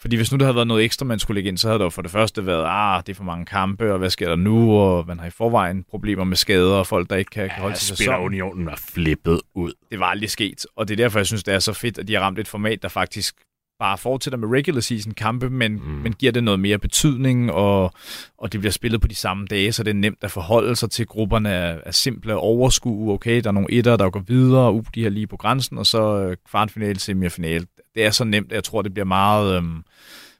fordi 0.00 0.16
hvis 0.16 0.32
nu 0.32 0.38
der 0.38 0.44
havde 0.44 0.54
været 0.54 0.66
noget 0.66 0.84
ekstra, 0.84 1.04
man 1.04 1.18
skulle 1.18 1.34
lægge 1.34 1.48
ind, 1.48 1.58
så 1.58 1.68
havde 1.68 1.78
der 1.78 1.84
jo 1.84 1.90
for 1.90 2.02
det 2.02 2.10
første 2.10 2.46
været, 2.46 2.64
ah, 2.68 3.02
det 3.06 3.12
er 3.12 3.14
for 3.16 3.24
mange 3.24 3.46
kampe, 3.46 3.92
og 3.92 3.98
hvad 3.98 4.10
sker 4.10 4.28
der 4.28 4.36
nu, 4.36 4.72
og 4.72 5.06
man 5.06 5.18
har 5.18 5.26
i 5.26 5.30
forvejen 5.30 5.84
problemer 5.90 6.24
med 6.24 6.36
skader, 6.36 6.74
og 6.74 6.86
folk, 6.86 7.10
der 7.10 7.16
ikke 7.16 7.30
kan, 7.30 7.48
kan 7.48 7.60
holde 7.62 7.76
til 7.76 7.86
Spiller 7.86 8.12
sæsonen. 8.12 8.24
Unionen 8.26 8.66
var 8.66 8.80
flippet 8.88 9.40
ud. 9.54 9.72
Det 9.90 10.00
var 10.00 10.06
aldrig 10.06 10.30
sket, 10.30 10.66
og 10.76 10.88
det 10.88 10.94
er 10.94 11.04
derfor, 11.04 11.18
jeg 11.18 11.26
synes, 11.26 11.44
det 11.44 11.54
er 11.54 11.58
så 11.58 11.72
fedt, 11.72 11.98
at 11.98 12.08
de 12.08 12.14
har 12.14 12.20
ramt 12.20 12.38
et 12.38 12.48
format, 12.48 12.82
der 12.82 12.88
faktisk 12.88 13.34
bare 13.78 13.98
fortsætter 13.98 14.38
med 14.38 14.48
regular 14.48 14.80
season 14.80 15.14
kampe, 15.14 15.50
men, 15.50 15.72
mm. 15.72 15.80
men 15.80 16.12
giver 16.12 16.32
det 16.32 16.44
noget 16.44 16.60
mere 16.60 16.78
betydning, 16.78 17.52
og, 17.52 17.92
og 18.38 18.52
det 18.52 18.60
bliver 18.60 18.72
spillet 18.72 19.00
på 19.00 19.08
de 19.08 19.14
samme 19.14 19.46
dage, 19.46 19.72
så 19.72 19.82
det 19.82 19.90
er 19.90 19.94
nemt 19.94 20.18
at 20.24 20.30
forholde 20.30 20.76
sig 20.76 20.90
til. 20.90 21.06
Grupperne 21.06 21.48
er, 21.48 21.78
er 21.84 21.90
simple 21.90 22.32
at 22.32 22.38
overskue. 22.38 23.12
Okay, 23.12 23.40
der 23.40 23.48
er 23.48 23.52
nogle 23.52 23.72
etter, 23.72 23.96
der 23.96 24.10
går 24.10 24.20
videre, 24.20 24.72
uh, 24.72 24.84
de 24.94 25.02
her 25.02 25.08
lige 25.08 25.26
på 25.26 25.36
grænsen, 25.36 25.78
og 25.78 25.86
så 25.86 26.18
øh, 26.18 26.36
kvartfinale, 26.50 27.00
semifinale. 27.00 27.66
Det 27.94 28.04
er 28.04 28.10
så 28.10 28.24
nemt, 28.24 28.52
at 28.52 28.54
jeg 28.54 28.64
tror, 28.64 28.82
det 28.82 28.94
bliver 28.94 29.06
meget, 29.06 29.56
øhm, 29.56 29.84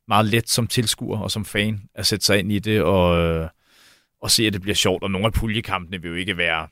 meget 0.08 0.26
let 0.26 0.50
som 0.50 0.66
tilskuer 0.66 1.18
og 1.18 1.30
som 1.30 1.44
fan 1.44 1.82
at 1.94 2.06
sætte 2.06 2.24
sig 2.24 2.38
ind 2.38 2.52
i 2.52 2.58
det, 2.58 2.82
og, 2.82 3.18
øh, 3.18 3.48
og 4.22 4.30
se, 4.30 4.46
at 4.46 4.52
det 4.52 4.62
bliver 4.62 4.74
sjovt. 4.74 5.02
Og 5.02 5.10
nogle 5.10 5.26
af 5.26 5.32
puljekampene 5.32 6.02
vil 6.02 6.08
jo 6.08 6.14
ikke 6.14 6.36
være 6.36 6.68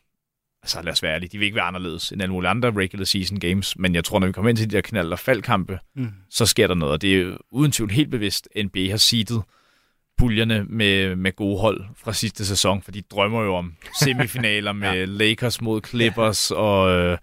altså 0.64 0.82
lad 0.82 0.92
os 0.92 1.02
være 1.02 1.14
ærlige, 1.14 1.28
de 1.32 1.38
vil 1.38 1.44
ikke 1.44 1.54
være 1.56 1.64
anderledes 1.64 2.12
end 2.12 2.22
alle 2.22 2.32
mulige 2.32 2.50
andre 2.50 2.70
regular 2.72 3.04
season 3.04 3.40
games, 3.40 3.78
men 3.78 3.94
jeg 3.94 4.04
tror, 4.04 4.18
når 4.18 4.26
vi 4.26 4.32
kommer 4.32 4.48
ind 4.48 4.56
til 4.56 4.70
de 4.70 4.76
der 4.76 4.82
knald- 4.82 5.12
og 5.12 5.18
faldkampe, 5.18 5.78
Mm. 5.96 6.08
så 6.30 6.46
sker 6.46 6.66
der 6.66 6.74
noget, 6.74 6.92
og 6.92 7.02
det 7.02 7.20
er 7.22 7.36
uden 7.50 7.72
tvivl 7.72 7.90
helt 7.90 8.10
bevidst, 8.10 8.48
NBA 8.64 8.90
har 8.90 8.96
seedet 8.96 9.42
puljerne 10.18 10.64
med, 10.68 11.16
med 11.16 11.36
gode 11.36 11.60
hold 11.60 11.84
fra 11.96 12.12
sidste 12.12 12.46
sæson, 12.46 12.82
for 12.82 12.90
de 12.90 13.02
drømmer 13.02 13.42
jo 13.42 13.54
om 13.54 13.74
semifinaler 14.02 14.72
med 14.72 14.92
ja. 14.92 15.04
Lakers 15.04 15.60
mod 15.60 15.80
Clippers 15.88 16.50
og, 16.50 16.90
øh, 16.90 17.18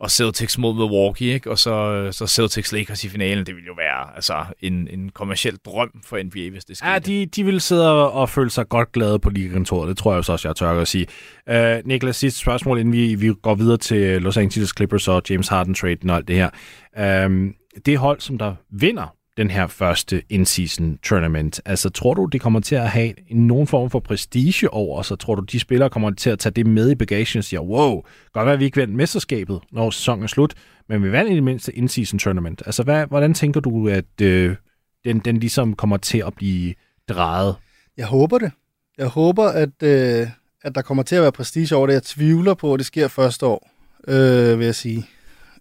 og 0.00 0.10
Celtics 0.10 0.58
mod 0.58 0.74
Milwaukee, 0.74 1.34
ikke? 1.34 1.50
og 1.50 1.58
så, 1.58 2.08
så 2.12 2.26
Celtics 2.26 2.72
Lakers 2.72 3.04
i 3.04 3.08
finalen, 3.08 3.46
det 3.46 3.56
vil 3.56 3.64
jo 3.64 3.72
være 3.76 4.14
altså, 4.14 4.44
en, 4.60 4.88
en 4.88 5.10
kommersiel 5.14 5.56
drøm 5.56 5.90
for 6.04 6.22
NBA, 6.24 6.50
hvis 6.50 6.64
det 6.64 6.76
sker. 6.76 6.90
Ja, 6.90 6.98
de, 6.98 7.26
de 7.26 7.44
vil 7.44 7.60
sidde 7.60 8.10
og, 8.12 8.28
føle 8.28 8.50
sig 8.50 8.68
godt 8.68 8.92
glade 8.92 9.18
på 9.18 9.30
ligakontoret. 9.30 9.88
Det 9.88 9.96
tror 9.96 10.14
jeg 10.14 10.24
så 10.24 10.32
også, 10.32 10.48
jeg 10.48 10.56
tør 10.56 10.80
at 10.80 10.88
sige. 10.88 11.06
Uh, 11.50 11.86
Niklas, 11.86 12.16
sidste 12.16 12.40
spørgsmål, 12.40 12.78
inden 12.78 12.92
vi, 12.92 13.14
vi 13.14 13.34
går 13.42 13.54
videre 13.54 13.76
til 13.76 14.22
Los 14.22 14.36
Angeles 14.36 14.72
Clippers 14.76 15.08
og 15.08 15.22
James 15.30 15.48
Harden-traden 15.48 16.10
og 16.10 16.16
alt 16.16 16.28
det 16.28 16.36
her. 16.36 17.24
Um, 17.26 17.54
det 17.86 17.98
hold, 17.98 18.20
som 18.20 18.38
der 18.38 18.54
vinder 18.70 19.17
den 19.38 19.50
her 19.50 19.66
første 19.66 20.22
in-season 20.30 20.98
tournament, 21.02 21.60
altså 21.64 21.90
tror 21.90 22.14
du, 22.14 22.24
det 22.24 22.40
kommer 22.40 22.60
til 22.60 22.74
at 22.74 22.88
have 22.90 23.12
nogen 23.30 23.66
form 23.66 23.90
for 23.90 24.00
prestige 24.00 24.70
over 24.70 25.02
så 25.02 25.16
Tror 25.16 25.34
du, 25.34 25.42
de 25.42 25.60
spillere 25.60 25.90
kommer 25.90 26.10
til 26.10 26.30
at 26.30 26.38
tage 26.38 26.52
det 26.52 26.66
med 26.66 26.90
i 26.90 26.94
bagagen 26.94 27.38
og 27.38 27.44
siger, 27.44 27.60
wow, 27.60 28.02
godt 28.32 28.46
være, 28.46 28.52
at 28.52 28.60
vi 28.60 28.64
ikke 28.64 28.76
vandt 28.76 28.94
mesterskabet, 28.94 29.60
når 29.72 29.90
sæsonen 29.90 30.22
er 30.22 30.26
slut, 30.26 30.54
men 30.88 31.02
vi 31.02 31.12
vandt 31.12 31.30
i 31.30 31.34
det 31.34 31.42
mindste 31.42 31.72
in-season 31.72 32.18
tournament. 32.18 32.62
Altså, 32.66 32.82
hvad, 32.82 33.06
hvordan 33.06 33.34
tænker 33.34 33.60
du, 33.60 33.88
at 33.88 34.20
øh, 34.22 34.56
den, 35.04 35.18
den 35.18 35.36
ligesom 35.36 35.74
kommer 35.74 35.96
til 35.96 36.22
at 36.26 36.34
blive 36.34 36.74
drejet? 37.08 37.56
Jeg 37.96 38.06
håber 38.06 38.38
det. 38.38 38.52
Jeg 38.98 39.06
håber, 39.06 39.44
at, 39.44 39.82
øh, 39.82 40.28
at 40.62 40.74
der 40.74 40.82
kommer 40.82 41.02
til 41.02 41.16
at 41.16 41.22
være 41.22 41.32
prestige 41.32 41.76
over 41.76 41.86
det. 41.86 41.94
Jeg 41.94 42.02
tvivler 42.02 42.54
på, 42.54 42.74
at 42.74 42.78
det 42.78 42.86
sker 42.86 43.08
første 43.08 43.46
år, 43.46 43.70
øh, 44.08 44.58
vil 44.58 44.64
jeg 44.64 44.74
sige. 44.74 45.06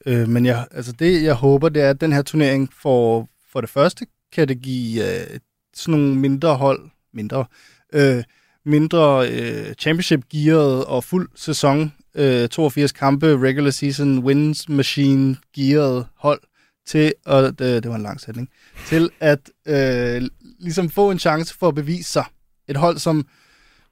Øh, 0.05 0.27
men 0.27 0.45
jeg, 0.45 0.65
altså 0.71 0.91
det, 0.91 1.23
jeg 1.23 1.33
håber, 1.33 1.69
det 1.69 1.83
er, 1.83 1.89
at 1.89 2.01
den 2.01 2.13
her 2.13 2.21
turnering 2.21 2.69
får, 2.81 3.29
for 3.57 3.61
det 3.61 3.69
første, 3.69 4.05
kan 4.33 4.47
det 4.47 4.61
give 4.61 5.21
øh, 5.21 5.39
sådan 5.73 5.99
nogle 5.99 6.15
mindre 6.15 6.55
hold, 6.55 6.89
mindre, 7.13 7.45
øh, 7.93 8.23
mindre 8.65 9.29
øh, 9.31 9.73
championship-gearet 9.73 10.85
og 10.85 11.03
fuld 11.03 11.29
sæson, 11.35 11.93
øh, 12.15 12.49
82 12.49 12.91
kampe, 12.91 13.37
regular 13.37 13.69
season, 13.69 14.19
wins 14.19 14.69
machine 14.69 15.37
gearet 15.55 16.07
hold, 16.15 16.41
til, 16.87 17.13
og 17.25 17.59
det, 17.59 17.59
det 17.59 17.89
var 17.89 17.95
en 17.95 18.03
lang 18.03 18.21
sætning, 18.21 18.49
til 18.87 19.09
at 19.19 19.51
øh, 19.67 20.21
ligesom 20.59 20.89
få 20.89 21.11
en 21.11 21.19
chance 21.19 21.57
for 21.57 21.67
at 21.67 21.75
bevise 21.75 22.11
sig. 22.11 22.25
Et 22.67 22.77
hold 22.77 22.97
som, 22.97 23.27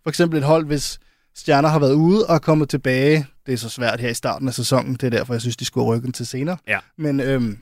for 0.03 0.09
eksempel 0.09 0.39
et 0.39 0.45
hold, 0.45 0.65
hvis 0.65 0.99
stjerner 1.35 1.69
har 1.69 1.79
været 1.79 1.93
ude 1.93 2.25
og 2.25 2.35
er 2.35 2.39
kommet 2.39 2.69
tilbage. 2.69 3.27
Det 3.45 3.53
er 3.53 3.57
så 3.57 3.69
svært 3.69 3.99
her 3.99 4.09
i 4.09 4.13
starten 4.13 4.47
af 4.47 4.53
sæsonen, 4.53 4.93
det 4.93 5.03
er 5.03 5.09
derfor, 5.09 5.33
jeg 5.33 5.41
synes, 5.41 5.57
de 5.57 5.65
skulle 5.65 5.85
rykke 5.85 6.11
til 6.11 6.25
senere. 6.25 6.57
Ja. 6.67 6.79
Men 6.97 7.19
øhm, 7.19 7.57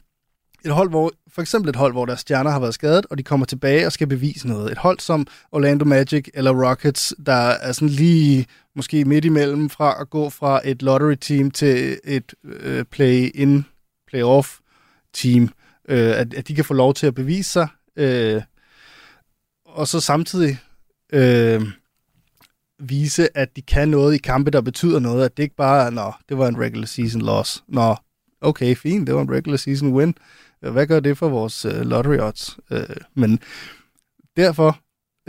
et 0.65 0.71
hold, 0.71 0.89
hvor, 0.89 1.11
for 1.27 1.41
eksempel 1.41 1.69
et 1.69 1.75
hold, 1.75 1.93
hvor 1.93 2.05
deres 2.05 2.19
stjerner 2.19 2.51
har 2.51 2.59
været 2.59 2.73
skadet, 2.73 3.05
og 3.09 3.17
de 3.17 3.23
kommer 3.23 3.45
tilbage 3.45 3.85
og 3.85 3.91
skal 3.91 4.07
bevise 4.07 4.47
noget. 4.47 4.71
Et 4.71 4.77
hold 4.77 4.99
som 4.99 5.27
Orlando 5.51 5.85
Magic 5.85 6.27
eller 6.33 6.69
Rockets, 6.69 7.13
der 7.25 7.33
er 7.33 7.71
sådan 7.71 7.89
lige 7.89 8.45
måske 8.75 9.05
midt 9.05 9.25
imellem 9.25 9.69
fra 9.69 10.01
at 10.01 10.09
gå 10.09 10.29
fra 10.29 10.61
et 10.63 10.81
lottery 10.81 11.15
team 11.21 11.51
til 11.51 11.99
et 12.03 12.33
øh, 12.43 12.85
play-in, 12.85 13.65
play-off 14.07 14.59
team, 15.13 15.49
øh, 15.89 16.19
at, 16.19 16.33
at 16.33 16.47
de 16.47 16.55
kan 16.55 16.65
få 16.65 16.73
lov 16.73 16.93
til 16.93 17.07
at 17.07 17.15
bevise 17.15 17.51
sig, 17.51 17.67
øh, 17.95 18.41
og 19.65 19.87
så 19.87 19.99
samtidig 19.99 20.59
øh, 21.13 21.61
vise, 22.79 23.37
at 23.37 23.55
de 23.55 23.61
kan 23.61 23.89
noget 23.89 24.15
i 24.15 24.17
kampe, 24.17 24.51
der 24.51 24.61
betyder 24.61 24.99
noget, 24.99 25.25
at 25.25 25.37
det 25.37 25.43
ikke 25.43 25.55
bare 25.55 25.85
er, 25.85 25.89
nå, 25.89 26.11
det 26.29 26.37
var 26.37 26.47
en 26.47 26.59
regular 26.59 26.85
season 26.85 27.21
loss. 27.21 27.63
Nå, 27.67 27.95
okay, 28.41 28.75
fint, 28.75 29.07
det 29.07 29.15
var 29.15 29.21
en 29.21 29.31
regular 29.31 29.57
season 29.57 29.93
win. 29.93 30.15
Hvad 30.71 30.87
gør 30.87 30.99
det 30.99 31.17
for 31.17 31.29
vores 31.29 31.65
øh, 31.65 31.81
lottery 31.81 32.17
odds? 32.17 32.59
Øh, 32.71 32.95
men 33.13 33.39
derfor 34.37 34.79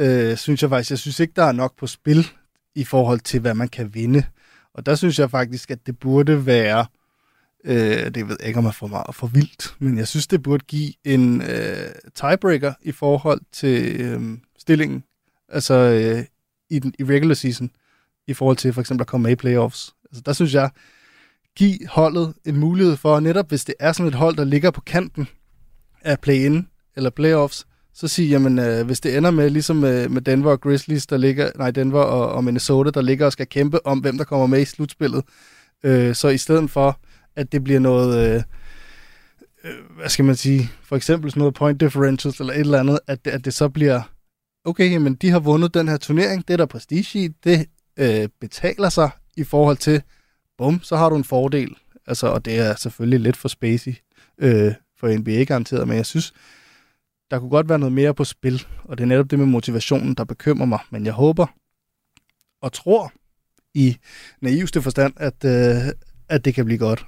øh, 0.00 0.36
synes 0.36 0.62
jeg 0.62 0.70
faktisk, 0.70 0.90
jeg 0.90 0.98
synes 0.98 1.20
ikke, 1.20 1.32
der 1.36 1.44
er 1.44 1.52
nok 1.52 1.76
på 1.76 1.86
spil 1.86 2.26
i 2.74 2.84
forhold 2.84 3.20
til, 3.20 3.40
hvad 3.40 3.54
man 3.54 3.68
kan 3.68 3.94
vinde. 3.94 4.24
Og 4.74 4.86
der 4.86 4.94
synes 4.94 5.18
jeg 5.18 5.30
faktisk, 5.30 5.70
at 5.70 5.86
det 5.86 5.98
burde 5.98 6.46
være, 6.46 6.86
øh, 7.64 8.14
det 8.14 8.28
ved 8.28 8.36
jeg 8.40 8.48
ikke, 8.48 8.58
om 8.58 8.64
jeg 8.64 8.74
for 8.74 8.86
meget 8.86 9.14
for 9.14 9.26
vildt, 9.26 9.76
men 9.78 9.98
jeg 9.98 10.08
synes, 10.08 10.26
det 10.26 10.42
burde 10.42 10.64
give 10.64 10.92
en 11.04 11.42
øh, 11.42 11.90
tiebreaker 12.14 12.72
i 12.82 12.92
forhold 12.92 13.40
til 13.52 14.00
øh, 14.00 14.38
stillingen, 14.58 15.04
altså 15.48 15.74
øh, 15.74 16.24
i, 16.70 16.78
den, 16.78 16.94
i 16.98 17.04
regular 17.04 17.34
season, 17.34 17.70
i 18.26 18.34
forhold 18.34 18.56
til 18.56 18.72
for 18.72 18.80
eksempel 18.80 19.02
at 19.02 19.06
komme 19.06 19.22
med 19.22 19.32
i 19.32 19.36
playoffs. 19.36 19.94
Altså 20.10 20.22
der 20.26 20.32
synes 20.32 20.54
jeg, 20.54 20.70
give 21.56 21.78
holdet 21.88 22.34
en 22.44 22.56
mulighed 22.56 22.96
for, 22.96 23.20
netop 23.20 23.48
hvis 23.48 23.64
det 23.64 23.74
er 23.80 23.92
sådan 23.92 24.08
et 24.08 24.14
hold, 24.14 24.36
der 24.36 24.44
ligger 24.44 24.70
på 24.70 24.80
kanten 24.80 25.28
af 26.02 26.20
play-in 26.20 26.68
eller 26.96 27.10
playoffs, 27.10 27.66
så 27.94 28.08
sige, 28.08 28.28
jamen 28.28 28.58
øh, 28.58 28.86
hvis 28.86 29.00
det 29.00 29.16
ender 29.16 29.30
med, 29.30 29.50
ligesom 29.50 29.76
med, 29.76 30.08
med 30.08 30.22
Denver 30.22 30.50
og 30.50 30.60
Grizzlies, 30.60 31.06
der 31.06 31.16
ligger, 31.16 31.50
nej 31.56 31.70
Denver 31.70 32.00
og, 32.00 32.32
og 32.32 32.44
Minnesota, 32.44 32.90
der 32.90 33.02
ligger 33.02 33.26
og 33.26 33.32
skal 33.32 33.46
kæmpe 33.46 33.86
om, 33.86 33.98
hvem 33.98 34.18
der 34.18 34.24
kommer 34.24 34.46
med 34.46 34.60
i 34.60 34.64
slutspillet, 34.64 35.24
øh, 35.84 36.14
så 36.14 36.28
i 36.28 36.38
stedet 36.38 36.70
for, 36.70 37.00
at 37.36 37.52
det 37.52 37.64
bliver 37.64 37.80
noget, 37.80 38.28
øh, 38.28 38.42
øh, 39.64 39.96
hvad 39.98 40.08
skal 40.08 40.24
man 40.24 40.36
sige, 40.36 40.70
for 40.82 40.96
eksempel 40.96 41.30
sådan 41.30 41.38
noget 41.38 41.54
point 41.54 41.80
differentials 41.80 42.40
eller 42.40 42.52
et 42.52 42.60
eller 42.60 42.80
andet, 42.80 42.98
at 43.06 43.24
det, 43.24 43.30
at 43.30 43.44
det 43.44 43.54
så 43.54 43.68
bliver, 43.68 44.02
okay, 44.64 44.96
men 44.96 45.14
de 45.14 45.30
har 45.30 45.40
vundet 45.40 45.74
den 45.74 45.88
her 45.88 45.96
turnering, 45.96 46.48
det 46.48 46.54
er 46.54 46.58
der 46.58 46.66
prestige 46.66 47.24
i, 47.24 47.28
det 47.44 47.66
øh, 47.96 48.28
betaler 48.40 48.88
sig 48.88 49.10
i 49.36 49.44
forhold 49.44 49.76
til, 49.76 50.02
bum, 50.58 50.82
så 50.82 50.96
har 50.96 51.08
du 51.08 51.16
en 51.16 51.24
fordel. 51.24 51.76
Altså, 52.06 52.26
og 52.26 52.44
det 52.44 52.58
er 52.58 52.74
selvfølgelig 52.74 53.20
lidt 53.20 53.36
for 53.36 53.48
spacey, 53.48 53.94
øh, 54.38 54.72
for 54.98 55.18
NBA 55.18 55.44
garanteret, 55.44 55.88
men 55.88 55.96
jeg 55.96 56.06
synes, 56.06 56.32
der 57.30 57.38
kunne 57.38 57.50
godt 57.50 57.68
være 57.68 57.78
noget 57.78 57.92
mere 57.92 58.14
på 58.14 58.24
spil, 58.24 58.66
og 58.84 58.98
det 58.98 59.04
er 59.04 59.08
netop 59.08 59.30
det 59.30 59.38
med 59.38 59.46
motivationen, 59.46 60.14
der 60.14 60.24
bekymrer 60.24 60.66
mig. 60.66 60.78
Men 60.90 61.06
jeg 61.06 61.12
håber 61.12 61.46
og 62.62 62.72
tror 62.72 63.12
i 63.74 63.96
naivste 64.40 64.82
forstand, 64.82 65.12
at, 65.16 65.44
øh, 65.44 65.92
at 66.28 66.44
det 66.44 66.54
kan 66.54 66.64
blive 66.64 66.78
godt. 66.78 67.06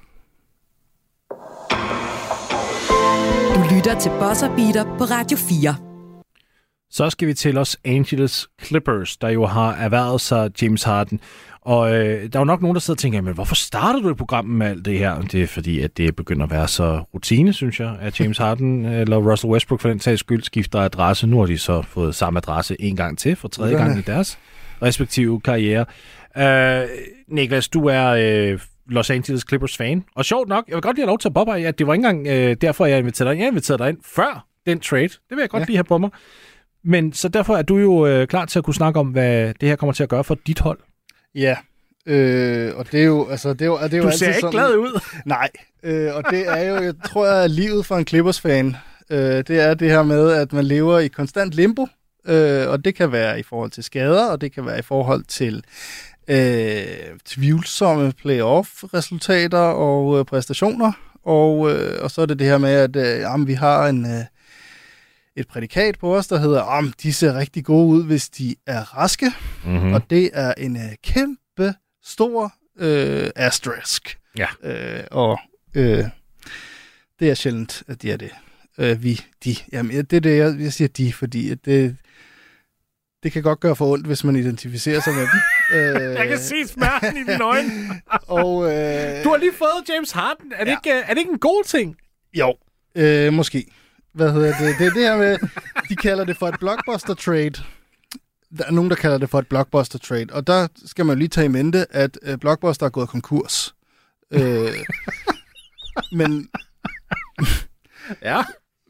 Du 3.55 3.75
lytter 3.75 3.99
til 3.99 4.09
Bosser 4.09 4.55
Beater 4.55 4.83
på 4.97 5.03
Radio 5.03 5.37
4. 5.37 5.86
Så 6.91 7.09
skal 7.09 7.27
vi 7.27 7.33
til 7.33 7.53
Los 7.53 7.77
Angeles 7.85 8.47
Clippers, 8.63 9.17
der 9.17 9.29
jo 9.29 9.45
har 9.45 9.73
erhvervet 9.73 10.21
sig 10.21 10.51
James 10.61 10.83
Harden. 10.83 11.19
Og 11.61 11.93
øh, 11.93 12.23
der 12.33 12.39
er 12.39 12.41
jo 12.41 12.43
nok 12.43 12.61
nogen, 12.61 12.75
der 12.75 12.79
sidder 12.79 12.95
og 12.95 12.99
tænker, 12.99 13.21
men 13.21 13.33
hvorfor 13.33 13.55
starter 13.55 13.99
du 13.99 14.09
et 14.09 14.17
program 14.17 14.45
med 14.45 14.67
alt 14.67 14.85
det 14.85 14.99
her? 14.99 15.21
Det 15.21 15.43
er 15.43 15.47
fordi, 15.47 15.79
at 15.79 15.97
det 15.97 16.15
begynder 16.15 16.43
at 16.43 16.51
være 16.51 16.67
så 16.67 17.03
rutine, 17.13 17.53
synes 17.53 17.79
jeg, 17.79 17.97
at 18.01 18.19
James 18.19 18.37
Harden 18.37 18.85
eller 19.01 19.17
Russell 19.17 19.51
Westbrook 19.51 19.81
for 19.81 19.89
den 19.89 19.99
sags 19.99 20.19
skyld 20.19 20.43
skifter 20.43 20.79
adresse. 20.79 21.27
Nu 21.27 21.39
har 21.39 21.45
de 21.45 21.57
så 21.57 21.81
fået 21.81 22.15
samme 22.15 22.37
adresse 22.37 22.81
en 22.81 22.95
gang 22.95 23.17
til, 23.17 23.35
for 23.35 23.47
tredje 23.47 23.77
gang 23.77 23.99
i 23.99 24.01
deres 24.01 24.39
respektive 24.81 25.41
karriere. 25.41 25.85
Øh, 26.37 26.89
Niklas, 27.27 27.67
du 27.67 27.85
er 27.85 28.07
øh, 28.07 28.59
Los 28.89 29.09
Angeles 29.09 29.45
Clippers 29.47 29.77
fan. 29.77 30.03
Og 30.15 30.25
sjovt 30.25 30.49
nok, 30.49 30.63
jeg 30.67 30.75
vil 30.75 30.81
godt 30.81 30.95
lige 30.95 31.03
have 31.03 31.09
lov 31.09 31.19
til 31.19 31.27
at 31.27 31.33
påpege, 31.33 31.67
at 31.67 31.79
det 31.79 31.87
var 31.87 31.93
ikke 31.93 32.07
engang 32.07 32.27
øh, 32.27 32.55
derfor, 32.61 32.85
jeg 32.85 32.99
inviterede 32.99 33.29
dig 33.29 33.35
ind. 33.35 33.41
Jeg 33.43 33.47
inviterede 33.47 33.83
dig 33.83 33.89
ind 33.89 33.97
før 34.05 34.45
den 34.65 34.79
trade. 34.79 35.03
Det 35.03 35.19
vil 35.29 35.39
jeg 35.39 35.49
godt 35.49 35.61
ja. 35.61 35.65
lige 35.65 35.77
have 35.77 35.83
på 35.83 35.97
mig. 35.97 36.09
Men 36.87 37.13
så 37.13 37.27
derfor 37.27 37.57
er 37.57 37.61
du 37.61 37.77
jo 37.77 38.07
øh, 38.07 38.27
klar 38.27 38.45
til 38.45 38.59
at 38.59 38.65
kunne 38.65 38.73
snakke 38.73 38.99
om, 38.99 39.07
hvad 39.07 39.53
det 39.61 39.69
her 39.69 39.75
kommer 39.75 39.93
til 39.93 40.03
at 40.03 40.09
gøre 40.09 40.23
for 40.23 40.37
dit 40.47 40.59
hold. 40.59 40.79
Ja, 41.35 41.57
øh, 42.05 42.75
og 42.75 42.91
det 42.91 43.01
er 43.01 43.05
jo, 43.05 43.27
altså, 43.27 43.53
det 43.53 43.61
er 43.61 43.65
jo, 43.65 43.77
det 43.83 43.93
er 43.93 43.97
jo 43.97 44.03
Du 44.03 44.07
altid 44.07 44.19
ser 44.19 44.27
ikke 44.27 44.39
sådan, 44.39 44.51
glad 44.51 44.75
ud. 44.75 45.01
Nej, 45.25 45.49
øh, 45.83 46.15
og 46.15 46.23
det 46.31 46.47
er 46.47 46.69
jo, 46.69 46.75
jeg 46.83 46.93
tror, 47.05 47.25
jeg 47.25 47.43
er 47.43 47.47
livet 47.47 47.85
for 47.85 47.95
en 47.95 48.07
Clippers-fan. 48.07 48.75
Øh, 49.09 49.19
det 49.19 49.49
er 49.49 49.73
det 49.73 49.89
her 49.89 50.03
med, 50.03 50.31
at 50.31 50.53
man 50.53 50.65
lever 50.65 50.99
i 50.99 51.07
konstant 51.07 51.53
limbo, 51.53 51.87
øh, 52.27 52.69
og 52.69 52.85
det 52.85 52.95
kan 52.95 53.11
være 53.11 53.39
i 53.39 53.43
forhold 53.43 53.71
til 53.71 53.83
skader, 53.83 54.25
og 54.25 54.41
det 54.41 54.51
kan 54.51 54.65
være 54.65 54.79
i 54.79 54.81
forhold 54.81 55.23
til 55.23 55.63
øh, 56.27 57.17
tvivlsomme 57.25 58.11
playoff-resultater 58.11 59.57
og 59.57 60.19
øh, 60.19 60.25
præstationer. 60.25 60.91
Og, 61.25 61.71
øh, 61.71 62.03
og 62.03 62.11
så 62.11 62.21
er 62.21 62.25
det 62.25 62.39
det 62.39 62.47
her 62.47 62.57
med, 62.57 62.69
at 62.69 62.95
øh, 62.95 63.21
jamen, 63.21 63.47
vi 63.47 63.53
har 63.53 63.87
en, 63.87 64.05
øh, 64.05 64.23
et 65.37 65.47
prædikat 65.47 65.99
på 65.99 66.15
os, 66.15 66.27
der 66.27 66.37
hedder, 66.39 66.61
om 66.61 66.93
de 67.03 67.13
ser 67.13 67.37
rigtig 67.37 67.65
gode 67.65 67.87
ud, 67.87 68.05
hvis 68.05 68.29
de 68.29 68.55
er 68.65 68.97
raske. 68.97 69.31
Mm-hmm. 69.65 69.93
Og 69.93 70.09
det 70.09 70.29
er 70.33 70.53
en 70.57 70.75
øh, 70.77 70.95
kæmpe 71.03 71.73
stor 72.03 72.53
øh, 72.79 73.29
asterisk. 73.35 74.17
Ja. 74.37 74.47
Øh, 74.63 75.03
og 75.11 75.39
øh, 75.75 76.03
det 77.19 77.29
er 77.29 77.33
sjældent, 77.33 77.83
at 77.87 78.01
de 78.01 78.11
er 78.11 78.17
det. 78.17 78.31
Øh, 78.77 79.03
vi, 79.03 79.21
de. 79.43 79.55
Jamen, 79.71 80.05
det 80.05 80.13
er 80.13 80.19
det, 80.19 80.37
jeg, 80.37 80.55
jeg 80.59 80.73
siger 80.73 80.87
de, 80.87 81.13
fordi 81.13 81.51
at 81.51 81.65
det, 81.65 81.97
det 83.23 83.31
kan 83.31 83.43
godt 83.43 83.59
gøre 83.59 83.75
for 83.75 83.91
ondt, 83.93 84.07
hvis 84.07 84.23
man 84.23 84.35
identificerer 84.35 84.99
sig 85.01 85.13
med 85.13 85.21
dem. 85.21 85.77
Øh, 85.79 86.13
Jeg 86.19 86.27
kan 86.27 86.39
se 86.39 86.67
smerten 86.67 87.17
i 87.17 87.19
dine 87.31 87.43
øjne. 87.43 87.69
Og, 88.27 88.63
øh, 88.63 89.23
Du 89.23 89.29
har 89.29 89.37
lige 89.37 89.53
fået 89.57 89.89
James 89.95 90.11
Harden. 90.11 90.51
Er 90.55 90.63
det, 90.63 90.71
Ja. 90.71 90.77
ikke, 90.77 90.89
er 90.99 91.07
det 91.13 91.17
ikke 91.17 91.31
en 91.31 91.39
god 91.39 91.63
ting? 91.63 91.97
Jo, 92.33 92.55
øh, 92.95 93.33
måske. 93.33 93.65
Hvad 94.17 94.31
hedder 94.33 94.57
det? 94.57 94.75
Det 94.79 94.87
er 94.87 94.91
det 94.91 95.01
her 95.01 95.17
med, 95.17 95.37
de 95.89 95.95
kalder 95.95 96.25
det 96.25 96.37
for 96.37 96.47
et 96.47 96.55
blockbuster 96.59 97.13
trade. 97.13 97.51
Der 98.57 98.63
er 98.67 98.71
nogen, 98.71 98.89
der 98.89 98.95
kalder 98.95 99.17
det 99.17 99.29
for 99.29 99.39
et 99.39 99.47
blockbuster 99.47 99.99
trade. 99.99 100.27
Og 100.31 100.47
der 100.47 100.67
skal 100.85 101.05
man 101.05 101.17
lige 101.17 101.27
tage 101.27 101.45
i 101.45 101.47
mente, 101.47 101.85
at 101.95 102.19
øh, 102.23 102.37
Blockbuster 102.37 102.85
er 102.85 102.89
gået 102.89 103.09
konkurs. 103.09 103.75
Øh, 104.31 104.73
men 106.19 106.49
Ja. 108.21 108.41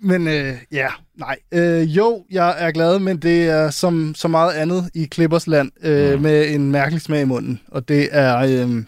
men 0.02 0.28
øh, 0.28 0.54
ja, 0.72 0.88
nej. 1.16 1.38
Øh, 1.52 1.82
jo, 1.98 2.26
jeg 2.32 2.56
er 2.58 2.72
glad, 2.72 3.00
men 3.00 3.18
det 3.18 3.50
er 3.50 3.70
som 3.70 4.16
så 4.16 4.28
meget 4.28 4.54
andet 4.54 4.90
i 4.94 5.08
Clippers 5.14 5.48
land 5.48 5.72
øh, 5.82 6.16
mm. 6.16 6.22
med 6.22 6.50
en 6.54 6.72
mærkelig 6.72 7.02
smag 7.02 7.22
i 7.22 7.26
munden. 7.26 7.62
Og 7.68 7.88
det 7.88 8.10
er 8.12 8.38
øh, 8.38 8.84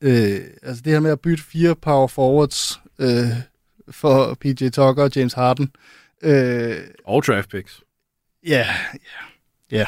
øh, 0.00 0.40
altså 0.62 0.82
det 0.84 0.92
her 0.92 1.00
med 1.00 1.10
at 1.10 1.20
bytte 1.20 1.44
fire 1.44 1.74
power 1.74 2.06
forwards 2.08 2.80
øh, 2.98 3.28
for 3.90 4.34
PJ 4.40 4.68
Tucker 4.68 5.02
og 5.02 5.16
James 5.16 5.32
Harden. 5.32 5.70
Øh, 6.22 6.76
Og 7.04 7.24
draft 7.26 7.50
picks. 7.50 7.80
Ja, 8.46 8.66
ja, 9.72 9.78
ja. 9.78 9.86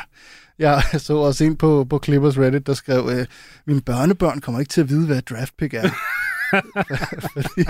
Jeg 0.59 0.83
så 0.99 1.17
også 1.17 1.45
en 1.45 1.57
på, 1.57 1.87
på 1.91 2.01
Clippers 2.05 2.39
Reddit, 2.39 2.67
der 2.67 2.75
skrev, 2.75 3.09
øh, 3.13 3.27
mine 3.67 3.81
børnebørn 3.81 4.41
kommer 4.41 4.61
ikke 4.61 4.71
til 4.71 4.81
at 4.81 4.89
vide, 4.89 5.07
hvad 5.07 5.23
draft 5.23 5.57
pick 5.57 5.75
er. 5.75 5.91
Fordi, 7.33 7.65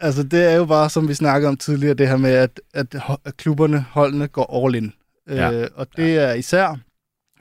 altså 0.00 0.22
det 0.22 0.44
er 0.52 0.56
jo 0.56 0.64
bare, 0.64 0.90
som 0.90 1.08
vi 1.08 1.14
snakkede 1.14 1.48
om 1.48 1.56
tidligere, 1.56 1.94
det 1.94 2.08
her 2.08 2.16
med, 2.16 2.30
at, 2.30 2.60
at, 2.74 2.96
at 3.24 3.36
klubberne, 3.36 3.80
holdene 3.90 4.28
går 4.28 4.64
all 4.64 4.74
in. 4.74 4.92
Ja. 5.28 5.52
Øh, 5.52 5.68
og 5.74 5.86
det 5.96 6.16
er 6.18 6.32
især, 6.32 6.78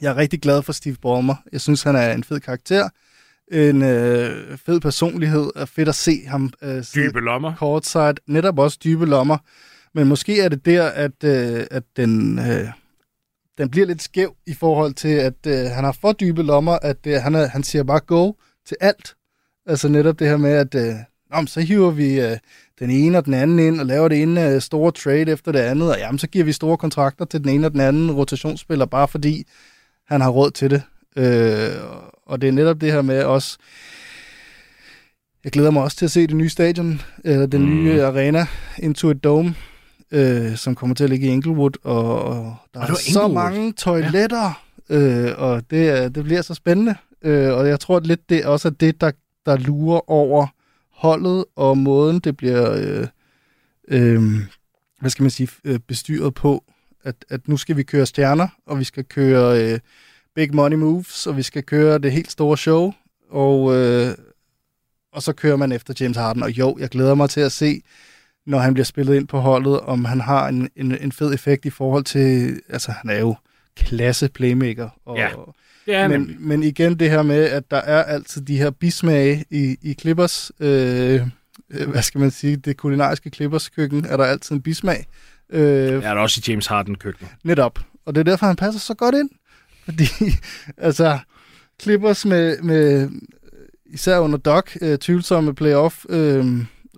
jeg 0.01 0.09
er 0.11 0.17
rigtig 0.17 0.41
glad 0.41 0.61
for 0.63 0.73
Steve 0.73 0.95
Ballmer. 1.01 1.35
Jeg 1.51 1.61
synes, 1.61 1.83
han 1.83 1.95
er 1.95 2.13
en 2.13 2.23
fed 2.23 2.39
karakter, 2.39 2.89
en 3.51 3.81
øh, 3.81 4.57
fed 4.57 4.79
personlighed, 4.79 5.49
og 5.55 5.69
fedt 5.69 5.89
at 5.89 5.95
se 5.95 6.25
ham 6.27 6.53
øh, 6.61 6.83
Dybe 6.95 7.19
lommer. 7.19 7.55
courtside, 7.55 8.13
netop 8.27 8.59
også 8.59 8.77
dybe 8.83 9.05
lommer. 9.05 9.37
Men 9.93 10.07
måske 10.07 10.41
er 10.41 10.49
det 10.49 10.65
der, 10.65 10.87
at, 10.87 11.23
øh, 11.23 11.65
at 11.71 11.83
den, 11.97 12.39
øh, 12.39 12.67
den 13.57 13.69
bliver 13.69 13.87
lidt 13.87 14.01
skæv 14.01 14.35
i 14.47 14.53
forhold 14.53 14.93
til, 14.93 15.07
at 15.13 15.47
øh, 15.47 15.71
han 15.71 15.83
har 15.83 15.97
for 16.01 16.11
dybe 16.11 16.43
lommer, 16.43 16.77
at 16.81 17.07
øh, 17.07 17.13
han, 17.13 17.35
er, 17.35 17.47
han 17.47 17.63
siger 17.63 17.83
bare 17.83 17.99
go 17.99 18.31
til 18.67 18.77
alt. 18.79 19.15
Altså 19.65 19.87
netop 19.89 20.19
det 20.19 20.27
her 20.27 20.37
med, 20.37 20.51
at 20.51 20.75
øh, 20.75 20.95
Nå, 21.31 21.37
men 21.37 21.47
så 21.47 21.61
hiver 21.61 21.91
vi 21.91 22.21
øh, 22.21 22.37
den 22.79 22.89
ene 22.89 23.17
og 23.17 23.25
den 23.25 23.33
anden 23.33 23.59
ind, 23.59 23.79
og 23.79 23.85
laver 23.85 24.07
det 24.07 24.21
ene 24.21 24.49
øh, 24.49 24.61
store 24.61 24.91
trade 24.91 25.31
efter 25.31 25.51
det 25.51 25.59
andet, 25.59 25.89
og 25.89 25.97
jamen, 25.99 26.19
så 26.19 26.27
giver 26.27 26.45
vi 26.45 26.51
store 26.51 26.77
kontrakter 26.77 27.25
til 27.25 27.43
den 27.43 27.49
ene 27.49 27.67
og 27.67 27.71
den 27.71 27.79
anden 27.79 28.11
rotationsspiller, 28.11 28.85
bare 28.85 29.07
fordi 29.07 29.47
han 30.07 30.21
har 30.21 30.29
råd 30.29 30.51
til 30.51 30.69
det. 30.69 30.81
Øh, 31.15 31.71
og 32.31 32.41
det 32.41 32.47
er 32.47 32.51
netop 32.51 32.81
det 32.81 32.91
her 32.91 33.01
med 33.01 33.23
også, 33.23 33.57
jeg 35.43 35.51
glæder 35.51 35.71
mig 35.71 35.83
også 35.83 35.97
til 35.97 36.05
at 36.05 36.11
se 36.11 36.27
det 36.27 36.35
nye 36.35 36.49
stadion, 36.49 37.01
eller 37.25 37.45
den 37.45 37.61
Mm. 37.61 37.83
nye 37.83 38.03
arena, 38.03 38.45
Into 38.79 39.09
a 39.09 39.13
Dome, 39.13 39.55
øh, 40.11 40.55
som 40.55 40.75
kommer 40.75 40.95
til 40.95 41.03
at 41.03 41.09
ligge 41.09 41.27
i 41.27 41.29
Inglewood, 41.29 41.71
og, 41.83 42.23
og 42.23 42.55
der 42.73 42.79
Og 42.79 42.85
er 42.85 42.89
var 42.91 42.95
så 43.11 43.27
mange 43.27 43.73
toiletter, 43.73 44.63
ja. 44.89 44.95
øh, 44.97 45.33
og 45.41 45.63
det, 45.71 45.89
er- 45.89 46.09
det 46.09 46.23
bliver 46.23 46.41
så 46.41 46.53
spændende. 46.53 46.95
Øh, 47.21 47.53
og 47.53 47.67
jeg 47.67 47.79
tror 47.79 47.97
at 47.97 48.07
lidt, 48.07 48.29
det 48.29 48.45
også 48.45 48.67
er 48.67 48.71
det, 48.71 49.01
der, 49.01 49.11
der 49.45 49.57
lurer 49.57 50.09
over 50.09 50.47
holdet, 50.91 51.45
og 51.55 51.77
måden, 51.77 52.19
det 52.19 52.37
bliver, 52.37 52.71
øh, 52.73 53.07
øh, 53.87 54.21
hvad 54.99 55.09
skal 55.09 55.23
man 55.23 55.29
sige, 55.31 55.49
øh, 55.63 55.79
bestyret 55.79 56.33
på, 56.33 56.63
at, 57.03 57.15
at 57.29 57.47
nu 57.47 57.57
skal 57.57 57.77
vi 57.77 57.83
køre 57.83 58.05
stjerner, 58.05 58.47
og 58.65 58.79
vi 58.79 58.83
skal 58.83 59.03
køre 59.05 59.63
øh, 59.73 59.79
big 60.35 60.55
money 60.55 60.77
moves, 60.77 61.27
og 61.27 61.37
vi 61.37 61.43
skal 61.43 61.63
køre 61.63 61.97
det 61.97 62.11
helt 62.11 62.31
store 62.31 62.57
show, 62.57 62.93
og, 63.29 63.75
øh, 63.75 64.13
og 65.13 65.23
så 65.23 65.33
kører 65.33 65.55
man 65.55 65.71
efter 65.71 65.93
James 65.99 66.17
Harden. 66.17 66.43
Og 66.43 66.51
jo, 66.51 66.77
jeg 66.79 66.89
glæder 66.89 67.15
mig 67.15 67.29
til 67.29 67.41
at 67.41 67.51
se, 67.51 67.81
når 68.45 68.59
han 68.59 68.73
bliver 68.73 68.85
spillet 68.85 69.15
ind 69.15 69.27
på 69.27 69.39
holdet, 69.39 69.79
om 69.79 70.05
han 70.05 70.21
har 70.21 70.47
en, 70.47 70.69
en, 70.75 70.97
en 70.97 71.11
fed 71.11 71.33
effekt 71.33 71.65
i 71.65 71.69
forhold 71.69 72.03
til, 72.03 72.61
altså 72.69 72.91
han 72.91 73.09
er 73.09 73.19
jo 73.19 73.35
klasse 73.75 74.29
playmaker. 74.29 74.89
Og, 75.05 75.17
Ja, 75.17 75.29
Det 75.85 75.95
er 75.95 76.07
men, 76.07 76.35
men 76.39 76.63
igen 76.63 76.99
det 76.99 77.09
her 77.09 77.21
med, 77.21 77.43
at 77.43 77.71
der 77.71 77.77
er 77.77 78.03
altid 78.03 78.41
de 78.41 78.57
her 78.57 78.69
bismage 78.69 79.45
i, 79.49 79.77
i 79.81 79.93
Clippers, 79.93 80.51
øh, 80.59 81.21
øh, 81.69 81.89
hvad 81.89 82.01
skal 82.01 82.21
man 82.21 82.31
sige, 82.31 82.55
det 82.55 82.77
kulinariske 82.77 83.29
Clippers 83.29 83.69
køkken, 83.69 84.05
er 84.05 84.17
der 84.17 84.23
altid 84.23 84.55
en 84.55 84.61
bismag. 84.61 85.05
Øh, 85.49 85.61
er 85.63 85.99
der 86.13 86.21
også 86.21 86.41
i 86.45 86.49
James 86.51 86.67
Harden 86.67 86.95
køkken. 86.95 87.27
Netop. 87.43 87.79
Og 88.05 88.15
det 88.15 88.19
er 88.19 88.23
derfor, 88.23 88.45
han 88.45 88.55
passer 88.55 88.79
så 88.79 88.93
godt 88.93 89.15
ind. 89.15 89.29
Fordi, 89.85 90.05
altså, 90.77 91.19
Clippers 91.81 92.25
med, 92.25 92.61
med 92.61 93.09
især 93.85 94.19
under 94.19 94.37
Doc, 94.37 94.63
øh, 94.81 94.97
tvivlsomme 94.97 95.55
playoff 95.55 96.05
øh, 96.09 96.45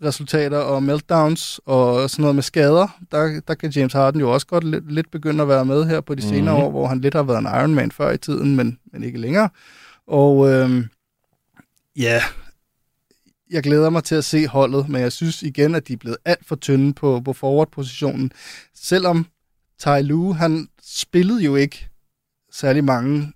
resultater 0.04 0.58
og 0.58 0.84
meltdowns 0.84 1.60
og 1.66 2.10
sådan 2.10 2.22
noget 2.22 2.36
med 2.36 2.44
skader, 2.44 2.88
der, 3.12 3.42
der 3.48 3.54
kan 3.54 3.70
James 3.72 3.94
Harden 3.94 4.20
jo 4.22 4.34
også 4.34 4.48
godt 4.48 4.64
lidt, 4.64 4.92
lidt 4.92 5.12
begynde 5.12 5.42
at 5.42 5.48
være 5.48 5.66
med 5.66 5.86
her 5.86 6.02
på 6.02 6.16
de 6.16 6.22
senere 6.22 6.56
Mhm. 6.56 6.64
år, 6.64 6.70
hvor 6.72 6.88
han 6.88 7.02
lidt 7.02 7.14
har 7.14 7.24
været 7.24 7.40
en 7.40 7.46
Ironman 7.46 7.92
før 7.92 8.12
i 8.12 8.18
tiden, 8.18 8.56
men, 8.56 8.80
men 8.94 9.04
ikke 9.04 9.20
længere. 9.20 9.50
Og 10.08 10.50
øh, 10.50 10.86
ja, 11.96 12.22
jeg 13.52 13.64
glæder 13.64 13.90
mig 13.90 14.04
til 14.04 14.16
at 14.16 14.26
se 14.26 14.48
holdet, 14.48 14.90
men 14.90 15.02
jeg 15.02 15.12
synes 15.12 15.44
igen, 15.44 15.76
at 15.76 15.88
de 15.88 15.94
er 15.94 15.98
blevet 15.98 16.18
alt 16.26 16.46
for 16.48 16.56
tynde 16.56 16.94
på, 16.94 17.22
på 17.26 17.34
forward-positionen. 17.34 18.32
Selvom 18.76 19.26
Ty 19.80 19.88
Lue, 20.02 20.36
han 20.36 20.68
spillede 20.84 21.44
jo 21.44 21.56
ikke 21.56 21.90
særlig 22.54 22.84
mange 22.84 23.34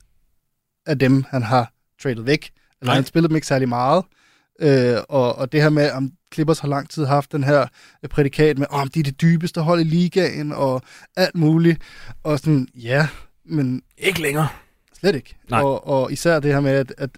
af 0.85 0.99
dem, 0.99 1.23
han 1.29 1.43
har 1.43 1.71
tradet 2.01 2.25
væk. 2.25 2.51
Eller 2.81 2.89
Nej. 2.89 2.95
han 2.95 3.05
spillede 3.05 3.29
dem 3.29 3.35
ikke 3.35 3.47
særlig 3.47 3.69
meget. 3.69 4.03
Øh, 4.59 4.97
og, 5.09 5.35
og 5.35 5.51
det 5.51 5.61
her 5.61 5.69
med, 5.69 5.91
om 5.91 6.11
Clippers 6.33 6.59
har 6.59 6.67
lang 6.67 6.89
tid 6.89 7.05
haft 7.05 7.31
den 7.31 7.43
her 7.43 7.61
øh, 8.03 8.09
prædikat 8.09 8.57
med, 8.57 8.67
om 8.69 8.87
de 8.87 8.99
er 8.99 9.03
det 9.03 9.21
dybeste 9.21 9.61
hold 9.61 9.79
i 9.79 9.83
ligaen, 9.83 10.51
og 10.51 10.81
alt 11.15 11.35
muligt. 11.35 11.81
Og 12.23 12.39
sådan, 12.39 12.67
ja, 12.75 13.07
men 13.45 13.81
Ikke 13.97 14.21
længere. 14.21 14.47
Slet 14.99 15.15
ikke. 15.15 15.35
Nej. 15.49 15.61
Og, 15.61 15.87
og 15.87 16.11
især 16.11 16.39
det 16.39 16.53
her 16.53 16.59
med, 16.59 16.71
at, 16.71 16.93
at 16.97 17.09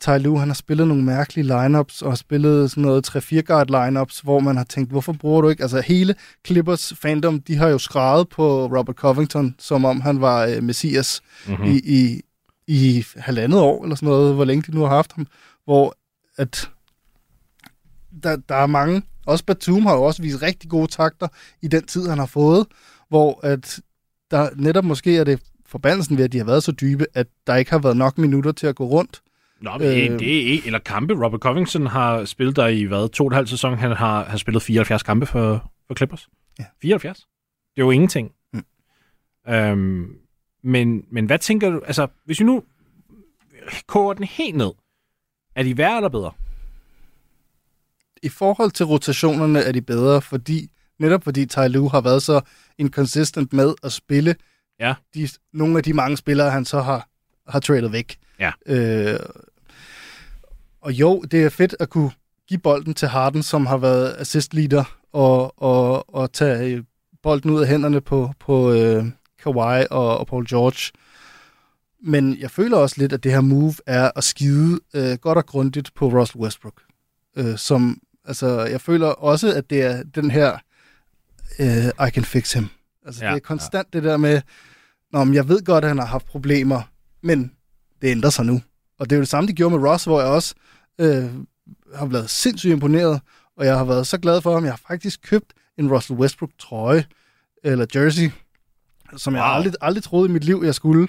Ty 0.00 0.08
Lue, 0.18 0.38
han 0.38 0.48
har 0.48 0.54
spillet 0.54 0.88
nogle 0.88 1.04
mærkelige 1.04 1.44
lineups, 1.44 2.02
og 2.02 2.10
har 2.10 2.16
spillet 2.16 2.70
sådan 2.70 2.82
noget 2.82 3.16
3-4 3.16 3.40
guard 3.40 3.66
lineups, 3.86 4.20
hvor 4.20 4.40
man 4.40 4.56
har 4.56 4.64
tænkt, 4.64 4.90
hvorfor 4.90 5.12
bruger 5.12 5.40
du 5.40 5.48
ikke? 5.48 5.62
Altså 5.62 5.80
hele 5.80 6.14
Clippers 6.46 6.94
fandom, 7.02 7.40
de 7.40 7.56
har 7.56 7.68
jo 7.68 7.78
skrevet 7.78 8.28
på 8.28 8.66
Robert 8.66 8.96
Covington, 8.96 9.54
som 9.58 9.84
om 9.84 10.00
han 10.00 10.20
var 10.20 10.44
øh, 10.44 10.62
messias 10.62 11.20
mm-hmm. 11.48 11.64
i, 11.64 11.80
i, 11.84 12.22
i 12.66 13.04
halvandet 13.16 13.60
år, 13.60 13.82
eller 13.82 13.96
sådan 13.96 14.08
noget, 14.08 14.34
hvor 14.34 14.44
længe 14.44 14.62
de 14.62 14.74
nu 14.76 14.80
har 14.80 14.94
haft 14.94 15.12
ham, 15.12 15.26
hvor 15.64 15.94
at 16.36 16.70
der, 18.22 18.36
der 18.36 18.54
er 18.54 18.66
mange, 18.66 19.02
også 19.26 19.44
Batum 19.44 19.86
har 19.86 19.94
jo 19.94 20.02
også 20.02 20.22
vist 20.22 20.42
rigtig 20.42 20.70
gode 20.70 20.86
takter 20.86 21.28
i 21.62 21.68
den 21.68 21.86
tid, 21.86 22.08
han 22.08 22.18
har 22.18 22.26
fået, 22.26 22.66
hvor 23.08 23.40
at 23.46 23.80
der 24.30 24.48
netop 24.56 24.84
måske 24.84 25.16
er 25.16 25.24
det 25.24 25.40
forbandelsen 25.66 26.16
ved, 26.16 26.24
at 26.24 26.32
de 26.32 26.38
har 26.38 26.44
været 26.44 26.62
så 26.62 26.72
dybe, 26.72 27.06
at 27.14 27.26
der 27.46 27.56
ikke 27.56 27.70
har 27.70 27.78
været 27.78 27.96
nok 27.96 28.18
minutter 28.18 28.52
til 28.52 28.66
at 28.66 28.76
gå 28.76 28.84
rundt. 28.84 29.20
Nå, 29.60 29.78
men 29.78 30.12
øh, 30.12 30.18
det 30.18 30.36
er 30.36 30.52
ikke, 30.52 30.66
eller 30.66 30.78
kampe. 30.78 31.24
Robert 31.24 31.40
Covington 31.40 31.86
har 31.86 32.24
spillet 32.24 32.56
der 32.56 32.66
i, 32.66 32.82
hvad, 32.82 33.08
to 33.08 33.24
og 33.24 33.28
et 33.28 33.34
halvt 33.34 33.48
sæson. 33.48 33.78
Han 33.78 33.92
har, 33.92 34.24
har 34.24 34.36
spillet 34.36 34.62
74 34.62 35.02
kampe 35.02 35.26
for, 35.26 35.72
for 35.86 35.94
Clippers. 35.94 36.28
Ja. 36.58 36.64
74? 36.82 37.18
Det 37.18 37.82
er 37.82 37.84
jo 37.84 37.90
ingenting. 37.90 38.32
Mm. 38.52 38.64
Øhm, 39.48 40.16
men, 40.62 41.04
men 41.10 41.26
hvad 41.26 41.38
tænker 41.38 41.70
du, 41.70 41.80
altså, 41.86 42.06
hvis 42.24 42.40
vi 42.40 42.44
nu 42.44 42.62
koger 43.86 44.12
den 44.12 44.24
helt 44.24 44.56
ned, 44.56 44.72
er 45.56 45.62
de 45.62 45.78
værre 45.78 45.96
eller 45.96 46.08
bedre? 46.08 46.32
I 48.22 48.28
forhold 48.28 48.70
til 48.70 48.86
rotationerne 48.86 49.60
er 49.60 49.72
de 49.72 49.82
bedre, 49.82 50.22
fordi 50.22 50.70
netop 50.98 51.24
fordi 51.24 51.46
Ty 51.46 51.58
Lue 51.68 51.90
har 51.90 52.00
været 52.00 52.22
så 52.22 52.40
inconsistent 52.78 53.52
med 53.52 53.74
at 53.82 53.92
spille 53.92 54.36
ja. 54.80 54.94
de, 55.14 55.28
nogle 55.52 55.78
af 55.78 55.82
de 55.84 55.92
mange 55.92 56.16
spillere, 56.16 56.50
han 56.50 56.64
så 56.64 56.80
har, 56.80 57.08
har 57.48 57.60
traded 57.60 57.88
væk. 57.88 58.18
Ja. 58.38 58.52
Øh, 58.66 59.18
og 60.80 60.92
jo, 60.92 61.20
det 61.30 61.44
er 61.44 61.48
fedt 61.48 61.76
at 61.80 61.88
kunne 61.88 62.10
give 62.48 62.60
bolden 62.60 62.94
til 62.94 63.08
Harden, 63.08 63.42
som 63.42 63.66
har 63.66 63.76
været 63.76 64.16
assist 64.18 64.54
leader, 64.54 64.98
og, 65.12 65.62
og, 65.62 66.14
og 66.14 66.32
tage 66.32 66.84
bolden 67.22 67.50
ud 67.50 67.60
af 67.60 67.68
hænderne 67.68 68.00
på, 68.00 68.32
på 68.40 68.72
øh, 68.72 69.04
Kawhi 69.42 69.86
og, 69.90 70.18
og 70.18 70.26
Paul 70.26 70.48
George. 70.48 70.92
Men 72.02 72.38
jeg 72.40 72.50
føler 72.50 72.76
også 72.76 72.96
lidt, 72.98 73.12
at 73.12 73.24
det 73.24 73.32
her 73.32 73.40
move 73.40 73.74
er 73.86 74.10
at 74.16 74.24
skide 74.24 74.80
øh, 74.94 75.18
godt 75.18 75.38
og 75.38 75.46
grundigt 75.46 75.94
på 75.94 76.08
Russell 76.08 76.42
Westbrook. 76.42 76.82
Øh, 77.36 77.58
som, 77.58 78.00
altså, 78.24 78.60
jeg 78.60 78.80
føler 78.80 79.06
også, 79.06 79.54
at 79.54 79.70
det 79.70 79.82
er 79.82 80.02
den 80.02 80.30
her 80.30 80.58
øh, 81.58 82.06
I 82.08 82.10
can 82.10 82.24
fix 82.24 82.52
him. 82.52 82.68
Altså, 83.06 83.24
ja, 83.24 83.30
det 83.30 83.36
er 83.36 83.40
konstant 83.40 83.88
ja. 83.94 83.98
det 83.98 84.04
der 84.04 84.16
med, 84.16 84.40
Nå, 85.14 85.24
men 85.24 85.34
jeg 85.34 85.48
ved 85.48 85.64
godt, 85.64 85.84
at 85.84 85.88
han 85.88 85.98
har 85.98 86.06
haft 86.06 86.26
problemer, 86.26 86.82
men 87.22 87.52
det 88.02 88.08
ændrer 88.08 88.30
sig 88.30 88.44
nu. 88.44 88.60
Og 88.98 89.10
det 89.10 89.16
er 89.16 89.18
jo 89.18 89.20
det 89.20 89.28
samme, 89.28 89.48
de 89.48 89.52
gjorde 89.52 89.78
med 89.78 89.88
Ross, 89.88 90.04
hvor 90.04 90.20
jeg 90.20 90.30
også 90.30 90.54
øh, 90.98 91.24
har 91.94 92.06
været 92.06 92.30
sindssygt 92.30 92.72
imponeret, 92.72 93.20
og 93.56 93.66
jeg 93.66 93.76
har 93.76 93.84
været 93.84 94.06
så 94.06 94.18
glad 94.18 94.40
for 94.40 94.54
ham. 94.54 94.64
Jeg 94.64 94.72
har 94.72 94.80
faktisk 94.88 95.20
købt 95.22 95.52
en 95.78 95.92
Russell 95.92 96.18
Westbrook 96.18 96.50
trøje, 96.58 97.04
eller 97.64 97.86
jersey, 97.94 98.30
som 99.16 99.34
wow. 99.34 99.42
jeg 99.42 99.52
aldrig, 99.52 99.74
aldrig 99.80 100.02
troede 100.02 100.28
i 100.28 100.32
mit 100.32 100.44
liv, 100.44 100.62
jeg 100.64 100.74
skulle. 100.74 101.08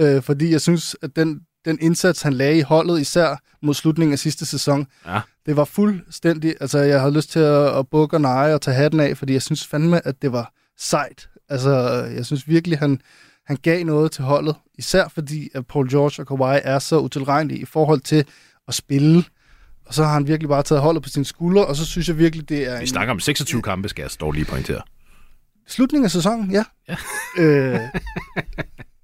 Øh, 0.00 0.22
fordi 0.22 0.50
jeg 0.50 0.60
synes, 0.60 0.96
at 1.02 1.16
den, 1.16 1.40
den 1.64 1.78
indsats, 1.80 2.22
han 2.22 2.32
lagde 2.32 2.58
i 2.58 2.60
holdet, 2.60 3.00
især 3.00 3.42
mod 3.62 3.74
slutningen 3.74 4.12
af 4.12 4.18
sidste 4.18 4.46
sæson, 4.46 4.86
ja. 5.06 5.20
det 5.46 5.56
var 5.56 5.64
fuldstændig... 5.64 6.54
Altså, 6.60 6.78
jeg 6.78 7.00
havde 7.00 7.14
lyst 7.14 7.30
til 7.30 7.40
at, 7.40 7.78
at 7.78 7.88
bukke 7.88 8.16
og 8.16 8.20
neje 8.20 8.54
og 8.54 8.60
tage 8.60 8.74
hatten 8.74 9.00
af, 9.00 9.16
fordi 9.16 9.32
jeg 9.32 9.42
synes 9.42 9.66
fandme, 9.66 10.06
at 10.06 10.22
det 10.22 10.32
var 10.32 10.52
sejt. 10.78 11.28
Altså, 11.48 11.70
jeg 12.16 12.26
synes 12.26 12.48
virkelig, 12.48 12.78
han, 12.78 13.00
han 13.46 13.56
gav 13.56 13.84
noget 13.84 14.12
til 14.12 14.24
holdet, 14.24 14.56
især 14.78 15.08
fordi 15.08 15.48
at 15.54 15.66
Paul 15.66 15.90
George 15.90 16.22
og 16.22 16.26
Kawhi 16.26 16.60
er 16.64 16.78
så 16.78 16.98
utilregnelige 16.98 17.60
i 17.60 17.64
forhold 17.64 18.00
til 18.00 18.24
at 18.68 18.74
spille. 18.74 19.24
Og 19.86 19.94
så 19.94 20.04
har 20.04 20.12
han 20.12 20.26
virkelig 20.26 20.48
bare 20.48 20.62
taget 20.62 20.82
holdet 20.82 21.02
på 21.02 21.08
sine 21.08 21.24
skuldre, 21.24 21.66
og 21.66 21.76
så 21.76 21.86
synes 21.86 22.08
jeg 22.08 22.18
virkelig, 22.18 22.48
det 22.48 22.68
er... 22.68 22.76
Vi 22.76 22.80
en, 22.80 22.86
snakker 22.86 23.12
om 23.12 23.20
26 23.20 23.62
kampe, 23.62 23.88
skal 23.88 24.02
jeg 24.02 24.10
stå 24.10 24.30
lige 24.30 24.44
pointere. 24.44 24.82
Slutningen 25.66 26.04
af 26.04 26.10
sæsonen, 26.10 26.50
ja. 26.50 26.64
ja. 26.88 26.96
øh, 27.42 27.80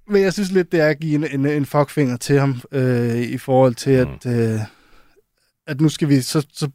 men 0.07 0.21
jeg 0.21 0.33
synes 0.33 0.51
lidt, 0.51 0.71
det 0.71 0.79
er 0.79 0.87
at 0.87 0.99
give 0.99 1.15
en, 1.15 1.39
en, 1.39 1.45
en 1.45 1.65
fuckfinger 1.65 2.17
til 2.17 2.39
ham, 2.39 2.61
øh, 2.71 3.17
i 3.17 3.37
forhold 3.37 3.75
til, 3.75 4.07
mm. 4.07 4.13
at, 4.13 4.25
øh, 4.25 4.59
at 5.67 5.81
nu 5.81 5.89
skal 5.89 6.09
vi... 6.09 6.21
Så, 6.21 6.47
så 6.53 6.69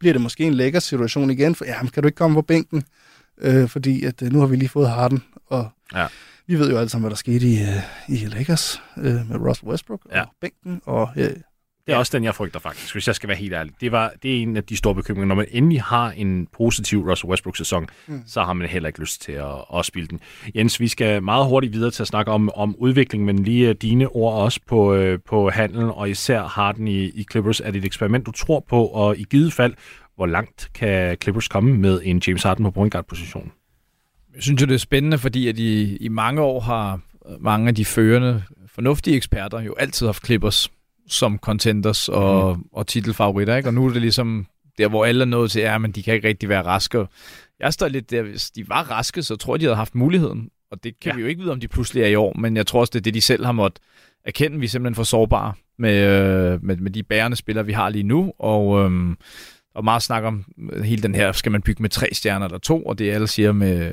bliver 0.00 0.12
det 0.12 0.22
måske 0.22 0.44
en 0.44 0.54
lækker 0.54 0.80
situation 0.80 1.30
igen, 1.30 1.54
for 1.54 1.64
jamen, 1.64 1.90
kan 1.90 2.02
du 2.02 2.06
ikke 2.06 2.16
komme 2.16 2.34
på 2.34 2.42
bænken? 2.42 2.84
Øh, 3.38 3.68
fordi 3.68 4.04
at 4.04 4.22
øh, 4.22 4.32
nu 4.32 4.40
har 4.40 4.46
vi 4.46 4.56
lige 4.56 4.68
fået 4.68 4.90
Harden, 4.90 5.24
og... 5.46 5.68
Ja 5.94 6.06
vi 6.52 6.58
ved 6.58 6.70
jo 6.70 6.76
alle 6.78 6.88
sammen, 6.88 7.02
hvad 7.02 7.10
der 7.10 7.16
skete 7.16 7.46
i, 7.46 7.54
øh, 7.62 7.82
i 8.08 8.26
Lakers 8.26 8.82
øh, 8.96 9.04
med 9.04 9.36
Russell 9.36 9.70
Westbrook 9.70 10.00
ja. 10.12 10.20
og 10.20 10.28
bænken. 10.40 10.80
Og, 10.84 11.08
øh, 11.16 11.30
det 11.86 11.92
er 11.92 11.96
også 11.96 12.16
den, 12.16 12.24
jeg 12.24 12.34
frygter 12.34 12.60
faktisk, 12.60 12.92
hvis 12.94 13.06
jeg 13.06 13.14
skal 13.14 13.28
være 13.28 13.38
helt 13.38 13.52
ærlig. 13.52 13.72
Det, 13.80 13.92
var, 13.92 14.12
det 14.22 14.38
er 14.38 14.42
en 14.42 14.56
af 14.56 14.64
de 14.64 14.76
store 14.76 14.94
bekymringer. 14.94 15.26
Når 15.26 15.34
man 15.34 15.46
endelig 15.50 15.82
har 15.82 16.10
en 16.10 16.46
positiv 16.56 17.08
Russell 17.08 17.30
Westbrook-sæson, 17.30 17.86
mm. 18.06 18.22
så 18.26 18.42
har 18.42 18.52
man 18.52 18.68
heller 18.68 18.86
ikke 18.86 19.00
lyst 19.00 19.22
til 19.22 19.32
at, 19.32 19.54
at 19.74 19.84
spille 19.84 20.08
den. 20.08 20.20
Jens, 20.54 20.80
vi 20.80 20.88
skal 20.88 21.22
meget 21.22 21.46
hurtigt 21.46 21.72
videre 21.72 21.90
til 21.90 22.02
at 22.02 22.06
snakke 22.06 22.30
om, 22.30 22.50
om 22.54 22.76
udvikling, 22.78 23.24
men 23.24 23.38
lige 23.38 23.68
øh, 23.68 23.74
dine 23.74 24.08
ord 24.08 24.42
også 24.42 24.60
på, 24.66 24.94
øh, 24.94 25.18
på 25.26 25.50
handelen, 25.50 25.90
og 25.90 26.10
især 26.10 26.42
Harden 26.42 26.88
i, 26.88 27.04
i 27.04 27.26
Clippers. 27.30 27.60
Er 27.60 27.70
det 27.70 27.78
et 27.78 27.84
eksperiment, 27.84 28.26
du 28.26 28.32
tror 28.32 28.64
på, 28.68 28.86
og 28.86 29.18
i 29.18 29.24
givet 29.30 29.52
fald, 29.52 29.74
hvor 30.16 30.26
langt 30.26 30.70
kan 30.74 31.16
Clippers 31.22 31.48
komme 31.48 31.76
med 31.76 32.00
en 32.04 32.22
James 32.26 32.42
Harden 32.42 32.64
på 32.64 32.70
point 32.70 32.92
guard-position? 32.92 33.52
Jeg 34.34 34.42
synes 34.42 34.60
jo, 34.60 34.66
det 34.66 34.74
er 34.74 34.78
spændende, 34.78 35.18
fordi 35.18 35.48
at 35.48 35.58
i, 35.58 35.96
i 35.96 36.08
mange 36.08 36.40
år 36.40 36.60
har 36.60 37.00
mange 37.40 37.68
af 37.68 37.74
de 37.74 37.84
førende, 37.84 38.42
fornuftige 38.66 39.16
eksperter 39.16 39.60
jo 39.60 39.74
altid 39.74 40.06
haft 40.06 40.24
Clippers 40.24 40.70
som 41.08 41.38
contenders 41.38 42.08
og, 42.08 42.56
mm. 42.56 42.64
og 42.72 42.86
titelfavoritter, 42.86 43.56
ikke? 43.56 43.68
Og 43.68 43.74
nu 43.74 43.86
er 43.86 43.92
det 43.92 44.02
ligesom 44.02 44.46
der, 44.78 44.88
hvor 44.88 45.04
alle 45.04 45.22
er 45.22 45.26
nået 45.26 45.50
til, 45.50 45.60
ja, 45.60 45.78
men 45.78 45.92
de 45.92 46.02
kan 46.02 46.14
ikke 46.14 46.28
rigtig 46.28 46.48
være 46.48 46.62
raske. 46.62 47.06
Jeg 47.60 47.72
står 47.72 47.88
lidt 47.88 48.10
der, 48.10 48.22
hvis 48.22 48.50
de 48.50 48.68
var 48.68 48.90
raske, 48.90 49.22
så 49.22 49.36
tror 49.36 49.54
jeg, 49.54 49.60
de 49.60 49.64
havde 49.64 49.76
haft 49.76 49.94
muligheden. 49.94 50.50
Og 50.70 50.84
det 50.84 51.00
kan 51.00 51.10
ja. 51.10 51.16
vi 51.16 51.22
jo 51.22 51.28
ikke 51.28 51.40
vide, 51.40 51.52
om 51.52 51.60
de 51.60 51.68
pludselig 51.68 52.02
er 52.02 52.06
i 52.06 52.14
år, 52.14 52.38
men 52.38 52.56
jeg 52.56 52.66
tror 52.66 52.80
også, 52.80 52.90
det 52.90 52.98
er 52.98 53.02
det, 53.02 53.14
de 53.14 53.20
selv 53.20 53.44
har 53.44 53.52
måttet 53.52 53.80
erkende. 54.24 54.58
Vi 54.58 54.64
er 54.64 54.68
simpelthen 54.68 54.94
for 54.94 55.02
sårbare 55.02 55.52
med, 55.78 55.96
øh, 55.96 56.64
med, 56.64 56.76
med 56.76 56.90
de 56.90 57.02
bærende 57.02 57.36
spillere, 57.36 57.66
vi 57.66 57.72
har 57.72 57.88
lige 57.88 58.02
nu, 58.02 58.32
og 58.38 58.80
øhm, 58.80 59.16
og 59.74 59.84
meget 59.84 60.02
snak 60.02 60.24
om 60.24 60.44
hele 60.84 61.02
den 61.02 61.14
her, 61.14 61.32
skal 61.32 61.52
man 61.52 61.62
bygge 61.62 61.82
med 61.82 61.90
tre 61.90 62.08
stjerner 62.12 62.46
eller 62.46 62.58
to, 62.58 62.82
og 62.82 62.98
det 62.98 63.10
alle 63.10 63.26
siger 63.26 63.52
med, 63.52 63.92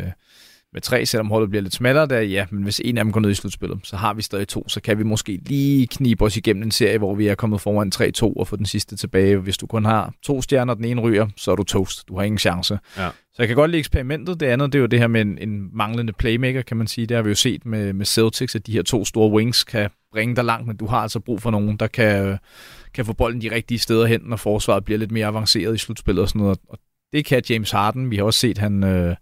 med 0.73 0.81
tre, 0.81 1.05
selvom 1.05 1.29
holdet 1.29 1.49
bliver 1.49 1.61
lidt 1.61 1.73
smallere 1.73 2.05
der, 2.05 2.19
ja, 2.19 2.45
men 2.51 2.63
hvis 2.63 2.81
en 2.85 2.97
af 2.97 3.03
dem 3.03 3.11
går 3.11 3.19
ned 3.19 3.29
i 3.29 3.33
slutspillet, 3.33 3.79
så 3.83 3.95
har 3.95 4.13
vi 4.13 4.21
stadig 4.21 4.47
to, 4.47 4.69
så 4.69 4.81
kan 4.81 4.97
vi 4.97 5.03
måske 5.03 5.39
lige 5.45 5.87
knibe 5.87 6.25
os 6.25 6.37
igennem 6.37 6.63
en 6.63 6.71
serie, 6.71 6.97
hvor 6.97 7.15
vi 7.15 7.27
er 7.27 7.35
kommet 7.35 7.61
foran 7.61 7.91
3-2 7.95 8.39
og 8.39 8.47
få 8.47 8.55
den 8.55 8.65
sidste 8.65 8.95
tilbage. 8.95 9.37
Hvis 9.37 9.57
du 9.57 9.67
kun 9.67 9.85
har 9.85 10.13
to 10.23 10.41
stjerner, 10.41 10.73
den 10.73 10.85
ene 10.85 11.01
ryger, 11.01 11.27
så 11.37 11.51
er 11.51 11.55
du 11.55 11.63
toast. 11.63 12.07
Du 12.07 12.17
har 12.17 12.23
ingen 12.23 12.39
chance. 12.39 12.79
Ja. 12.97 13.09
Så 13.09 13.41
jeg 13.41 13.47
kan 13.47 13.55
godt 13.55 13.71
lide 13.71 13.79
eksperimentet. 13.79 14.39
Det 14.39 14.45
andet, 14.45 14.73
det 14.73 14.79
er 14.79 14.81
jo 14.81 14.87
det 14.87 14.99
her 14.99 15.07
med 15.07 15.21
en, 15.21 15.37
en 15.37 15.69
manglende 15.73 16.13
playmaker, 16.13 16.61
kan 16.61 16.77
man 16.77 16.87
sige. 16.87 17.07
Det 17.07 17.15
har 17.15 17.21
vi 17.21 17.29
jo 17.29 17.35
set 17.35 17.65
med, 17.65 17.93
med 17.93 18.05
Celtics, 18.05 18.55
at 18.55 18.67
de 18.67 18.71
her 18.71 18.81
to 18.81 19.05
store 19.05 19.31
wings 19.31 19.63
kan 19.63 19.89
bringe 20.11 20.35
dig 20.35 20.45
langt, 20.45 20.67
men 20.67 20.77
du 20.77 20.85
har 20.85 20.97
altså 20.97 21.19
brug 21.19 21.41
for 21.41 21.51
nogen, 21.51 21.77
der 21.77 21.87
kan, 21.87 22.37
kan 22.93 23.05
få 23.05 23.13
bolden 23.13 23.41
de 23.41 23.55
rigtige 23.55 23.79
steder 23.79 24.05
hen, 24.05 24.21
når 24.23 24.37
forsvaret 24.37 24.85
bliver 24.85 24.97
lidt 24.97 25.11
mere 25.11 25.27
avanceret 25.27 25.75
i 25.75 25.77
slutspillet 25.77 26.21
og 26.21 26.29
sådan 26.29 26.41
noget. 26.41 26.59
Og 26.69 26.79
det 27.13 27.25
kan 27.25 27.43
James 27.49 27.71
Harden. 27.71 28.11
Vi 28.11 28.15
har 28.15 28.23
også 28.23 28.39
set, 28.39 28.57
han... 28.57 28.83
Øh, 28.83 29.15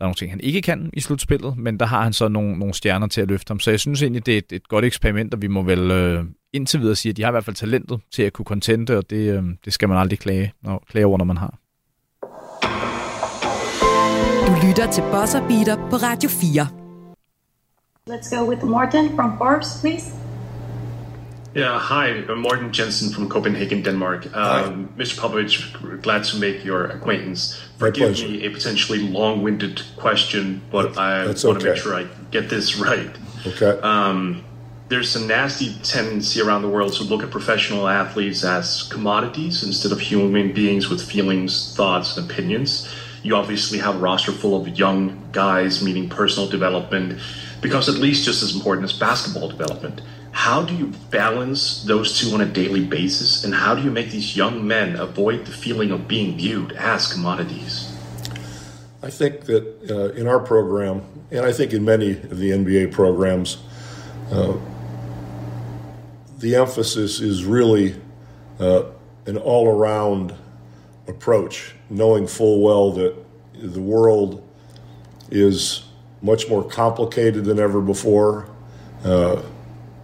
der 0.00 0.04
er 0.04 0.08
nogle 0.08 0.14
ting, 0.14 0.32
han 0.32 0.40
ikke 0.40 0.62
kan 0.62 0.90
i 0.92 1.00
slutspillet, 1.00 1.58
men 1.58 1.80
der 1.80 1.86
har 1.86 2.02
han 2.02 2.12
så 2.12 2.28
nogle, 2.28 2.58
nogle 2.58 2.74
stjerner 2.74 3.06
til 3.06 3.20
at 3.20 3.28
løfte 3.28 3.50
ham. 3.50 3.60
Så 3.60 3.70
jeg 3.70 3.80
synes 3.80 4.02
egentlig, 4.02 4.26
det 4.26 4.34
er 4.34 4.38
et, 4.38 4.52
et 4.52 4.68
godt 4.68 4.84
eksperiment, 4.84 5.34
og 5.34 5.42
vi 5.42 5.46
må 5.46 5.62
vel 5.62 5.90
øh, 5.90 6.24
indtil 6.52 6.80
videre 6.80 6.96
sige, 6.96 7.10
at 7.10 7.16
de 7.16 7.22
har 7.22 7.30
i 7.30 7.32
hvert 7.32 7.44
fald 7.44 7.56
talentet 7.56 8.00
til 8.12 8.22
at 8.22 8.32
kunne 8.32 8.44
contente, 8.44 8.96
og 8.98 9.10
det, 9.10 9.36
øh, 9.36 9.42
det 9.64 9.72
skal 9.72 9.88
man 9.88 9.98
aldrig 9.98 10.18
klage, 10.18 10.52
når, 10.62 10.84
klage 10.90 11.06
over, 11.06 11.18
når 11.18 11.24
man 11.24 11.36
har. 11.36 11.58
Du 14.46 14.66
lytter 14.66 14.90
til 14.92 15.02
Bosser 15.02 15.48
Beater 15.48 15.76
på 15.90 15.96
Radio 15.96 16.28
4. 16.28 16.66
Let's 18.10 18.36
go 18.36 18.50
with 18.50 18.64
Morten 18.64 19.08
from 19.16 19.38
Forbes, 19.38 19.80
please. 19.80 20.29
Yeah, 21.52 21.80
hi, 21.80 22.06
I'm 22.06 22.38
Morten 22.42 22.72
Jensen 22.72 23.12
from 23.12 23.28
Copenhagen, 23.28 23.82
Denmark. 23.82 24.34
Um, 24.36 24.88
Mr. 24.96 25.18
Popovich, 25.18 26.00
glad 26.00 26.22
to 26.24 26.36
make 26.38 26.64
your 26.64 26.84
acquaintance. 26.86 27.60
Forgive 27.76 28.12
me 28.20 28.46
a 28.46 28.50
potentially 28.50 29.00
long-winded 29.00 29.82
question, 29.96 30.62
but 30.70 30.96
I 30.96 31.26
want 31.26 31.38
to 31.38 31.64
make 31.64 31.76
sure 31.76 31.96
I 31.96 32.06
get 32.30 32.50
this 32.50 32.76
right. 32.88 33.10
Okay. 33.44 33.80
Um, 33.80 34.44
there's 34.90 35.16
a 35.16 35.26
nasty 35.26 35.74
tendency 35.82 36.40
around 36.40 36.62
the 36.62 36.68
world 36.68 36.92
to 36.94 37.02
look 37.02 37.22
at 37.24 37.32
professional 37.32 37.88
athletes 37.88 38.44
as 38.44 38.84
commodities 38.84 39.64
instead 39.64 39.90
of 39.90 39.98
human 39.98 40.52
beings 40.52 40.88
with 40.88 41.02
feelings, 41.02 41.74
thoughts, 41.74 42.16
and 42.16 42.30
opinions. 42.30 42.94
You 43.24 43.34
obviously 43.34 43.78
have 43.78 43.96
a 43.96 43.98
roster 43.98 44.30
full 44.32 44.60
of 44.60 44.78
young 44.78 45.28
guys, 45.32 45.82
meaning 45.82 46.08
personal 46.08 46.48
development, 46.48 47.20
because 47.60 47.88
at 47.88 47.96
least 47.96 48.24
just 48.24 48.40
as 48.42 48.54
important 48.54 48.84
as 48.84 48.92
basketball 48.92 49.48
development. 49.48 50.00
How 50.32 50.62
do 50.62 50.74
you 50.74 50.92
balance 51.10 51.84
those 51.84 52.18
two 52.18 52.34
on 52.34 52.40
a 52.40 52.46
daily 52.46 52.84
basis, 52.84 53.44
and 53.44 53.54
how 53.54 53.74
do 53.74 53.82
you 53.82 53.90
make 53.90 54.10
these 54.10 54.36
young 54.36 54.66
men 54.66 54.96
avoid 54.96 55.44
the 55.44 55.52
feeling 55.52 55.90
of 55.90 56.06
being 56.06 56.36
viewed 56.36 56.72
as 56.72 57.12
commodities? 57.12 57.92
I 59.02 59.10
think 59.10 59.42
that 59.46 59.90
uh, 59.90 60.12
in 60.12 60.26
our 60.26 60.40
program, 60.40 61.02
and 61.30 61.44
I 61.44 61.52
think 61.52 61.72
in 61.72 61.84
many 61.84 62.12
of 62.12 62.38
the 62.38 62.50
NBA 62.50 62.92
programs, 62.92 63.58
uh, 64.30 64.56
the 66.38 66.54
emphasis 66.56 67.20
is 67.20 67.44
really 67.44 67.96
uh, 68.58 68.84
an 69.26 69.36
all 69.36 69.68
around 69.68 70.34
approach, 71.08 71.74
knowing 71.88 72.26
full 72.26 72.62
well 72.62 72.92
that 72.92 73.14
the 73.54 73.80
world 73.80 74.46
is 75.30 75.84
much 76.22 76.48
more 76.48 76.62
complicated 76.62 77.44
than 77.44 77.58
ever 77.58 77.80
before. 77.80 78.48
Uh, 79.04 79.42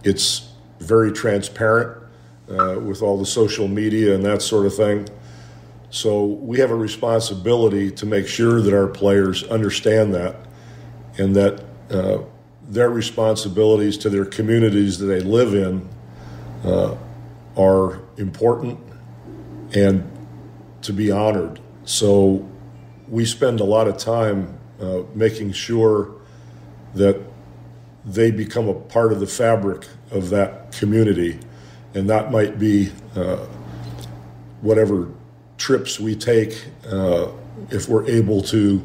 it's 0.03 0.49
very 0.79 1.11
transparent 1.11 2.03
uh, 2.49 2.79
with 2.79 3.01
all 3.01 3.17
the 3.17 3.25
social 3.25 3.67
media 3.67 4.15
and 4.15 4.23
that 4.25 4.41
sort 4.41 4.65
of 4.65 4.75
thing. 4.75 5.07
So 5.89 6.25
we 6.25 6.59
have 6.59 6.71
a 6.71 6.75
responsibility 6.75 7.91
to 7.91 8.05
make 8.05 8.27
sure 8.27 8.61
that 8.61 8.73
our 8.73 8.87
players 8.87 9.43
understand 9.43 10.13
that 10.13 10.35
and 11.17 11.35
that 11.35 11.63
uh, 11.89 12.19
their 12.67 12.89
responsibilities 12.89 13.97
to 13.99 14.09
their 14.09 14.25
communities 14.25 14.97
that 14.99 15.05
they 15.05 15.21
live 15.21 15.53
in 15.53 15.87
uh, 16.65 16.95
are 17.55 18.01
important 18.17 18.79
and 19.73 20.09
to 20.81 20.93
be 20.93 21.11
honored. 21.11 21.59
So 21.85 22.47
we 23.07 23.25
spend 23.25 23.61
a 23.61 23.63
lot 23.63 23.87
of 23.87 23.97
time 23.97 24.59
uh, 24.81 25.03
making 25.15 25.53
sure 25.53 26.11
that 26.95 27.19
they 28.07 28.31
become 28.31 28.69
a 28.69 28.73
part 28.73 29.11
of 29.11 29.19
the 29.19 29.27
fabric 29.27 29.85
of 30.11 30.29
that 30.29 30.71
community. 30.71 31.37
And 31.93 32.09
that 32.09 32.31
might 32.31 32.57
be 32.57 32.91
uh, 33.15 33.45
whatever 34.61 35.09
trips 35.57 35.99
we 35.99 36.15
take 36.15 36.65
uh, 36.89 37.27
if 37.69 37.89
we're 37.89 38.07
able 38.07 38.41
to 38.43 38.81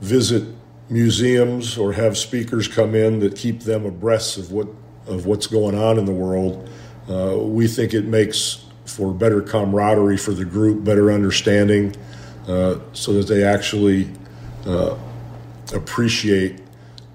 visit 0.00 0.44
museums 0.90 1.78
or 1.78 1.92
have 1.92 2.18
speakers 2.18 2.68
come 2.68 2.94
in 2.94 3.20
that 3.20 3.36
keep 3.36 3.60
them 3.60 3.86
abreast 3.86 4.36
of 4.36 4.52
what 4.52 4.66
of 5.06 5.26
what's 5.26 5.46
going 5.46 5.76
on 5.76 5.98
in 5.98 6.04
the 6.04 6.12
world. 6.12 6.68
Uh, 7.08 7.36
we 7.38 7.66
think 7.66 7.94
it 7.94 8.04
makes 8.04 8.64
for 8.84 9.12
better 9.12 9.40
camaraderie 9.40 10.16
for 10.16 10.32
the 10.32 10.44
group, 10.44 10.84
better 10.84 11.10
understanding, 11.10 11.94
uh, 12.46 12.78
so 12.92 13.12
that 13.14 13.26
they 13.26 13.42
actually 13.42 14.08
uh, 14.66 14.96
appreciate 15.72 16.60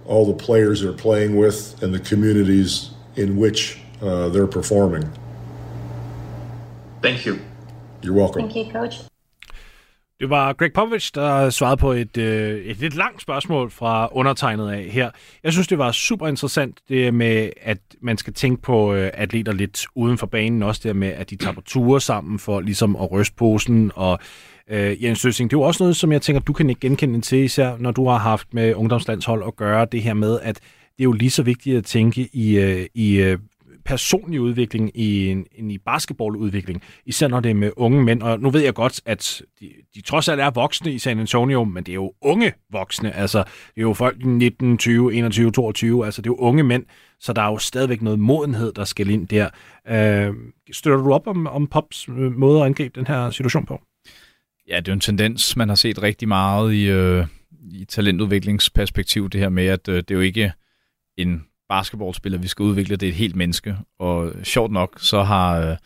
all 0.09 0.25
the 0.25 0.45
players 0.45 0.81
they're 0.81 1.01
playing 1.07 1.37
with 1.43 1.83
and 1.83 1.93
the 1.93 2.03
communities 2.09 2.91
in 3.15 3.37
which 3.37 3.77
uh, 4.01 4.29
they're 4.29 4.47
performing. 4.47 5.03
Thank 7.01 7.25
you. 7.25 7.39
You're 8.03 8.13
welcome. 8.13 8.41
Thank 8.41 8.55
you, 8.55 8.71
Coach. 8.71 8.95
Det 10.19 10.29
var 10.29 10.53
Greg 10.53 10.73
Popovich, 10.73 11.11
der 11.15 11.49
svarede 11.49 11.77
på 11.77 11.91
et, 11.91 12.17
øh, 12.17 12.65
et 12.65 12.79
lidt 12.79 12.95
langt 12.95 13.21
spørgsmål 13.21 13.71
fra 13.71 14.09
undertegnet 14.11 14.71
af 14.71 14.83
her. 14.83 15.09
Jeg 15.43 15.53
synes, 15.53 15.67
det 15.67 15.77
var 15.77 15.91
super 15.91 16.27
interessant, 16.27 16.79
det 16.89 17.13
med, 17.13 17.49
at 17.61 17.77
man 18.01 18.17
skal 18.17 18.33
tænke 18.33 18.61
på 18.61 18.93
øh, 18.93 19.11
atleter 19.13 19.53
lidt 19.53 19.85
uden 19.95 20.17
for 20.17 20.27
banen. 20.27 20.63
Også 20.63 20.81
det 20.83 20.95
med, 20.95 21.07
at 21.07 21.29
de 21.29 21.35
tager 21.35 21.53
på 21.53 21.61
ture 21.61 22.01
sammen 22.01 22.39
for 22.39 22.59
ligesom 22.59 22.95
at 22.95 23.11
ryste 23.11 23.35
posen. 23.35 23.91
Og 23.95 24.19
øh, 24.69 25.03
Jens 25.03 25.19
Søsing, 25.19 25.49
det 25.49 25.55
er 25.55 25.59
jo 25.59 25.63
også 25.63 25.83
noget, 25.83 25.95
som 25.95 26.11
jeg 26.11 26.21
tænker, 26.21 26.39
du 26.39 26.53
kan 26.53 26.69
ikke 26.69 26.79
genkende 26.79 27.21
til, 27.21 27.43
især 27.43 27.77
når 27.79 27.91
du 27.91 28.07
har 28.07 28.17
haft 28.17 28.53
med 28.53 28.75
ungdomslandshold 28.75 29.43
at 29.47 29.55
gøre 29.55 29.87
det 29.91 30.01
her 30.01 30.13
med, 30.13 30.39
at 30.41 30.55
det 30.97 30.99
er 30.99 31.03
jo 31.03 31.11
lige 31.11 31.31
så 31.31 31.43
vigtigt 31.43 31.77
at 31.77 31.85
tænke 31.85 32.29
i, 32.33 32.57
øh, 32.57 32.85
i 32.93 33.15
øh, 33.15 33.37
personlig 33.85 34.41
udvikling 34.41 34.91
i, 34.97 35.29
end 35.29 35.71
i 35.71 35.77
basketballudvikling, 35.77 36.81
især 37.05 37.27
når 37.27 37.39
det 37.39 37.51
er 37.51 37.55
med 37.55 37.71
unge 37.77 38.03
mænd. 38.03 38.21
Og 38.21 38.39
nu 38.39 38.49
ved 38.49 38.61
jeg 38.61 38.73
godt, 38.73 39.01
at 39.05 39.41
de, 39.59 39.71
de 39.95 40.01
trods 40.01 40.27
alt 40.27 40.41
er 40.41 40.51
voksne 40.51 40.91
i 40.91 40.99
San 40.99 41.19
Antonio, 41.19 41.63
men 41.63 41.83
det 41.83 41.91
er 41.91 41.95
jo 41.95 42.13
unge 42.21 42.53
voksne. 42.71 43.15
Altså, 43.15 43.37
det 43.37 43.77
er 43.77 43.81
jo 43.81 43.93
folk 43.93 44.25
19, 44.25 44.77
20, 44.77 45.13
21, 45.13 45.51
22. 45.51 46.05
Altså, 46.05 46.21
det 46.21 46.29
er 46.29 46.31
jo 46.31 46.37
unge 46.37 46.63
mænd, 46.63 46.83
så 47.19 47.33
der 47.33 47.41
er 47.41 47.51
jo 47.51 47.57
stadigvæk 47.57 48.01
noget 48.01 48.19
modenhed, 48.19 48.73
der 48.73 48.83
skal 48.83 49.09
ind 49.09 49.27
der. 49.27 49.49
Øh, 49.87 50.33
støtter 50.71 50.99
du 50.99 51.13
op 51.13 51.27
om, 51.27 51.47
om 51.47 51.67
Pops 51.67 52.09
øh, 52.09 52.31
måde 52.37 52.59
at 52.59 52.65
angribe 52.65 52.99
den 52.99 53.07
her 53.07 53.29
situation 53.29 53.65
på? 53.65 53.81
Ja, 54.67 54.77
det 54.77 54.87
er 54.87 54.91
jo 54.91 54.93
en 54.93 54.99
tendens, 54.99 55.55
man 55.55 55.69
har 55.69 55.75
set 55.75 56.01
rigtig 56.01 56.27
meget 56.27 56.73
i, 56.73 56.89
øh, 56.89 57.25
i 57.71 57.85
talentudviklingsperspektiv, 57.85 59.29
det 59.29 59.41
her 59.41 59.49
med, 59.49 59.67
at 59.67 59.87
øh, 59.87 59.95
det 59.95 60.11
er 60.11 60.15
jo 60.15 60.21
ikke 60.21 60.51
en 61.17 61.45
basketballspiller, 61.69 62.39
vi 62.39 62.47
skal 62.47 62.63
udvikle, 62.63 62.95
det 62.95 63.05
er 63.05 63.11
et 63.11 63.15
helt 63.15 63.35
menneske. 63.35 63.77
Og 63.99 64.31
sjovt 64.43 64.71
nok, 64.71 64.99
så 64.99 65.23
har 65.23 65.59
øh, 65.59 65.77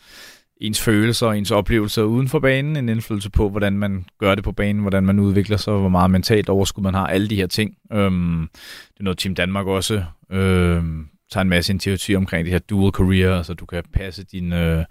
ens 0.60 0.80
følelser 0.80 1.26
og 1.26 1.38
ens 1.38 1.50
oplevelser 1.50 2.02
uden 2.02 2.28
for 2.28 2.38
banen 2.38 2.76
en 2.76 2.88
indflydelse 2.88 3.30
på, 3.30 3.48
hvordan 3.50 3.72
man 3.72 4.04
gør 4.18 4.34
det 4.34 4.44
på 4.44 4.52
banen, 4.52 4.82
hvordan 4.82 5.04
man 5.04 5.18
udvikler 5.18 5.56
sig, 5.56 5.72
hvor 5.72 5.88
meget 5.88 6.10
mentalt 6.10 6.48
overskud 6.48 6.82
man 6.82 6.94
har, 6.94 7.06
alle 7.06 7.28
de 7.28 7.36
her 7.36 7.46
ting. 7.46 7.76
Øhm, 7.92 8.48
det 8.92 9.00
er 9.00 9.04
noget, 9.04 9.18
Team 9.18 9.34
Danmark 9.34 9.66
også 9.66 10.04
øh, 10.30 10.82
tager 11.30 11.42
en 11.42 11.48
masse 11.48 11.72
initiativ 11.72 12.16
omkring 12.16 12.44
det 12.44 12.52
her 12.52 12.58
dual 12.58 12.92
career, 12.92 13.36
altså 13.36 13.54
du 13.54 13.66
kan 13.66 13.82
passe 13.92 14.24
din... 14.24 14.52
Øh, 14.52 14.84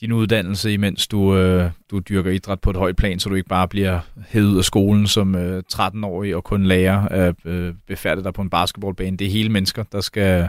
din 0.00 0.12
uddannelse, 0.12 0.72
imens 0.72 1.06
du, 1.06 1.36
øh, 1.36 1.70
du 1.90 1.98
dyrker 1.98 2.30
idræt 2.30 2.60
på 2.60 2.70
et 2.70 2.76
højt 2.76 2.96
plan, 2.96 3.20
så 3.20 3.28
du 3.28 3.34
ikke 3.34 3.48
bare 3.48 3.68
bliver 3.68 4.00
hævet 4.28 4.46
ud 4.46 4.58
af 4.58 4.64
skolen 4.64 5.06
som 5.06 5.34
øh, 5.34 5.62
13-årig 5.74 6.36
og 6.36 6.44
kun 6.44 6.64
lærer 6.64 7.08
at 7.08 7.34
øh, 7.44 7.74
befærde 7.86 8.22
dig 8.22 8.34
på 8.34 8.42
en 8.42 8.50
basketballbane. 8.50 9.16
Det 9.16 9.26
er 9.26 9.30
hele 9.30 9.48
mennesker, 9.48 9.82
der 9.92 10.00
skal, 10.00 10.48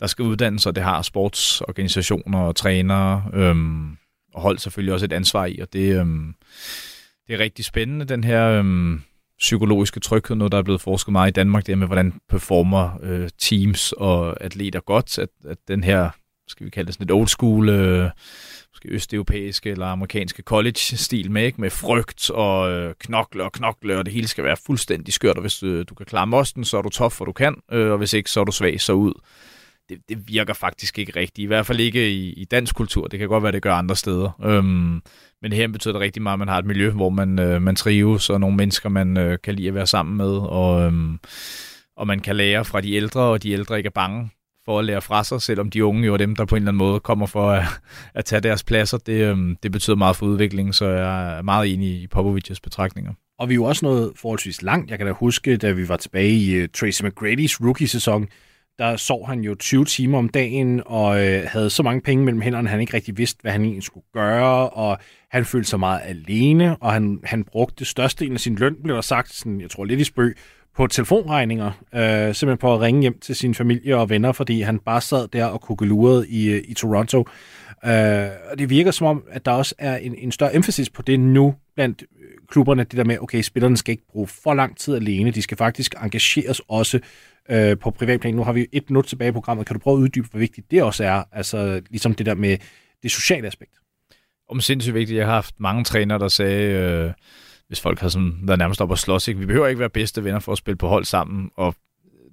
der 0.00 0.06
skal 0.06 0.24
uddannes, 0.24 0.66
og 0.66 0.74
det 0.74 0.84
har 0.84 1.02
sportsorganisationer 1.02 2.38
og 2.38 2.56
trænere 2.56 3.24
øhm, 3.34 3.96
og 4.34 4.42
hold 4.42 4.58
selvfølgelig 4.58 4.94
også 4.94 5.06
et 5.06 5.12
ansvar 5.12 5.46
i, 5.46 5.58
og 5.58 5.72
det, 5.72 6.00
øhm, 6.00 6.34
det 7.26 7.34
er 7.34 7.38
rigtig 7.38 7.64
spændende, 7.64 8.04
den 8.04 8.24
her 8.24 8.46
øhm, 8.48 9.02
psykologiske 9.38 10.00
tryghed, 10.00 10.36
noget 10.36 10.52
der 10.52 10.58
er 10.58 10.62
blevet 10.62 10.80
forsket 10.80 11.12
meget 11.12 11.30
i 11.30 11.32
Danmark, 11.32 11.66
det 11.66 11.72
er 11.72 11.76
med, 11.76 11.86
hvordan 11.86 12.14
performer 12.28 12.98
øh, 13.02 13.28
teams 13.38 13.92
og 13.92 14.44
atleter 14.44 14.80
godt, 14.80 15.18
at, 15.18 15.28
at 15.48 15.58
den 15.68 15.84
her, 15.84 16.10
skal 16.48 16.66
vi 16.66 16.70
kalde 16.70 16.86
det 16.86 16.94
sådan 16.94 17.04
et 17.04 17.12
old 17.12 17.28
school... 17.28 17.68
Øh, 17.68 18.10
måske 18.78 18.94
østeuropæiske 18.94 19.70
eller 19.70 19.86
amerikanske 19.86 20.42
college-stil 20.42 21.30
med, 21.30 21.44
ikke? 21.44 21.60
med 21.60 21.70
frygt 21.70 22.30
og 22.30 22.70
øh, 22.70 22.94
knokle 23.00 23.44
og 23.44 23.52
knokle, 23.52 23.98
og 23.98 24.04
det 24.04 24.14
hele 24.14 24.28
skal 24.28 24.44
være 24.44 24.56
fuldstændig 24.66 25.14
skørt, 25.14 25.36
og 25.36 25.40
hvis 25.40 25.62
øh, 25.62 25.84
du 25.88 25.94
kan 25.94 26.06
klare 26.06 26.26
mosten, 26.26 26.64
så 26.64 26.78
er 26.78 26.82
du 26.82 26.88
tof, 26.88 27.12
for 27.12 27.24
du 27.24 27.32
kan, 27.32 27.54
øh, 27.72 27.92
og 27.92 27.98
hvis 27.98 28.12
ikke, 28.12 28.30
så 28.30 28.40
er 28.40 28.44
du 28.44 28.52
svag, 28.52 28.80
så 28.80 28.92
ud. 28.92 29.12
Det, 29.88 29.98
det 30.08 30.28
virker 30.28 30.54
faktisk 30.54 30.98
ikke 30.98 31.12
rigtigt, 31.16 31.44
i 31.44 31.46
hvert 31.46 31.66
fald 31.66 31.80
ikke 31.80 32.10
i, 32.10 32.32
i 32.32 32.44
dansk 32.44 32.74
kultur, 32.74 33.06
det 33.06 33.18
kan 33.18 33.28
godt 33.28 33.42
være, 33.42 33.52
det 33.52 33.62
gør 33.62 33.74
andre 33.74 33.96
steder. 33.96 34.30
Øhm, 34.44 35.02
men 35.42 35.52
her 35.52 35.68
betyder 35.68 35.92
det 35.92 36.00
rigtig 36.00 36.22
meget, 36.22 36.34
at 36.34 36.38
man 36.38 36.48
har 36.48 36.58
et 36.58 36.64
miljø, 36.64 36.90
hvor 36.90 37.08
man, 37.08 37.38
øh, 37.38 37.62
man 37.62 37.76
trives, 37.76 38.30
og 38.30 38.40
nogle 38.40 38.56
mennesker, 38.56 38.88
man 38.88 39.16
øh, 39.16 39.38
kan 39.44 39.54
lide 39.54 39.68
at 39.68 39.74
være 39.74 39.86
sammen 39.86 40.16
med, 40.16 40.30
og, 40.30 40.82
øh, 40.82 40.92
og 41.96 42.06
man 42.06 42.20
kan 42.20 42.36
lære 42.36 42.64
fra 42.64 42.80
de 42.80 42.94
ældre, 42.94 43.20
og 43.20 43.42
de 43.42 43.50
ældre 43.50 43.76
ikke 43.76 43.86
er 43.86 43.90
bange 43.90 44.30
for 44.68 44.78
at 44.78 44.84
lære 44.84 45.02
fra 45.02 45.24
sig, 45.24 45.42
selvom 45.42 45.70
de 45.70 45.84
unge 45.84 46.06
jo 46.06 46.12
er 46.12 46.16
dem, 46.16 46.36
der 46.36 46.44
på 46.44 46.56
en 46.56 46.62
eller 46.62 46.70
anden 46.70 46.78
måde 46.78 47.00
kommer 47.00 47.26
for 47.26 47.50
at, 47.50 47.64
at 48.14 48.24
tage 48.24 48.40
deres 48.40 48.64
pladser. 48.64 48.98
Det, 48.98 49.30
øhm, 49.30 49.56
det 49.62 49.72
betyder 49.72 49.96
meget 49.96 50.16
for 50.16 50.26
udviklingen, 50.26 50.72
så 50.72 50.88
jeg 50.88 51.38
er 51.38 51.42
meget 51.42 51.74
enig 51.74 51.88
i 51.88 52.06
Popovic's 52.16 52.58
betragtninger. 52.62 53.12
Og 53.38 53.48
vi 53.48 53.54
er 53.54 53.56
jo 53.56 53.64
også 53.64 53.84
noget 53.84 54.12
forholdsvis 54.16 54.62
langt. 54.62 54.90
Jeg 54.90 54.98
kan 54.98 55.06
da 55.06 55.12
huske, 55.12 55.56
da 55.56 55.70
vi 55.70 55.88
var 55.88 55.96
tilbage 55.96 56.32
i 56.32 56.62
uh, 56.62 56.68
Tracy 56.74 57.02
McGrady's 57.02 57.64
rookie-sæson, 57.64 58.28
der 58.78 58.96
sov 58.96 59.26
han 59.26 59.40
jo 59.40 59.54
20 59.54 59.84
timer 59.84 60.18
om 60.18 60.28
dagen 60.28 60.82
og 60.86 61.26
øh, 61.26 61.42
havde 61.46 61.70
så 61.70 61.82
mange 61.82 62.00
penge 62.00 62.24
mellem 62.24 62.40
hænderne, 62.40 62.68
han 62.68 62.80
ikke 62.80 62.94
rigtig 62.94 63.18
vidste, 63.18 63.42
hvad 63.42 63.52
han 63.52 63.62
egentlig 63.62 63.84
skulle 63.84 64.06
gøre, 64.12 64.68
og 64.68 64.98
han 65.30 65.44
følte 65.44 65.68
sig 65.70 65.80
meget 65.80 66.00
alene, 66.04 66.76
og 66.76 66.92
han, 66.92 67.20
han 67.24 67.44
brugte 67.44 67.84
størstedelen 67.84 68.34
af 68.34 68.40
sin 68.40 68.54
løn, 68.54 68.76
blev 68.82 68.94
der 68.94 69.00
sagt, 69.00 69.34
sådan, 69.34 69.60
jeg 69.60 69.70
tror 69.70 69.84
lidt 69.84 70.00
i 70.00 70.04
spøg, 70.04 70.36
på 70.78 70.86
telefonregninger, 70.86 71.66
øh, 71.94 72.34
simpelthen 72.34 72.58
på 72.58 72.74
at 72.74 72.80
ringe 72.80 73.00
hjem 73.00 73.18
til 73.18 73.36
sin 73.36 73.54
familie 73.54 73.96
og 73.96 74.10
venner, 74.10 74.32
fordi 74.32 74.60
han 74.60 74.78
bare 74.78 75.00
sad 75.00 75.28
der 75.28 75.44
og 75.44 75.60
kugelurede 75.60 76.28
i, 76.28 76.50
øh, 76.50 76.64
i 76.68 76.74
Toronto. 76.74 77.18
Øh, 77.84 78.28
og 78.50 78.58
det 78.58 78.70
virker 78.70 78.90
som 78.90 79.06
om, 79.06 79.24
at 79.30 79.44
der 79.44 79.52
også 79.52 79.74
er 79.78 79.96
en, 79.96 80.14
en 80.18 80.32
større 80.32 80.54
emphasis 80.54 80.90
på 80.90 81.02
det 81.02 81.20
nu 81.20 81.54
blandt 81.74 82.02
øh, 82.02 82.28
klubberne, 82.48 82.84
det 82.84 82.96
der 82.96 83.04
med, 83.04 83.18
okay, 83.20 83.42
spillerne 83.42 83.76
skal 83.76 83.92
ikke 83.92 84.06
bruge 84.12 84.26
for 84.26 84.54
lang 84.54 84.76
tid 84.76 84.94
alene, 84.94 85.30
de 85.30 85.42
skal 85.42 85.56
faktisk 85.56 85.94
engageres 86.02 86.60
også 86.68 87.00
øh, 87.50 87.78
på 87.78 87.90
privatplan. 87.90 88.34
Nu 88.34 88.44
har 88.44 88.52
vi 88.52 88.66
et 88.72 88.90
minut 88.90 89.04
tilbage 89.04 89.28
i 89.28 89.32
programmet. 89.32 89.66
Kan 89.66 89.74
du 89.74 89.80
prøve 89.80 89.96
at 89.96 90.00
uddybe, 90.00 90.28
hvor 90.30 90.38
vigtigt 90.38 90.70
det 90.70 90.82
også 90.82 91.04
er, 91.04 91.22
altså 91.32 91.80
ligesom 91.90 92.14
det 92.14 92.26
der 92.26 92.34
med 92.34 92.56
det 93.02 93.10
sociale 93.10 93.46
aspekt? 93.46 93.72
Om 94.50 94.60
sindssygt 94.60 94.94
vigtigt. 94.94 95.18
Jeg 95.18 95.26
har 95.26 95.34
haft 95.34 95.54
mange 95.60 95.84
trænere, 95.84 96.18
der 96.18 96.28
sagde, 96.28 96.72
øh, 96.72 97.12
hvis 97.68 97.80
folk 97.80 98.00
har 98.00 98.08
sådan 98.08 98.34
været 98.42 98.58
nærmest 98.58 98.80
op 98.80 98.90
og 98.90 98.98
slås. 98.98 99.28
Ikke? 99.28 99.40
Vi 99.40 99.46
behøver 99.46 99.66
ikke 99.66 99.78
være 99.78 99.90
bedste 99.90 100.24
venner 100.24 100.40
for 100.40 100.52
at 100.52 100.58
spille 100.58 100.76
på 100.76 100.88
hold 100.88 101.04
sammen, 101.04 101.50
og 101.56 101.74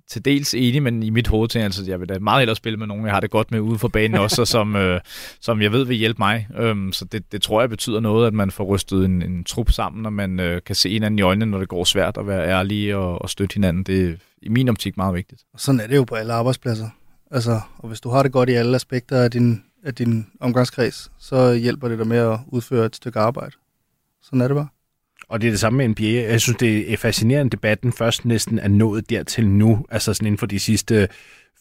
til 0.08 0.26
dels 0.26 0.54
enig, 0.54 0.84
men 0.84 1.04
i 1.04 1.10
mit 1.10 1.28
hoved 1.28 1.50
tænker 1.50 1.62
jeg, 1.62 1.66
altså, 1.66 1.84
jeg 1.88 2.00
vil 2.00 2.10
da 2.10 2.20
meget 2.20 2.42
hellere 2.42 2.56
spille 2.56 2.78
med 2.78 2.88
nogen, 2.88 3.06
jeg 3.06 3.14
har 3.14 3.20
det 3.20 3.32
godt 3.32 3.52
med 3.52 3.60
ude 3.60 3.80
for 3.80 3.88
banen 3.88 4.20
også, 4.20 4.46
som, 4.46 4.76
øh, 4.84 5.00
som 5.42 5.62
jeg 5.62 5.72
ved 5.72 5.86
vil 5.86 5.98
hjælpe 5.98 6.18
mig. 6.20 6.48
Øhm, 6.58 6.94
så 6.94 7.06
det, 7.06 7.32
det 7.32 7.42
tror 7.42 7.62
jeg 7.62 7.70
betyder 7.70 8.00
noget, 8.00 8.28
at 8.28 8.34
man 8.34 8.52
får 8.52 8.64
rystet 8.64 9.06
en, 9.06 9.22
en 9.22 9.44
trup 9.44 9.72
sammen, 9.72 10.06
og 10.06 10.14
man 10.14 10.40
øh, 10.40 10.62
kan 10.66 10.76
se 10.76 10.90
hinanden 10.90 11.20
i 11.20 11.22
øjnene, 11.22 11.52
når 11.52 11.60
det 11.60 11.68
går 11.68 11.84
svært, 11.84 12.18
at 12.18 12.28
være 12.28 12.48
ærlig 12.48 12.96
og, 12.96 13.22
og 13.22 13.30
støtte 13.30 13.54
hinanden. 13.54 13.84
Det 13.84 14.10
er 14.10 14.16
i 14.42 14.50
min 14.50 14.70
optik 14.70 14.98
meget 14.98 15.16
vigtigt. 15.16 15.42
Og 15.54 15.60
sådan 15.60 15.82
er 15.82 15.88
det 15.88 15.96
jo 15.96 16.04
på 16.04 16.16
alle 16.16 16.34
arbejdspladser. 16.34 16.90
Altså, 17.32 17.62
og 17.78 17.88
hvis 17.88 18.02
du 18.02 18.10
har 18.10 18.24
det 18.24 18.32
godt 18.32 18.50
i 18.50 18.54
alle 18.54 18.76
aspekter 18.76 19.22
af 19.22 19.32
din, 19.32 19.64
af 19.84 19.96
din 19.96 20.28
omgangskreds, 20.40 21.12
så 21.20 21.54
hjælper 21.54 21.88
det 21.88 21.98
dig 21.98 22.08
med 22.08 22.18
at 22.18 22.40
udføre 22.48 22.86
et 22.86 22.96
stykke 22.96 23.20
arbejde. 23.20 23.52
Sådan 24.22 24.42
er 24.42 24.48
det 24.48 24.56
bare. 24.56 24.68
Og 25.30 25.42
det 25.42 25.48
er 25.48 25.52
det 25.52 25.60
samme 25.60 25.78
med 25.78 25.88
NBA. 25.88 26.32
Jeg 26.32 26.42
synes, 26.42 26.58
det 26.58 26.94
er 26.94 26.98
fascinerende, 26.98 27.50
debatten 27.50 27.94
først 27.94 28.26
næsten 28.26 28.60
er 28.60 28.68
nået 28.68 29.10
dertil 29.10 29.48
nu, 29.48 29.86
altså 29.92 30.14
sådan 30.14 30.28
inden 30.28 30.38
for 30.38 30.46
de 30.46 30.60
sidste 30.60 31.08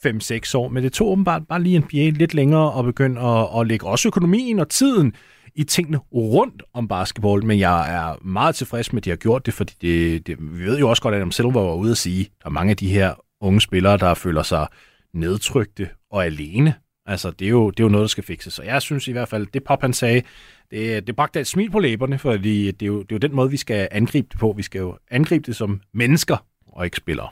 5-6 0.06 0.56
år, 0.56 0.68
men 0.68 0.82
det 0.82 0.92
tog 0.92 1.08
åbenbart 1.08 1.42
bare 1.48 1.62
lige 1.62 1.78
NBA 1.78 2.10
lidt 2.10 2.34
længere 2.34 2.78
at 2.78 2.84
begynde 2.84 3.20
at, 3.20 3.60
at 3.60 3.66
lægge 3.66 3.86
også 3.86 4.08
økonomien 4.08 4.58
og 4.58 4.68
tiden 4.68 5.14
i 5.54 5.64
tingene 5.64 5.98
rundt 6.14 6.62
om 6.74 6.88
basketball, 6.88 7.44
men 7.44 7.58
jeg 7.58 7.94
er 7.94 8.26
meget 8.26 8.54
tilfreds 8.54 8.92
med, 8.92 9.00
at 9.00 9.04
de 9.04 9.10
har 9.10 9.16
gjort 9.16 9.46
det, 9.46 9.54
fordi 9.54 9.74
det, 9.82 10.26
det, 10.26 10.36
vi 10.40 10.64
ved 10.64 10.78
jo 10.78 10.90
også 10.90 11.02
godt, 11.02 11.14
at 11.14 11.18
Adam 11.18 11.32
Silver 11.32 11.52
var 11.52 11.74
ude 11.74 11.90
at 11.90 11.96
sige, 11.96 12.20
at 12.20 12.42
der 12.42 12.48
er 12.48 12.52
mange 12.52 12.70
af 12.70 12.76
de 12.76 12.88
her 12.88 13.14
unge 13.40 13.60
spillere, 13.60 13.96
der 13.96 14.14
føler 14.14 14.42
sig 14.42 14.66
nedtrykte 15.14 15.88
og 16.10 16.24
alene. 16.24 16.74
Altså, 17.06 17.30
det 17.30 17.44
er, 17.44 17.50
jo, 17.50 17.70
det 17.70 17.80
er 17.80 17.84
jo 17.84 17.88
noget, 17.88 18.02
der 18.02 18.08
skal 18.08 18.24
fikses. 18.24 18.54
Så 18.54 18.62
jeg 18.62 18.82
synes 18.82 19.08
i 19.08 19.12
hvert 19.12 19.28
fald, 19.28 19.46
det 19.46 19.64
Pop 19.64 19.80
han 19.80 19.92
sagde, 19.92 20.22
det, 20.70 21.06
det 21.06 21.16
bragte 21.16 21.40
et 21.40 21.46
smil 21.46 21.70
på 21.70 21.78
læberne, 21.78 22.18
fordi 22.18 22.70
det 22.70 22.82
er, 22.82 22.86
jo, 22.86 23.02
det 23.02 23.12
er 23.12 23.16
jo 23.16 23.28
den 23.28 23.34
måde, 23.34 23.50
vi 23.50 23.56
skal 23.56 23.88
angribe 23.90 24.28
det 24.30 24.38
på. 24.38 24.54
Vi 24.56 24.62
skal 24.62 24.78
jo 24.78 24.98
angribe 25.10 25.46
det 25.46 25.56
som 25.56 25.80
mennesker 25.92 26.36
og 26.66 26.84
ikke 26.84 26.96
spillere. 26.96 27.28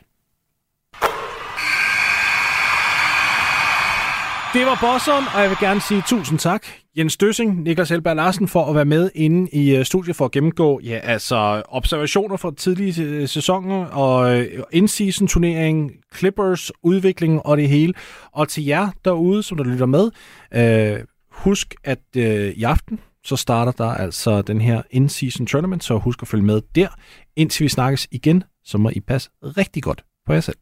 Det 4.55 4.67
var 4.67 4.79
bosseren, 4.81 5.25
og 5.35 5.41
jeg 5.41 5.51
vil 5.51 5.59
gerne 5.61 5.81
sige 5.81 6.03
tusind 6.07 6.39
tak. 6.39 6.67
Jens 6.99 7.17
Døssing, 7.17 7.63
Niklas 7.63 7.89
Helberg 7.89 8.17
Larsen, 8.17 8.49
for 8.49 8.65
at 8.65 8.75
være 8.75 8.85
med 8.85 9.11
inde 9.15 9.51
i 9.53 9.77
øh, 9.77 9.85
studiet 9.85 10.17
for 10.17 10.25
at 10.25 10.31
gennemgå 10.31 10.81
ja, 10.85 11.01
altså 11.03 11.63
observationer 11.69 12.37
fra 12.37 12.53
tidlige 12.57 13.03
øh, 13.03 13.29
sæsoner 13.29 13.85
og 13.85 14.41
øh, 14.41 14.63
in-season 14.73 15.27
turnering, 15.27 15.93
Clippers 16.17 16.73
udvikling 16.83 17.47
og 17.47 17.57
det 17.57 17.69
hele. 17.69 17.95
Og 18.33 18.49
til 18.49 18.65
jer 18.65 18.89
derude, 19.05 19.43
som 19.43 19.57
der 19.57 19.65
lytter 19.65 19.87
med, 19.87 20.11
øh, 20.55 21.05
husk 21.31 21.75
at 21.85 22.03
øh, 22.17 22.49
i 22.49 22.63
aften, 22.63 23.01
så 23.25 23.37
starter 23.37 23.73
der 23.73 23.95
altså 23.95 24.43
den 24.43 24.61
her 24.61 24.83
in-season 24.91 25.47
tournament, 25.47 25.85
så 25.85 25.99
husk 25.99 26.23
at 26.23 26.29
følge 26.29 26.45
med 26.45 26.61
der. 26.75 26.89
Indtil 27.37 27.65
vi 27.65 27.69
snakkes 27.69 28.09
igen, 28.11 28.45
så 28.65 28.79
må 28.79 28.91
I 28.91 29.01
passe 29.01 29.31
rigtig 29.43 29.83
godt 29.83 30.05
på 30.27 30.33
jer 30.33 30.41
selv. 30.41 30.57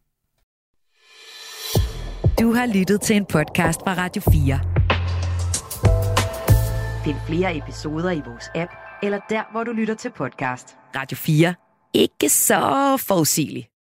Du 2.40 2.52
har 2.52 2.66
lyttet 2.74 3.00
til 3.00 3.16
en 3.16 3.24
podcast 3.24 3.80
fra 3.80 3.94
Radio 3.94 4.22
4. 4.32 4.60
Find 7.04 7.16
flere 7.26 7.56
episoder 7.56 8.10
i 8.10 8.22
vores 8.26 8.44
app, 8.54 8.72
eller 9.02 9.20
der, 9.30 9.52
hvor 9.52 9.64
du 9.64 9.72
lytter 9.72 9.94
til 9.94 10.10
podcast. 10.16 10.76
Radio 10.96 11.16
4. 11.16 11.54
Ikke 11.94 12.28
så 12.28 12.96
forudsigeligt. 13.08 13.70